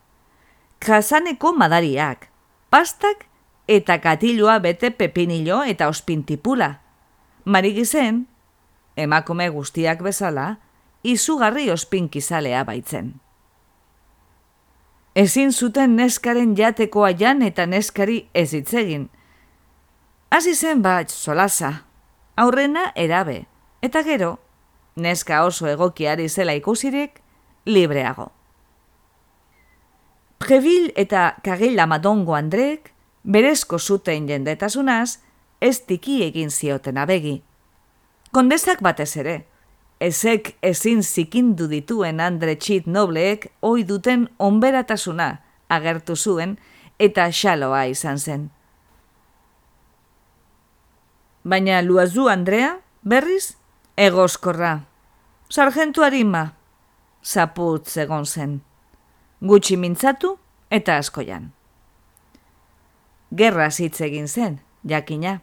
kazaneko 0.79 1.53
madariak, 1.53 2.31
pastak 2.71 3.27
eta 3.69 3.99
katilua 4.01 4.59
bete 4.65 4.91
pepinilo 4.91 5.61
eta 5.65 5.91
ospintipula. 5.93 6.81
Marigizen, 7.45 8.25
emakume 8.97 9.51
guztiak 9.53 10.01
bezala, 10.01 10.57
izugarri 11.03 11.69
ospinkizalea 11.71 12.65
baitzen. 12.65 13.24
Ezin 15.15 15.53
zuten 15.53 15.97
neskaren 15.97 16.57
jatekoa 16.59 17.11
jan 17.11 17.43
eta 17.43 17.67
neskari 17.67 18.29
ezitzegin. 18.35 19.09
Hasi 20.31 20.55
zen 20.55 20.83
bat 20.83 21.11
solaza, 21.11 21.85
aurrena 22.37 22.91
erabe, 22.95 23.45
Eta 23.85 24.01
gero, 24.01 24.39
neska 24.97 25.43
oso 25.45 25.67
egokiari 25.69 26.29
zela 26.29 26.55
ikusirik, 26.57 27.19
libreago. 27.67 28.31
Previl 30.41 30.87
eta 30.97 31.35
Kagila 31.45 31.85
Madongo 31.87 32.33
Andrek, 32.33 32.95
berezko 33.25 33.79
zuten 33.79 34.29
jendetasunaz, 34.29 35.19
ez 35.61 35.83
tiki 35.85 36.23
egin 36.25 36.49
zioten 36.49 36.97
abegi. 36.97 37.43
Kondesak 38.33 38.81
batez 38.81 39.11
ere, 39.21 39.37
ezek 40.05 40.57
ezin 40.63 41.03
zikindu 41.03 41.67
dituen 41.71 42.21
Andre 42.21 42.55
Txit 42.61 42.87
Nobleek 42.87 43.47
oi 43.63 43.87
duten 43.89 44.27
onberatasuna 44.39 45.29
agertu 45.73 46.17
zuen 46.17 46.59
eta 47.01 47.31
xaloa 47.33 47.87
izan 47.89 48.19
zen. 48.19 48.51
Baina 51.45 51.81
Luazu 51.83 52.29
Andrea, 52.29 52.77
berriz, 53.03 53.57
Egoskorra. 53.97 54.81
Sargentu 55.49 56.03
harima. 56.03 56.45
Zaputz 57.23 57.97
egon 57.97 58.25
zen. 58.27 58.61
Gutxi 59.41 59.77
mintzatu 59.77 60.37
eta 60.71 60.99
askoian. 61.01 61.53
Gerra 63.35 63.69
hitz 63.71 64.01
egin 64.01 64.29
zen, 64.29 64.61
jakina. 64.89 65.41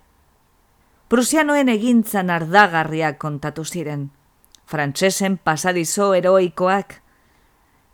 Prusianoen 1.09 1.69
egintzan 1.69 2.29
ardagarriak 2.29 3.17
kontatu 3.19 3.65
ziren. 3.65 4.09
Frantsesen 4.71 5.37
pasadizo 5.37 6.13
heroikoak. 6.15 7.01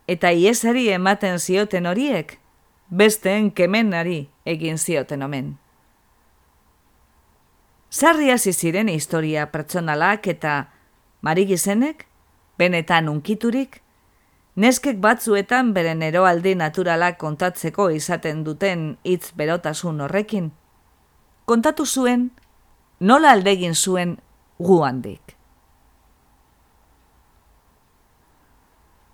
Eta 0.08 0.30
iesari 0.30 0.88
ematen 0.94 1.38
zioten 1.38 1.86
horiek, 1.86 2.38
besteen 2.88 3.50
kemenari 3.52 4.28
egin 4.46 4.78
zioten 4.78 5.22
omen. 5.22 5.56
Sarri 7.90 8.30
hasi 8.30 8.52
ziren 8.52 8.88
historia 8.88 9.46
pertsonalak 9.52 10.26
eta 10.28 10.70
marigizenek, 11.22 12.06
benetan 12.58 13.08
unkiturik, 13.08 13.80
neskek 14.56 15.00
batzuetan 15.00 15.72
beren 15.74 16.02
eroaldi 16.02 16.54
naturalak 16.54 17.18
kontatzeko 17.18 17.88
izaten 17.90 18.44
duten 18.44 18.98
hitz 19.04 19.32
berotasun 19.36 20.04
horrekin, 20.06 20.52
kontatu 21.44 21.86
zuen 21.86 22.30
nola 23.00 23.32
aldegin 23.32 23.74
zuen 23.74 24.18
gu 24.58 24.82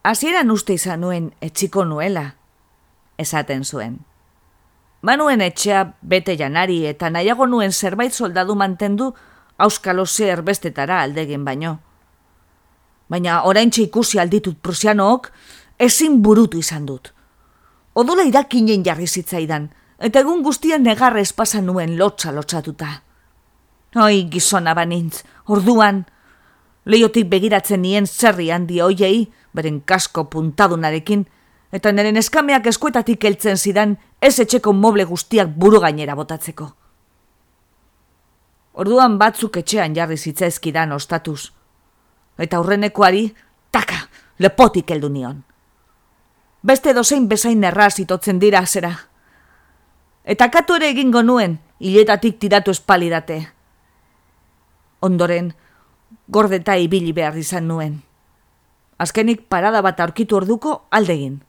Hasieran 0.04 0.50
uste 0.52 0.74
izan 0.76 1.00
nuen 1.00 1.30
etxiko 1.40 1.86
nuela, 1.88 2.34
esaten 3.16 3.62
zuen. 3.64 3.94
Manuen 5.00 5.40
etxea 5.40 5.94
bete 6.02 6.34
janari 6.36 6.82
eta 6.86 7.08
nahiago 7.08 7.46
nuen 7.48 7.72
zerbait 7.72 8.12
soldadu 8.12 8.54
mantendu 8.54 9.14
auskalo 9.56 10.04
zer 10.04 10.42
bestetara 10.42 11.00
aldegin 11.02 11.44
baino. 11.44 11.78
Baina 13.08 13.42
orain 13.48 13.70
ikusi 13.72 14.20
alditut 14.20 14.58
prusianook 14.60 15.30
ezin 15.78 16.20
burutu 16.22 16.58
izan 16.58 16.84
dut. 16.86 17.12
Odola 17.94 18.24
irakinen 18.28 18.84
jarri 18.84 19.06
zitzaidan, 19.06 19.70
eta 19.98 20.20
egun 20.20 20.42
guztian 20.42 20.82
negarra 20.82 21.20
espasa 21.20 21.62
nuen 21.62 21.96
lotza 21.96 22.32
lotzatuta. 22.32 22.90
Oi, 23.96 24.26
gizona 24.28 24.74
banintz, 24.74 25.22
orduan, 25.46 26.04
lehiotik 26.84 27.30
begiratzen 27.30 27.80
nien 27.82 28.06
zerri 28.06 28.50
handi 28.50 28.80
hoiei, 28.80 29.30
beren 29.54 29.80
kasko 29.80 30.24
puntadunarekin, 30.30 31.26
eta 31.72 31.92
neren 31.92 32.16
eskameak 32.16 32.66
eskuetatik 32.70 33.24
heltzen 33.24 33.58
zidan 33.58 33.96
ez 34.20 34.38
etxeko 34.40 34.72
moble 34.72 35.04
guztiak 35.04 35.54
buru 35.58 35.80
gainera 35.80 36.14
botatzeko. 36.14 36.68
Orduan 38.74 39.18
batzuk 39.18 39.56
etxean 39.62 39.94
jarri 39.94 40.16
zitzaizkidan 40.18 40.92
ostatuz. 40.92 41.52
Eta 42.38 42.58
aurrenekoari, 42.58 43.28
taka, 43.70 44.00
lepotik 44.38 44.90
heldu 44.90 45.08
nion. 45.08 45.44
Beste 46.64 46.94
dozein 46.94 47.28
bezain 47.28 47.62
erraz 47.64 47.98
itotzen 48.02 48.40
dira 48.42 48.64
zera. 48.66 48.90
Eta 50.24 50.48
katu 50.50 50.78
ere 50.80 50.88
egingo 50.90 51.22
nuen, 51.22 51.58
hiletatik 51.78 52.40
tiratu 52.40 52.72
espalidate. 52.72 53.36
Ondoren, 55.04 55.52
gordeta 56.26 56.74
ibili 56.80 57.12
behar 57.12 57.36
izan 57.38 57.68
nuen. 57.68 58.00
Azkenik 58.98 59.48
parada 59.48 59.82
bat 59.82 60.00
aurkitu 60.00 60.36
orduko 60.36 60.84
aldegin. 60.90 61.40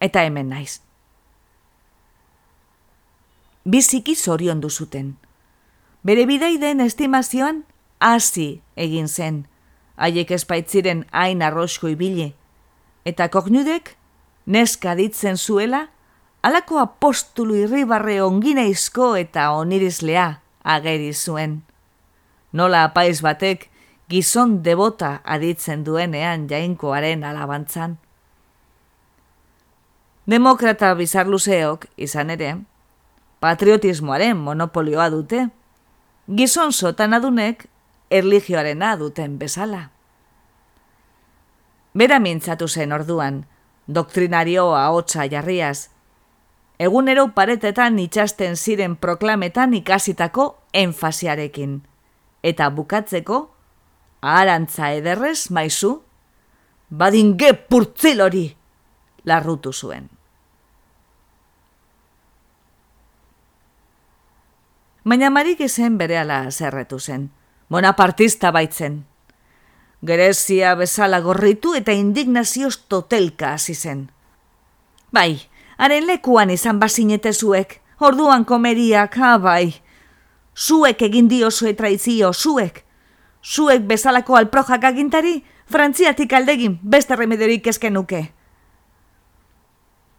Eta 0.00 0.22
hemen 0.22 0.50
naiz. 0.52 0.80
Biziki 3.64 4.14
zorion 4.16 4.60
duzuten. 4.60 5.16
Bere 6.02 6.24
bidei 6.26 6.56
den 6.60 6.80
estimazioan, 6.80 7.64
hasi 8.00 8.60
egin 8.76 9.08
zen. 9.08 9.46
Haiek 9.96 10.30
espaitziren 10.30 11.04
hain 11.10 11.42
arrosko 11.42 11.88
ibili. 11.90 12.30
Eta 13.04 13.28
kognudek, 13.28 13.96
neska 14.46 14.94
ditzen 14.94 15.36
zuela, 15.36 15.88
alako 16.42 16.78
apostulu 16.78 17.56
irribarre 17.58 18.20
ongineizko 18.22 19.14
eta 19.16 19.50
onirizlea 19.58 20.28
ageri 20.62 21.12
zuen. 21.12 21.62
Nola 22.52 22.84
apaiz 22.88 23.20
batek, 23.24 23.68
gizon 24.08 24.62
debota 24.62 25.20
aditzen 25.24 25.84
duenean 25.84 26.46
jainkoaren 26.48 27.24
alabantzan. 27.24 27.98
Demokrata 30.28 30.94
bizarluzeok, 30.94 31.86
izan 31.96 32.30
ere, 32.30 32.54
patriotismoaren 33.40 34.36
monopolioa 34.36 35.08
dute, 35.12 35.46
gizon 36.28 36.72
sotan 36.72 37.16
adunek 37.16 37.66
erligioarena 38.10 38.96
duten 38.96 39.38
bezala. 39.38 39.90
Bera 41.94 42.18
mintzatu 42.20 42.68
zen 42.68 42.92
orduan, 42.92 43.44
doktrinarioa 43.88 44.86
hotza 44.92 45.24
jarriaz, 45.28 45.88
egunero 46.78 47.28
paretetan 47.34 47.98
itxasten 47.98 48.56
ziren 48.56 48.96
proklametan 48.96 49.74
ikasitako 49.74 50.50
enfasiarekin, 50.72 51.80
eta 52.42 52.68
bukatzeko, 52.70 53.57
Arantza 54.20 54.92
ederrez, 54.92 55.50
maizu, 55.50 56.02
badinge 56.90 57.52
purtzil 57.54 58.20
hori, 58.20 58.46
larrutu 59.24 59.72
zuen. 59.72 60.08
Baina 65.08 65.30
marik 65.30 65.60
izen 65.64 65.96
bere 65.96 66.18
ala 66.20 66.50
zerretu 66.50 66.98
zen, 66.98 67.30
monapartista 67.72 68.50
baitzen. 68.52 69.04
Gerezia 70.04 70.74
bezala 70.74 71.20
gorritu 71.20 71.72
eta 71.74 71.94
indignazioz 71.96 72.74
totelka 72.88 73.54
hasi 73.54 73.74
zen. 73.74 74.10
Bai, 75.10 75.40
haren 75.78 76.06
lekuan 76.06 76.50
izan 76.50 76.78
bazinete 76.78 77.32
zuek, 77.32 77.80
orduan 77.98 78.44
komeriak, 78.44 79.16
ha 79.16 79.38
bai. 79.38 79.80
Zuek 80.54 81.02
egin 81.02 81.28
dio 81.28 81.48
traizio, 81.50 82.32
zuek, 82.32 82.84
zuek 83.44 83.86
bezalako 83.86 84.36
alprojak 84.36 84.84
agintari, 84.84 85.44
frantziatik 85.66 86.32
aldegin 86.32 86.78
beste 86.82 87.16
remederik 87.16 87.66
esken 87.66 87.94
nuke. 87.94 88.32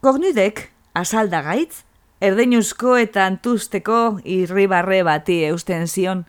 Kognidek, 0.02 0.70
azalda 0.94 1.42
gaitz, 1.44 1.84
erdeinuzko 2.22 2.96
eta 2.98 3.26
antusteko 3.28 4.20
irribarre 4.24 5.02
bati 5.04 5.44
eusten 5.50 5.88
zion, 5.88 6.26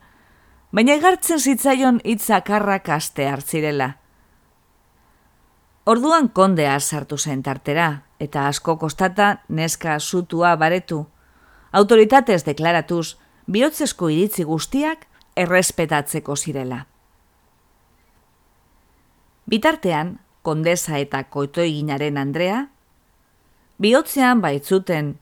baina 0.72 0.95
egartzen 0.99 1.38
zitzaion 1.38 2.01
itzakarrak 2.05 2.88
aste 2.88 3.26
hartzirela. 3.28 3.97
Orduan 5.91 6.28
kondea 6.28 6.78
sartu 6.80 7.16
zen 7.18 7.43
tartera, 7.43 8.03
eta 8.20 8.47
asko 8.49 8.76
kostata 8.78 9.41
neska 9.49 9.99
sutua 9.99 10.55
baretu. 10.57 11.07
Autoritatez 11.72 12.45
deklaratuz, 12.45 13.16
bihotzesko 13.51 14.11
iritzi 14.11 14.45
guztiak 14.45 15.07
errespetatzeko 15.41 16.36
zirela. 16.36 16.84
Bitartean, 19.51 20.18
kondesa 20.43 20.99
eta 21.01 21.24
koitoiginaren 21.24 22.18
Andrea, 22.20 22.66
bihotzean 23.80 24.41
baitzuten 24.45 25.16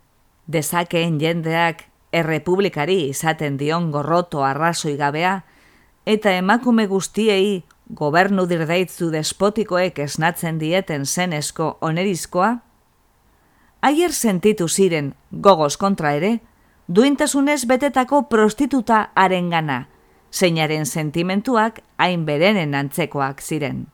dezakeen 0.46 1.18
jendeak 1.20 1.86
errepublikari 2.12 2.98
izaten 3.08 3.56
dion 3.60 3.90
gorroto 3.94 4.42
arrazoi 4.44 4.96
gabea, 4.96 5.40
eta 6.08 6.32
emakume 6.36 6.86
guztiei 6.88 7.62
gobernu 7.88 8.46
dirdaitzu 8.48 9.10
despotikoek 9.12 9.98
esnatzen 10.04 10.58
dieten 10.60 11.06
zenezko 11.06 11.76
onerizkoa, 11.80 12.54
aier 13.82 14.12
sentitu 14.12 14.68
ziren 14.68 15.14
gogoz 15.30 15.76
kontra 15.76 16.12
ere, 16.16 16.38
duintasunez 16.88 17.64
betetako 17.68 18.24
prostituta 18.28 19.10
arengana, 19.14 19.86
zeinaren 20.32 20.86
sentimentuak 20.86 21.80
hain 21.98 22.26
berenen 22.26 22.74
antzekoak 22.74 23.40
ziren. 23.40 23.86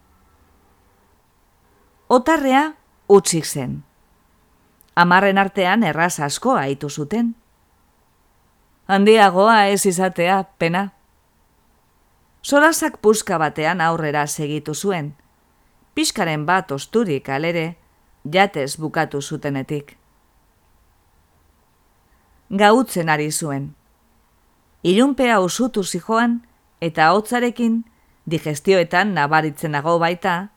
Otarrea 2.09 2.75
utzik 3.09 3.47
zen. 3.47 3.83
Amarren 4.95 5.39
artean 5.39 5.83
erraz 5.83 6.21
asko 6.21 6.57
aitu 6.57 6.91
zuten. 6.91 7.35
Handiagoa 8.87 9.67
ez 9.67 9.87
izatea, 9.87 10.45
pena. 10.59 10.91
Sorazak 12.43 13.01
puska 13.01 13.39
batean 13.39 13.81
aurrera 13.81 14.27
segitu 14.27 14.75
zuen. 14.75 15.15
Piskaren 15.95 16.45
bat 16.47 16.71
osturik 16.73 17.29
alere, 17.29 17.77
jatez 18.33 18.77
bukatu 18.77 19.23
zutenetik. 19.23 19.97
Gautzen 22.51 23.09
ari 23.09 23.31
zuen 23.33 23.73
ilunpea 24.85 25.41
usutu 25.41 25.83
zijoan 25.85 26.43
eta 26.81 27.11
hotzarekin 27.17 27.85
digestioetan 28.29 29.15
nabaritzenago 29.17 29.97
baita, 29.99 30.51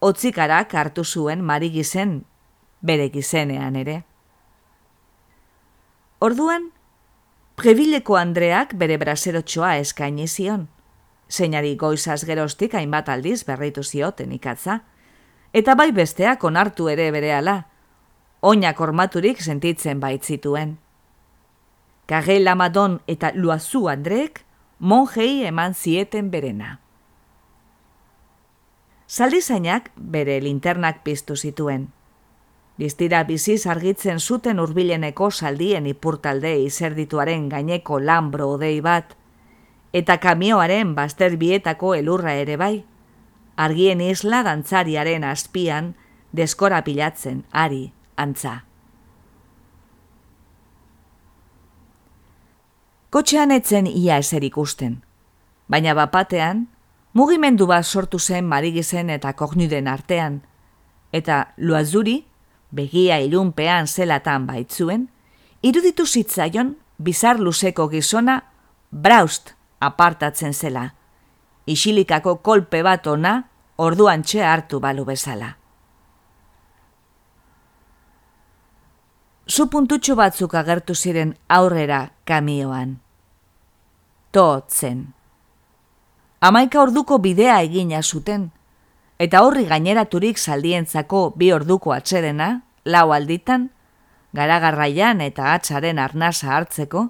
hotzikarak 0.00 0.74
hartu 0.74 1.04
zuen 1.04 1.42
mari 1.42 1.70
gizen 1.74 2.20
bere 2.82 3.08
gizenean 3.10 3.76
ere. 3.76 4.04
Orduan, 6.20 6.70
prebileko 7.58 8.16
Andreak 8.16 8.76
bere 8.78 8.96
braserotxoa 9.00 9.74
eskaini 9.82 10.28
zion, 10.28 10.68
zeinari 11.28 11.74
goizaz 11.76 12.22
gerostik 12.24 12.74
hainbat 12.78 13.08
aldiz 13.08 13.42
berritu 13.44 13.82
zioten 13.82 14.32
ikatza, 14.32 14.80
eta 15.52 15.74
bai 15.74 15.90
besteak 15.92 16.44
onartu 16.44 16.88
ere 16.88 17.10
berehala, 17.10 17.64
oinak 18.42 18.80
ormaturik 18.80 19.42
sentitzen 19.42 20.00
baitzituen. 20.00 20.83
Kage 22.06 22.38
Lamadon 22.40 23.00
eta 23.06 23.32
Luazu 23.34 23.88
Andrek 23.88 24.44
monjei 24.78 25.46
eman 25.48 25.74
zieten 25.74 26.30
berena. 26.30 26.80
Zaldizainak 29.08 29.90
bere 29.96 30.40
linternak 30.40 31.00
piztu 31.04 31.36
zituen. 31.36 31.88
Distira 32.76 33.22
biziz 33.24 33.66
argitzen 33.70 34.18
zuten 34.20 34.60
urbileneko 34.60 35.30
saldien 35.30 35.86
ipurtalde 35.86 36.56
izerdituaren 36.64 37.48
gaineko 37.48 38.00
lambro 38.00 38.50
odei 38.56 38.80
bat, 38.82 39.14
eta 39.92 40.18
kamioaren 40.18 40.92
bazter 40.98 41.38
bietako 41.38 41.94
elurra 41.94 42.34
ere 42.34 42.58
bai, 42.58 42.84
argien 43.56 44.00
isla 44.02 44.42
dantzariaren 44.42 45.24
azpian 45.24 45.94
deskora 46.32 46.82
pilatzen 46.84 47.44
ari 47.52 47.92
antza. 48.16 48.64
Kotxean 53.14 53.52
etzen 53.54 53.86
ia 53.86 54.16
eser 54.18 54.42
ikusten. 54.42 54.96
Baina 55.70 55.92
bapatean, 55.94 56.64
mugimendu 57.14 57.68
bat 57.70 57.86
sortu 57.86 58.18
zen 58.18 58.48
marigizen 58.50 59.12
eta 59.14 59.30
kogniden 59.38 59.86
artean, 59.86 60.40
eta 61.14 61.36
luazuri, 61.56 62.16
begia 62.74 63.20
ilunpean 63.22 63.86
zelatan 63.86 64.48
baitzuen, 64.48 65.04
iruditu 65.62 66.08
zitzaion 66.10 66.72
bizar 66.98 67.38
luzeko 67.38 67.86
gizona 67.92 68.40
braust 68.90 69.54
apartatzen 69.78 70.52
zela, 70.52 70.88
isilikako 71.70 72.40
kolpe 72.42 72.82
bat 72.82 73.06
ona 73.06 73.36
orduan 73.78 74.26
txe 74.26 74.42
hartu 74.42 74.82
balu 74.82 75.06
bezala. 75.06 75.52
Zu 79.46 79.70
puntutxo 79.70 80.18
batzuk 80.18 80.58
agertu 80.58 80.98
ziren 80.98 81.36
aurrera 81.46 82.08
kamioan 82.24 83.03
totzen. 84.34 85.14
Amaika 86.42 86.82
orduko 86.82 87.20
bidea 87.22 87.60
egina 87.62 88.02
zuten, 88.02 88.48
eta 89.22 89.44
horri 89.46 89.64
gaineraturik 89.70 90.38
saldientzako 90.38 91.28
bi 91.38 91.52
orduko 91.54 91.94
atxedena, 91.94 92.48
lau 92.84 93.12
alditan, 93.14 93.68
garagarraian 94.34 95.22
eta 95.22 95.52
atzaren 95.54 96.00
arnasa 96.02 96.50
hartzeko, 96.56 97.06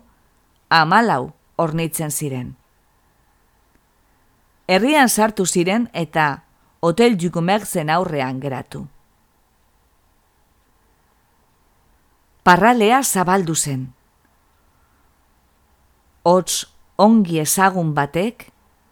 amalau 0.68 1.32
ornitzen 1.56 2.12
ziren. 2.12 2.52
Herrian 4.68 5.08
sartu 5.08 5.46
ziren 5.46 5.88
eta 5.92 6.44
hotel 6.80 7.16
jukumerzen 7.20 7.90
aurrean 7.90 8.40
geratu. 8.40 8.86
Parralea 12.44 13.02
zabaldu 13.02 13.54
zen. 13.56 13.88
Hots 16.24 16.73
ongi 16.98 17.40
ezagun 17.40 17.94
batek, 17.94 18.50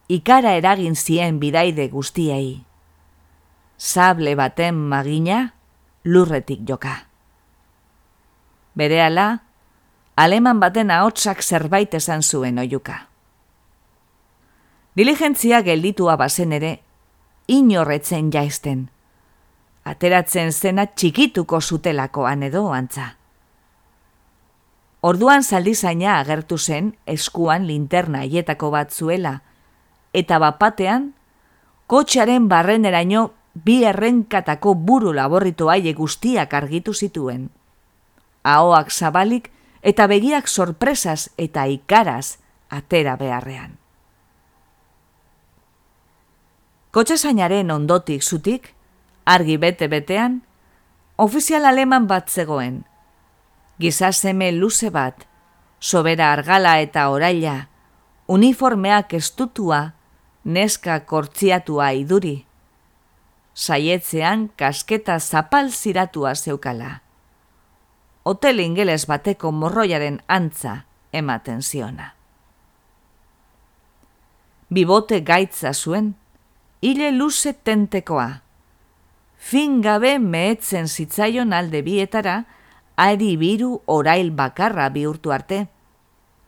ikara 0.08 0.56
eragin 0.58 0.96
zien 0.96 1.38
bidaide 1.40 1.88
guztiei. 1.88 2.62
Sable 3.76 4.34
baten 4.36 4.74
magina, 4.74 5.52
lurretik 6.04 6.66
joka. 6.68 6.96
Berehala, 8.74 9.38
aleman 10.16 10.60
baten 10.60 10.90
ahotsak 10.90 11.42
zerbait 11.42 11.94
esan 11.94 12.22
zuen 12.22 12.58
oiuka. 12.58 13.06
Diligentzia 14.96 15.62
gelditua 15.62 16.16
bazen 16.16 16.52
ere, 16.52 16.80
inorretzen 17.48 18.30
jaizten. 18.32 18.88
Ateratzen 19.84 20.52
zena 20.52 20.86
txikituko 20.86 21.60
zutelakoan 21.60 22.42
edo 22.42 22.68
antza. 22.72 23.21
Orduan 25.02 25.42
zaldizaina 25.42 26.20
agertu 26.20 26.58
zen 26.58 26.92
eskuan 27.10 27.66
linterna 27.66 28.22
hietako 28.22 28.70
bat 28.70 28.92
zuela, 28.94 29.40
eta 30.14 30.38
bapatean, 30.38 31.08
kotxaren 31.90 32.46
barreneraino 32.48 33.32
bi 33.54 33.82
errenkatako 33.84 34.74
buru 34.74 35.12
laborritu 35.12 35.68
aie 35.74 35.92
guztiak 35.92 36.54
argitu 36.54 36.94
zituen. 36.94 37.50
Ahoak 38.46 38.92
zabalik 38.94 39.50
eta 39.82 40.06
begiak 40.06 40.46
sorpresaz 40.48 41.32
eta 41.36 41.66
ikaraz 41.66 42.38
atera 42.70 43.16
beharrean. 43.18 43.76
Kotxasainaren 46.92 47.70
ondotik 47.74 48.22
zutik, 48.22 48.74
argi 49.24 49.56
bete-betean, 49.56 50.42
ofizial 51.16 51.64
aleman 51.66 52.06
bat 52.06 52.28
zegoen. 52.30 52.84
Gizaseme 53.78 54.52
luze 54.52 54.90
bat, 54.90 55.26
sobera 55.80 56.32
argala 56.32 56.78
eta 56.80 57.08
oraila, 57.10 57.68
uniformeak 58.28 59.14
estutua, 59.14 59.94
neska 60.44 61.00
kortziatua 61.06 61.92
iduri. 61.92 62.44
Saietzean 63.54 64.48
kasketa 64.56 65.18
zapal 65.20 65.70
ziratua 65.70 66.34
zeukala. 66.34 67.02
Hotel 68.24 68.60
ingeles 68.60 69.06
bateko 69.10 69.50
morroiaren 69.52 70.20
antza 70.28 70.84
ematen 71.12 71.62
ziona. 71.62 72.14
Bibote 74.72 75.20
gaitza 75.20 75.74
zuen, 75.74 76.14
hile 76.80 77.10
luze 77.12 77.52
tentekoa. 77.52 78.40
Fin 79.36 79.80
gabe 79.82 80.18
mehetzen 80.18 80.88
zitzaion 80.88 81.52
alde 81.52 81.82
bietara, 81.82 82.44
ari 82.96 83.36
biru 83.36 83.82
orail 83.86 84.30
bakarra 84.30 84.88
bihurtu 84.88 85.32
arte. 85.32 85.66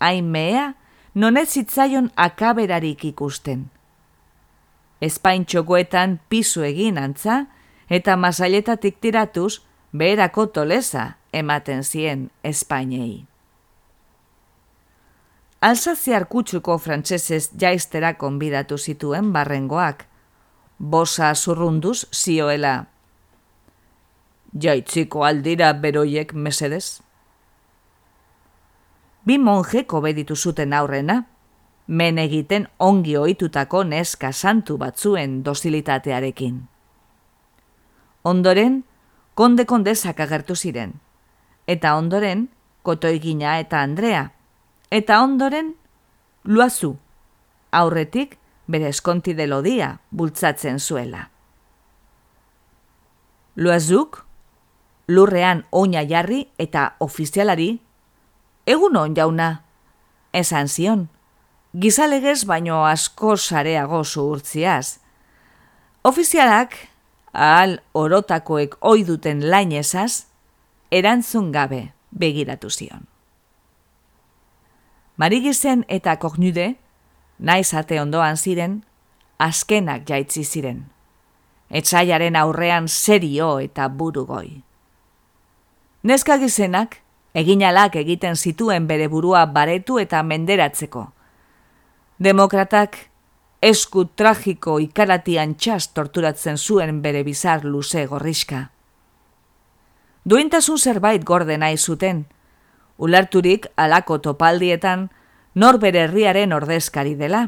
Hain 0.01 0.24
mea, 0.24 0.74
nonez 1.14 1.49
zitzaion 1.49 2.11
akaberarik 2.16 3.05
ikusten. 3.05 3.70
Espaintxokoetan 5.01 6.20
pisu 6.28 6.62
egin 6.62 6.99
antza, 6.99 7.45
eta 7.90 8.16
masailetatik 8.16 9.01
tiratuz, 9.01 9.62
beherako 9.92 10.47
toleza 10.47 11.16
ematen 11.32 11.84
zien 11.84 12.30
Espainei. 12.42 13.26
Alsaziar 15.61 16.26
kutsuko 16.28 16.76
frantsesez 16.78 17.51
jaistera 17.61 18.14
konbidatu 18.20 18.76
zituen 18.78 19.32
barrengoak, 19.32 20.05
bosa 20.78 21.34
zurrunduz 21.34 22.05
zioela. 22.12 22.84
Jaitziko 24.55 25.24
aldira 25.26 25.72
beroiek 25.72 26.32
mesedez? 26.32 27.00
Bi 29.26 29.38
monje 29.38 29.82
kobeditu 29.90 30.36
zuten 30.36 30.72
aurrena, 30.72 31.24
men 31.86 32.18
egiten 32.18 32.68
ongi 32.78 33.16
ohitutako 33.16 33.82
neska 33.84 34.32
santu 34.32 34.76
batzuen 34.78 35.42
dosilitatearekin. 35.44 36.61
Ondoren, 38.24 38.84
konde-konde 39.34 39.92
agertu 40.09 40.55
ziren, 40.55 40.92
eta 41.66 41.96
ondoren, 41.96 42.48
kotoigina 42.82 43.59
eta 43.59 43.80
Andrea, 43.80 44.30
eta 44.90 45.20
ondoren, 45.20 45.74
luazu, 46.44 46.96
aurretik, 47.72 48.38
bere 48.66 48.88
eskonti 48.88 49.34
de 49.34 49.46
lodia 49.46 49.98
bultzatzen 50.11 50.78
zuela. 50.78 51.30
Loazuk, 53.57 54.24
lurrean 55.09 55.64
oina 55.72 56.02
jarri 56.09 56.48
eta 56.59 56.94
ofizialari, 57.00 57.80
egun 58.66 58.96
on 58.96 59.14
jauna, 59.16 59.62
esan 60.32 60.68
zion, 60.68 61.09
gizalegez 61.78 62.44
baino 62.46 62.84
asko 62.86 63.36
sareago 63.36 64.05
zuhurtziaz. 64.05 64.98
Ofizialak, 66.05 66.76
ahal 67.32 67.80
orotakoek 67.94 68.76
oiduten 68.80 69.50
lainezaz, 69.50 70.26
erantzun 70.90 71.52
gabe 71.52 71.92
begiratu 72.11 72.70
zion. 72.70 73.07
Marigizen 75.16 75.84
eta 75.88 76.16
kognude, 76.18 76.74
naiz 77.38 77.74
ate 77.74 78.00
ondoan 78.00 78.36
ziren, 78.36 78.82
azkenak 79.38 80.09
jaitzi 80.09 80.44
ziren. 80.44 80.84
Etxaiaren 81.70 82.36
aurrean 82.36 82.88
serio 82.88 83.59
eta 83.62 83.88
burugoi. 83.88 84.62
Neska 86.05 86.36
gizenak, 86.36 86.98
eginalak 87.32 87.94
egiten 87.97 88.36
zituen 88.36 88.85
bere 88.85 89.06
burua 89.09 89.47
baretu 89.48 89.97
eta 90.02 90.18
menderatzeko. 90.22 91.06
Demokratak 92.20 92.98
esku 93.64 94.05
tragiko 94.12 94.76
ikaratian 94.85 95.55
txas 95.56 95.86
torturatzen 95.97 96.60
zuen 96.60 96.98
bere 97.01 97.22
bizar 97.24 97.64
luze 97.64 98.05
gorriska. 98.10 98.66
Duintasun 100.28 100.78
zerbait 100.78 101.24
gorde 101.24 101.56
nahi 101.56 101.78
zuten, 101.78 102.26
ularturik 102.98 103.70
alako 103.76 104.18
topaldietan, 104.28 105.09
norbere 105.55 106.05
herriaren 106.05 106.52
ordezkari 106.52 107.16
dela. 107.16 107.47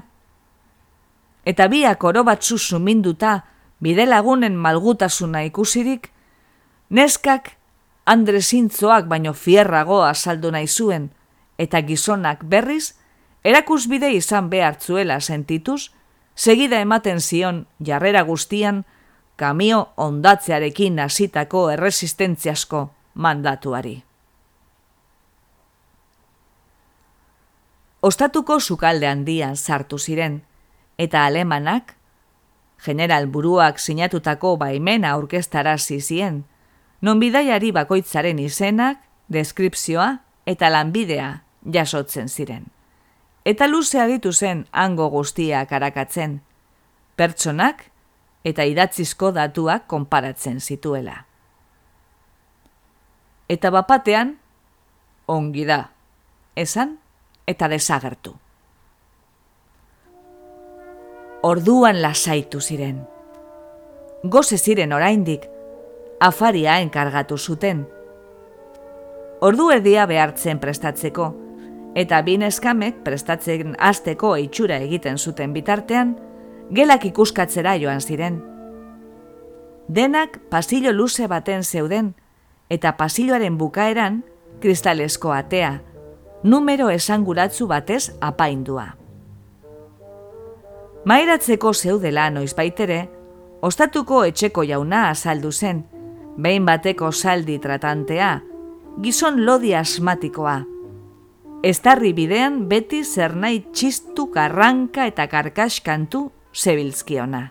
Eta 1.44 1.68
biak 1.68 2.08
oro 2.08 2.24
batzu 2.24 2.56
suminduta 2.56 3.36
bide 3.84 4.08
lagunen 4.08 4.56
malgutasuna 4.56 5.44
ikusirik, 5.44 6.08
neskak 6.88 7.52
andrezintzoak 8.06 9.08
baino 9.10 9.34
fierrago 9.34 10.02
azaldu 10.04 10.50
nahi 10.54 10.68
zuen, 10.68 11.10
eta 11.58 11.82
gizonak 11.82 12.44
berriz, 12.44 12.94
erakusbide 13.44 14.12
izan 14.14 14.50
behartzuela 14.50 15.20
sentituz, 15.20 15.90
segida 16.34 16.80
ematen 16.80 17.20
zion 17.20 17.66
jarrera 17.82 18.22
guztian, 18.22 18.84
kamio 19.36 19.88
ondatzearekin 19.96 20.98
hasitako 21.00 21.70
erresistentziasko 21.70 22.90
mandatuari. 23.14 24.06
ostatuko 28.06 28.60
sukalde 28.60 29.08
handian 29.10 29.56
sartu 29.56 29.98
ziren, 29.98 30.42
eta 30.98 31.24
alemanak, 31.26 31.94
general 32.84 33.26
buruak 33.26 33.80
sinatutako 33.82 34.56
baimena 34.60 35.10
aurkestara 35.16 35.76
zizien, 35.78 36.44
non 37.00 37.20
bidaiari 37.20 37.72
bakoitzaren 37.72 38.38
izenak, 38.38 38.98
deskripzioa 39.28 40.22
eta 40.46 40.70
lanbidea 40.70 41.42
jasotzen 41.72 42.28
ziren. 42.28 42.66
Eta 43.44 43.66
luze 43.66 44.00
aditu 44.00 44.32
zen 44.32 44.66
hango 44.72 45.08
guztiak 45.10 45.72
arakatzen, 45.72 46.40
pertsonak 47.16 47.84
eta 48.46 48.64
idatzizko 48.66 49.32
datuak 49.34 49.86
konparatzen 49.90 50.60
zituela. 50.60 51.24
Eta 53.48 53.70
bapatean, 53.70 54.36
ongi 55.26 55.64
da, 55.66 55.90
esan, 56.58 56.96
eta 57.46 57.68
desagertu. 57.70 58.34
Orduan 61.46 62.00
lasaitu 62.02 62.60
ziren. 62.60 63.04
Goze 64.24 64.58
ziren 64.58 64.92
oraindik, 64.92 65.46
afaria 66.20 66.80
enkargatu 66.80 67.38
zuten. 67.38 67.86
Ordu 69.40 69.70
erdia 69.70 70.06
behartzen 70.06 70.58
prestatzeko, 70.58 71.32
eta 71.94 72.20
bin 72.22 72.42
eskamek 72.42 73.02
prestatzen 73.04 73.74
azteko 73.78 74.36
itxura 74.40 74.78
egiten 74.84 75.18
zuten 75.18 75.52
bitartean, 75.52 76.16
gelak 76.72 77.04
ikuskatzera 77.04 77.76
joan 77.80 78.00
ziren. 78.00 78.40
Denak 79.88 80.40
pasillo 80.50 80.92
luze 80.92 81.28
baten 81.28 81.64
zeuden, 81.64 82.14
eta 82.70 82.96
pasilloaren 82.96 83.58
bukaeran 83.58 84.24
kristalesko 84.60 85.32
atea, 85.32 85.80
numero 86.42 86.88
esanguratzu 86.90 87.68
batez 87.68 88.16
apaindua. 88.20 88.96
Mairatzeko 91.06 91.72
zeudela 91.72 92.30
noiz 92.30 92.54
baitere, 92.56 93.04
ostatuko 93.62 94.24
etxeko 94.24 94.64
jauna 94.66 95.08
azaldu 95.10 95.52
zen, 95.52 95.84
behin 96.36 96.66
bateko 96.66 97.10
saldi 97.12 97.58
tratantea, 97.58 98.40
gizon 99.02 99.44
lodi 99.46 99.74
asmatikoa. 99.74 100.60
Estarri 101.66 102.12
bidean 102.14 102.66
beti 102.68 103.02
zer 103.04 103.34
nahi 103.36 103.62
txistu 103.72 104.28
karranka 104.32 105.06
eta 105.08 105.26
karkaskantu 105.26 106.28
zebilzkiona. 106.54 107.42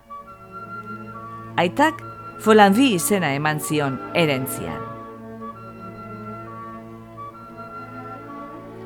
Aitak, 1.57 2.02
folanbi 2.44 2.94
izena 2.95 3.34
eman 3.36 3.60
zion 3.60 3.98
erentzian. 4.14 4.82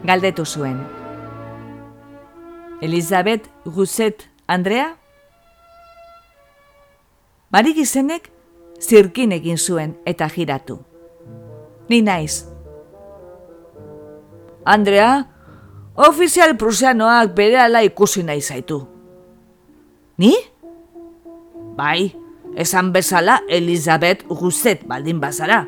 Galdetu 0.06 0.46
zuen. 0.46 0.80
Elizabeth 2.82 3.50
Rousset 3.66 4.30
Andrea? 4.48 4.94
Mari 7.52 7.74
gizenek 7.76 8.30
zirkin 8.80 9.32
egin 9.32 9.58
zuen 9.58 9.98
eta 10.06 10.30
giratu. 10.30 10.80
Ni 11.90 12.02
naiz. 12.02 12.46
Andrea, 14.66 15.26
ofizial 15.96 16.56
prusianoak 16.58 17.34
bere 17.36 17.60
ala 17.60 17.82
ikusi 17.84 18.24
nahi 18.24 18.42
zaitu. 18.42 18.84
Ni? 20.18 20.34
Bai, 21.78 22.12
esan 22.56 22.92
bezala 22.94 23.40
Elizabeth 23.48 24.26
Rousset 24.30 24.86
baldin 24.88 25.20
bazara. 25.20 25.66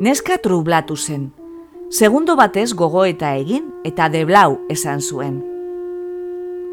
Neska 0.00 0.38
trublatu 0.38 0.96
zen. 0.96 1.32
Segundo 1.90 2.36
batez 2.36 2.74
gogo 2.76 3.06
eta 3.08 3.32
egin 3.34 3.72
eta 3.84 4.10
deblau 4.12 4.60
esan 4.70 5.00
zuen. 5.00 5.40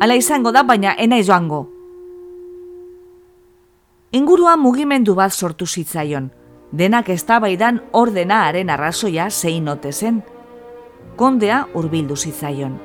Ala 0.04 0.18
izango 0.20 0.52
da, 0.52 0.62
baina 0.68 0.94
ena 1.00 1.22
joango. 1.24 1.75
Ingurua 4.16 4.54
mugimendu 4.56 5.12
bat 5.18 5.34
sortu 5.34 5.66
zitzaion, 5.68 6.30
denak 6.72 7.10
eztabaidan 7.12 7.82
ordenaaren 8.00 8.70
arrazoia 8.72 9.26
zein 9.30 9.66
ote 9.68 9.90
zen. 9.92 10.22
Kondea 11.20 11.58
hurbildu 11.74 12.16
zitzaion. 12.16 12.78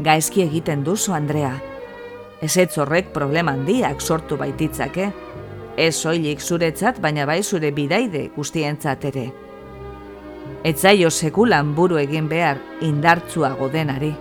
Gaizki 0.00 0.40
egiten 0.46 0.84
duzu, 0.86 1.12
Andrea. 1.12 1.50
Ez 2.40 2.56
ez 2.56 2.78
horrek 2.78 3.10
problema 3.12 3.52
handiak 3.52 4.00
sortu 4.00 4.38
baititzake. 4.40 5.10
Ez 5.76 5.94
soilik 5.98 6.40
zuretzat, 6.40 7.00
baina 7.04 7.26
bai 7.28 7.42
zure 7.42 7.72
bidaide 7.76 8.30
guztientzat 8.36 9.04
ere. 9.10 9.26
Ez 10.64 10.78
zaio 10.80 11.10
sekulan 11.10 11.74
buru 11.74 11.98
egin 12.00 12.30
behar 12.30 12.62
indartzuago 12.80 13.68
denari. 13.68 14.14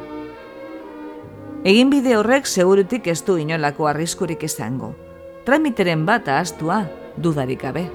Egin 1.63 1.89
bide 1.89 2.17
horrek 2.17 2.51
segurutik 2.51 3.07
ez 3.07 3.21
du 3.23 3.37
inolako 3.37 3.87
arriskurik 3.87 4.43
izango. 4.43 4.91
Tramiteren 5.45 6.05
bat 6.05 6.27
ahaztua, 6.29 6.83
dudarik 7.17 7.63
gabe. 7.63 7.87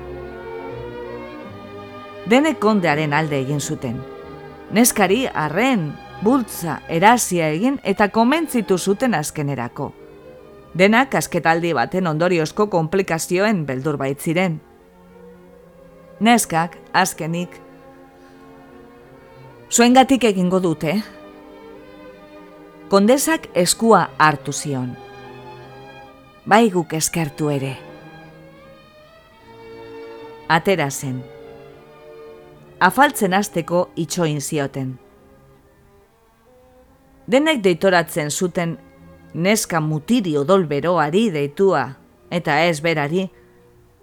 Denek 2.26 2.58
kondearen 2.58 3.14
alde 3.14 3.38
egin 3.38 3.60
zuten. 3.60 4.00
Neskari, 4.74 5.28
arren, 5.30 5.92
bultza, 6.26 6.80
erazia 6.90 7.52
egin 7.54 7.78
eta 7.84 8.08
komentzitu 8.10 8.78
zuten 8.78 9.14
azkenerako. 9.14 9.92
Denak 10.74 11.14
asketaldi 11.14 11.70
baten 11.72 12.10
ondoriozko 12.10 12.66
komplikazioen 12.66 13.62
beldur 13.66 13.96
baitziren. 13.96 14.58
Neskak, 16.20 16.74
azkenik, 16.92 17.60
zuengatik 19.70 20.24
egingo 20.24 20.58
dute, 20.60 20.98
kondesak 22.90 23.50
eskua 23.54 24.08
hartu 24.18 24.52
zion. 24.52 25.05
Bai 26.46 26.70
guk 26.70 26.92
eskertu 26.94 27.50
ere. 27.50 27.72
Atera 30.48 30.90
zen. 30.90 31.22
Afaltzen 32.78 33.34
hasteko 33.34 33.88
itxoin 33.96 34.40
zioten. 34.40 34.92
Denek 37.26 37.62
deitoratzen 37.64 38.30
zuten 38.30 38.76
neska 39.34 39.80
mutiri 39.80 40.36
odolberoari 40.38 41.24
deitua, 41.34 41.86
eta 42.30 42.60
ez 42.68 42.78
berari, 42.80 43.24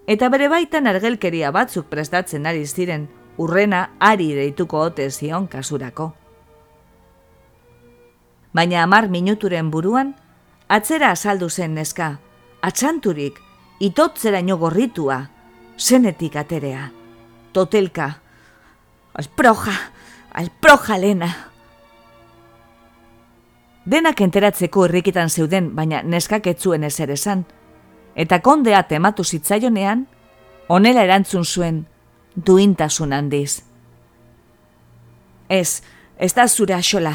eta 0.08 0.28
bere 0.30 0.50
baitan 0.52 0.88
argelkeria 0.92 1.54
batzuk 1.56 1.88
prestatzen 1.88 2.46
ari 2.46 2.66
ziren, 2.68 3.08
urrena 3.38 3.86
ari 4.00 4.34
deituko 4.36 4.84
ote 4.90 5.08
zion 5.10 5.48
kasurako 5.48 6.12
baina 8.54 8.84
amar 8.84 9.10
minuturen 9.10 9.72
buruan, 9.72 10.14
atzera 10.70 11.12
azaldu 11.12 11.50
zen 11.50 11.74
neska, 11.74 12.20
atxanturik, 12.64 13.40
itotzera 13.84 14.42
gorritua, 14.42 15.30
zenetik 15.78 16.36
aterea, 16.36 16.92
totelka, 17.52 18.20
alproja, 19.14 19.74
alproja 20.32 20.98
lena. 20.98 21.30
Denak 23.86 24.22
enteratzeko 24.22 24.86
errikitan 24.86 25.30
zeuden, 25.30 25.76
baina 25.76 26.02
neskak 26.04 26.48
etzuen 26.48 26.84
ezer 26.84 27.12
esan, 27.12 27.44
eta 28.16 28.40
kondea 28.40 28.84
tematu 28.84 29.24
zitzaionean, 29.24 30.08
onela 30.70 31.04
erantzun 31.04 31.44
zuen, 31.44 31.86
duintasun 32.36 33.12
handiz. 33.14 33.64
Ez, 35.50 35.84
ez 36.18 36.34
da 36.34 36.48
zure 36.48 36.74
asola, 36.74 37.14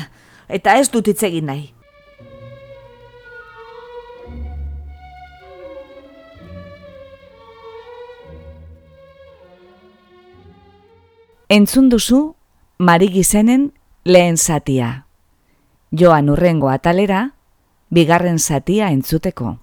eta 0.48 0.76
ez 0.76 0.90
dut 0.90 1.08
hitz 1.08 1.22
egin 1.22 1.46
nahi. 1.46 1.77
Entzun 11.50 11.88
duzu 11.88 12.36
Mari 12.76 13.06
Gizenen 13.08 13.72
lehen 14.04 14.36
zatia. 14.36 15.06
Joan 15.90 16.28
urrengo 16.28 16.68
atalera, 16.68 17.22
bigarren 17.88 18.36
zatia 18.38 18.90
entzuteko. 18.92 19.54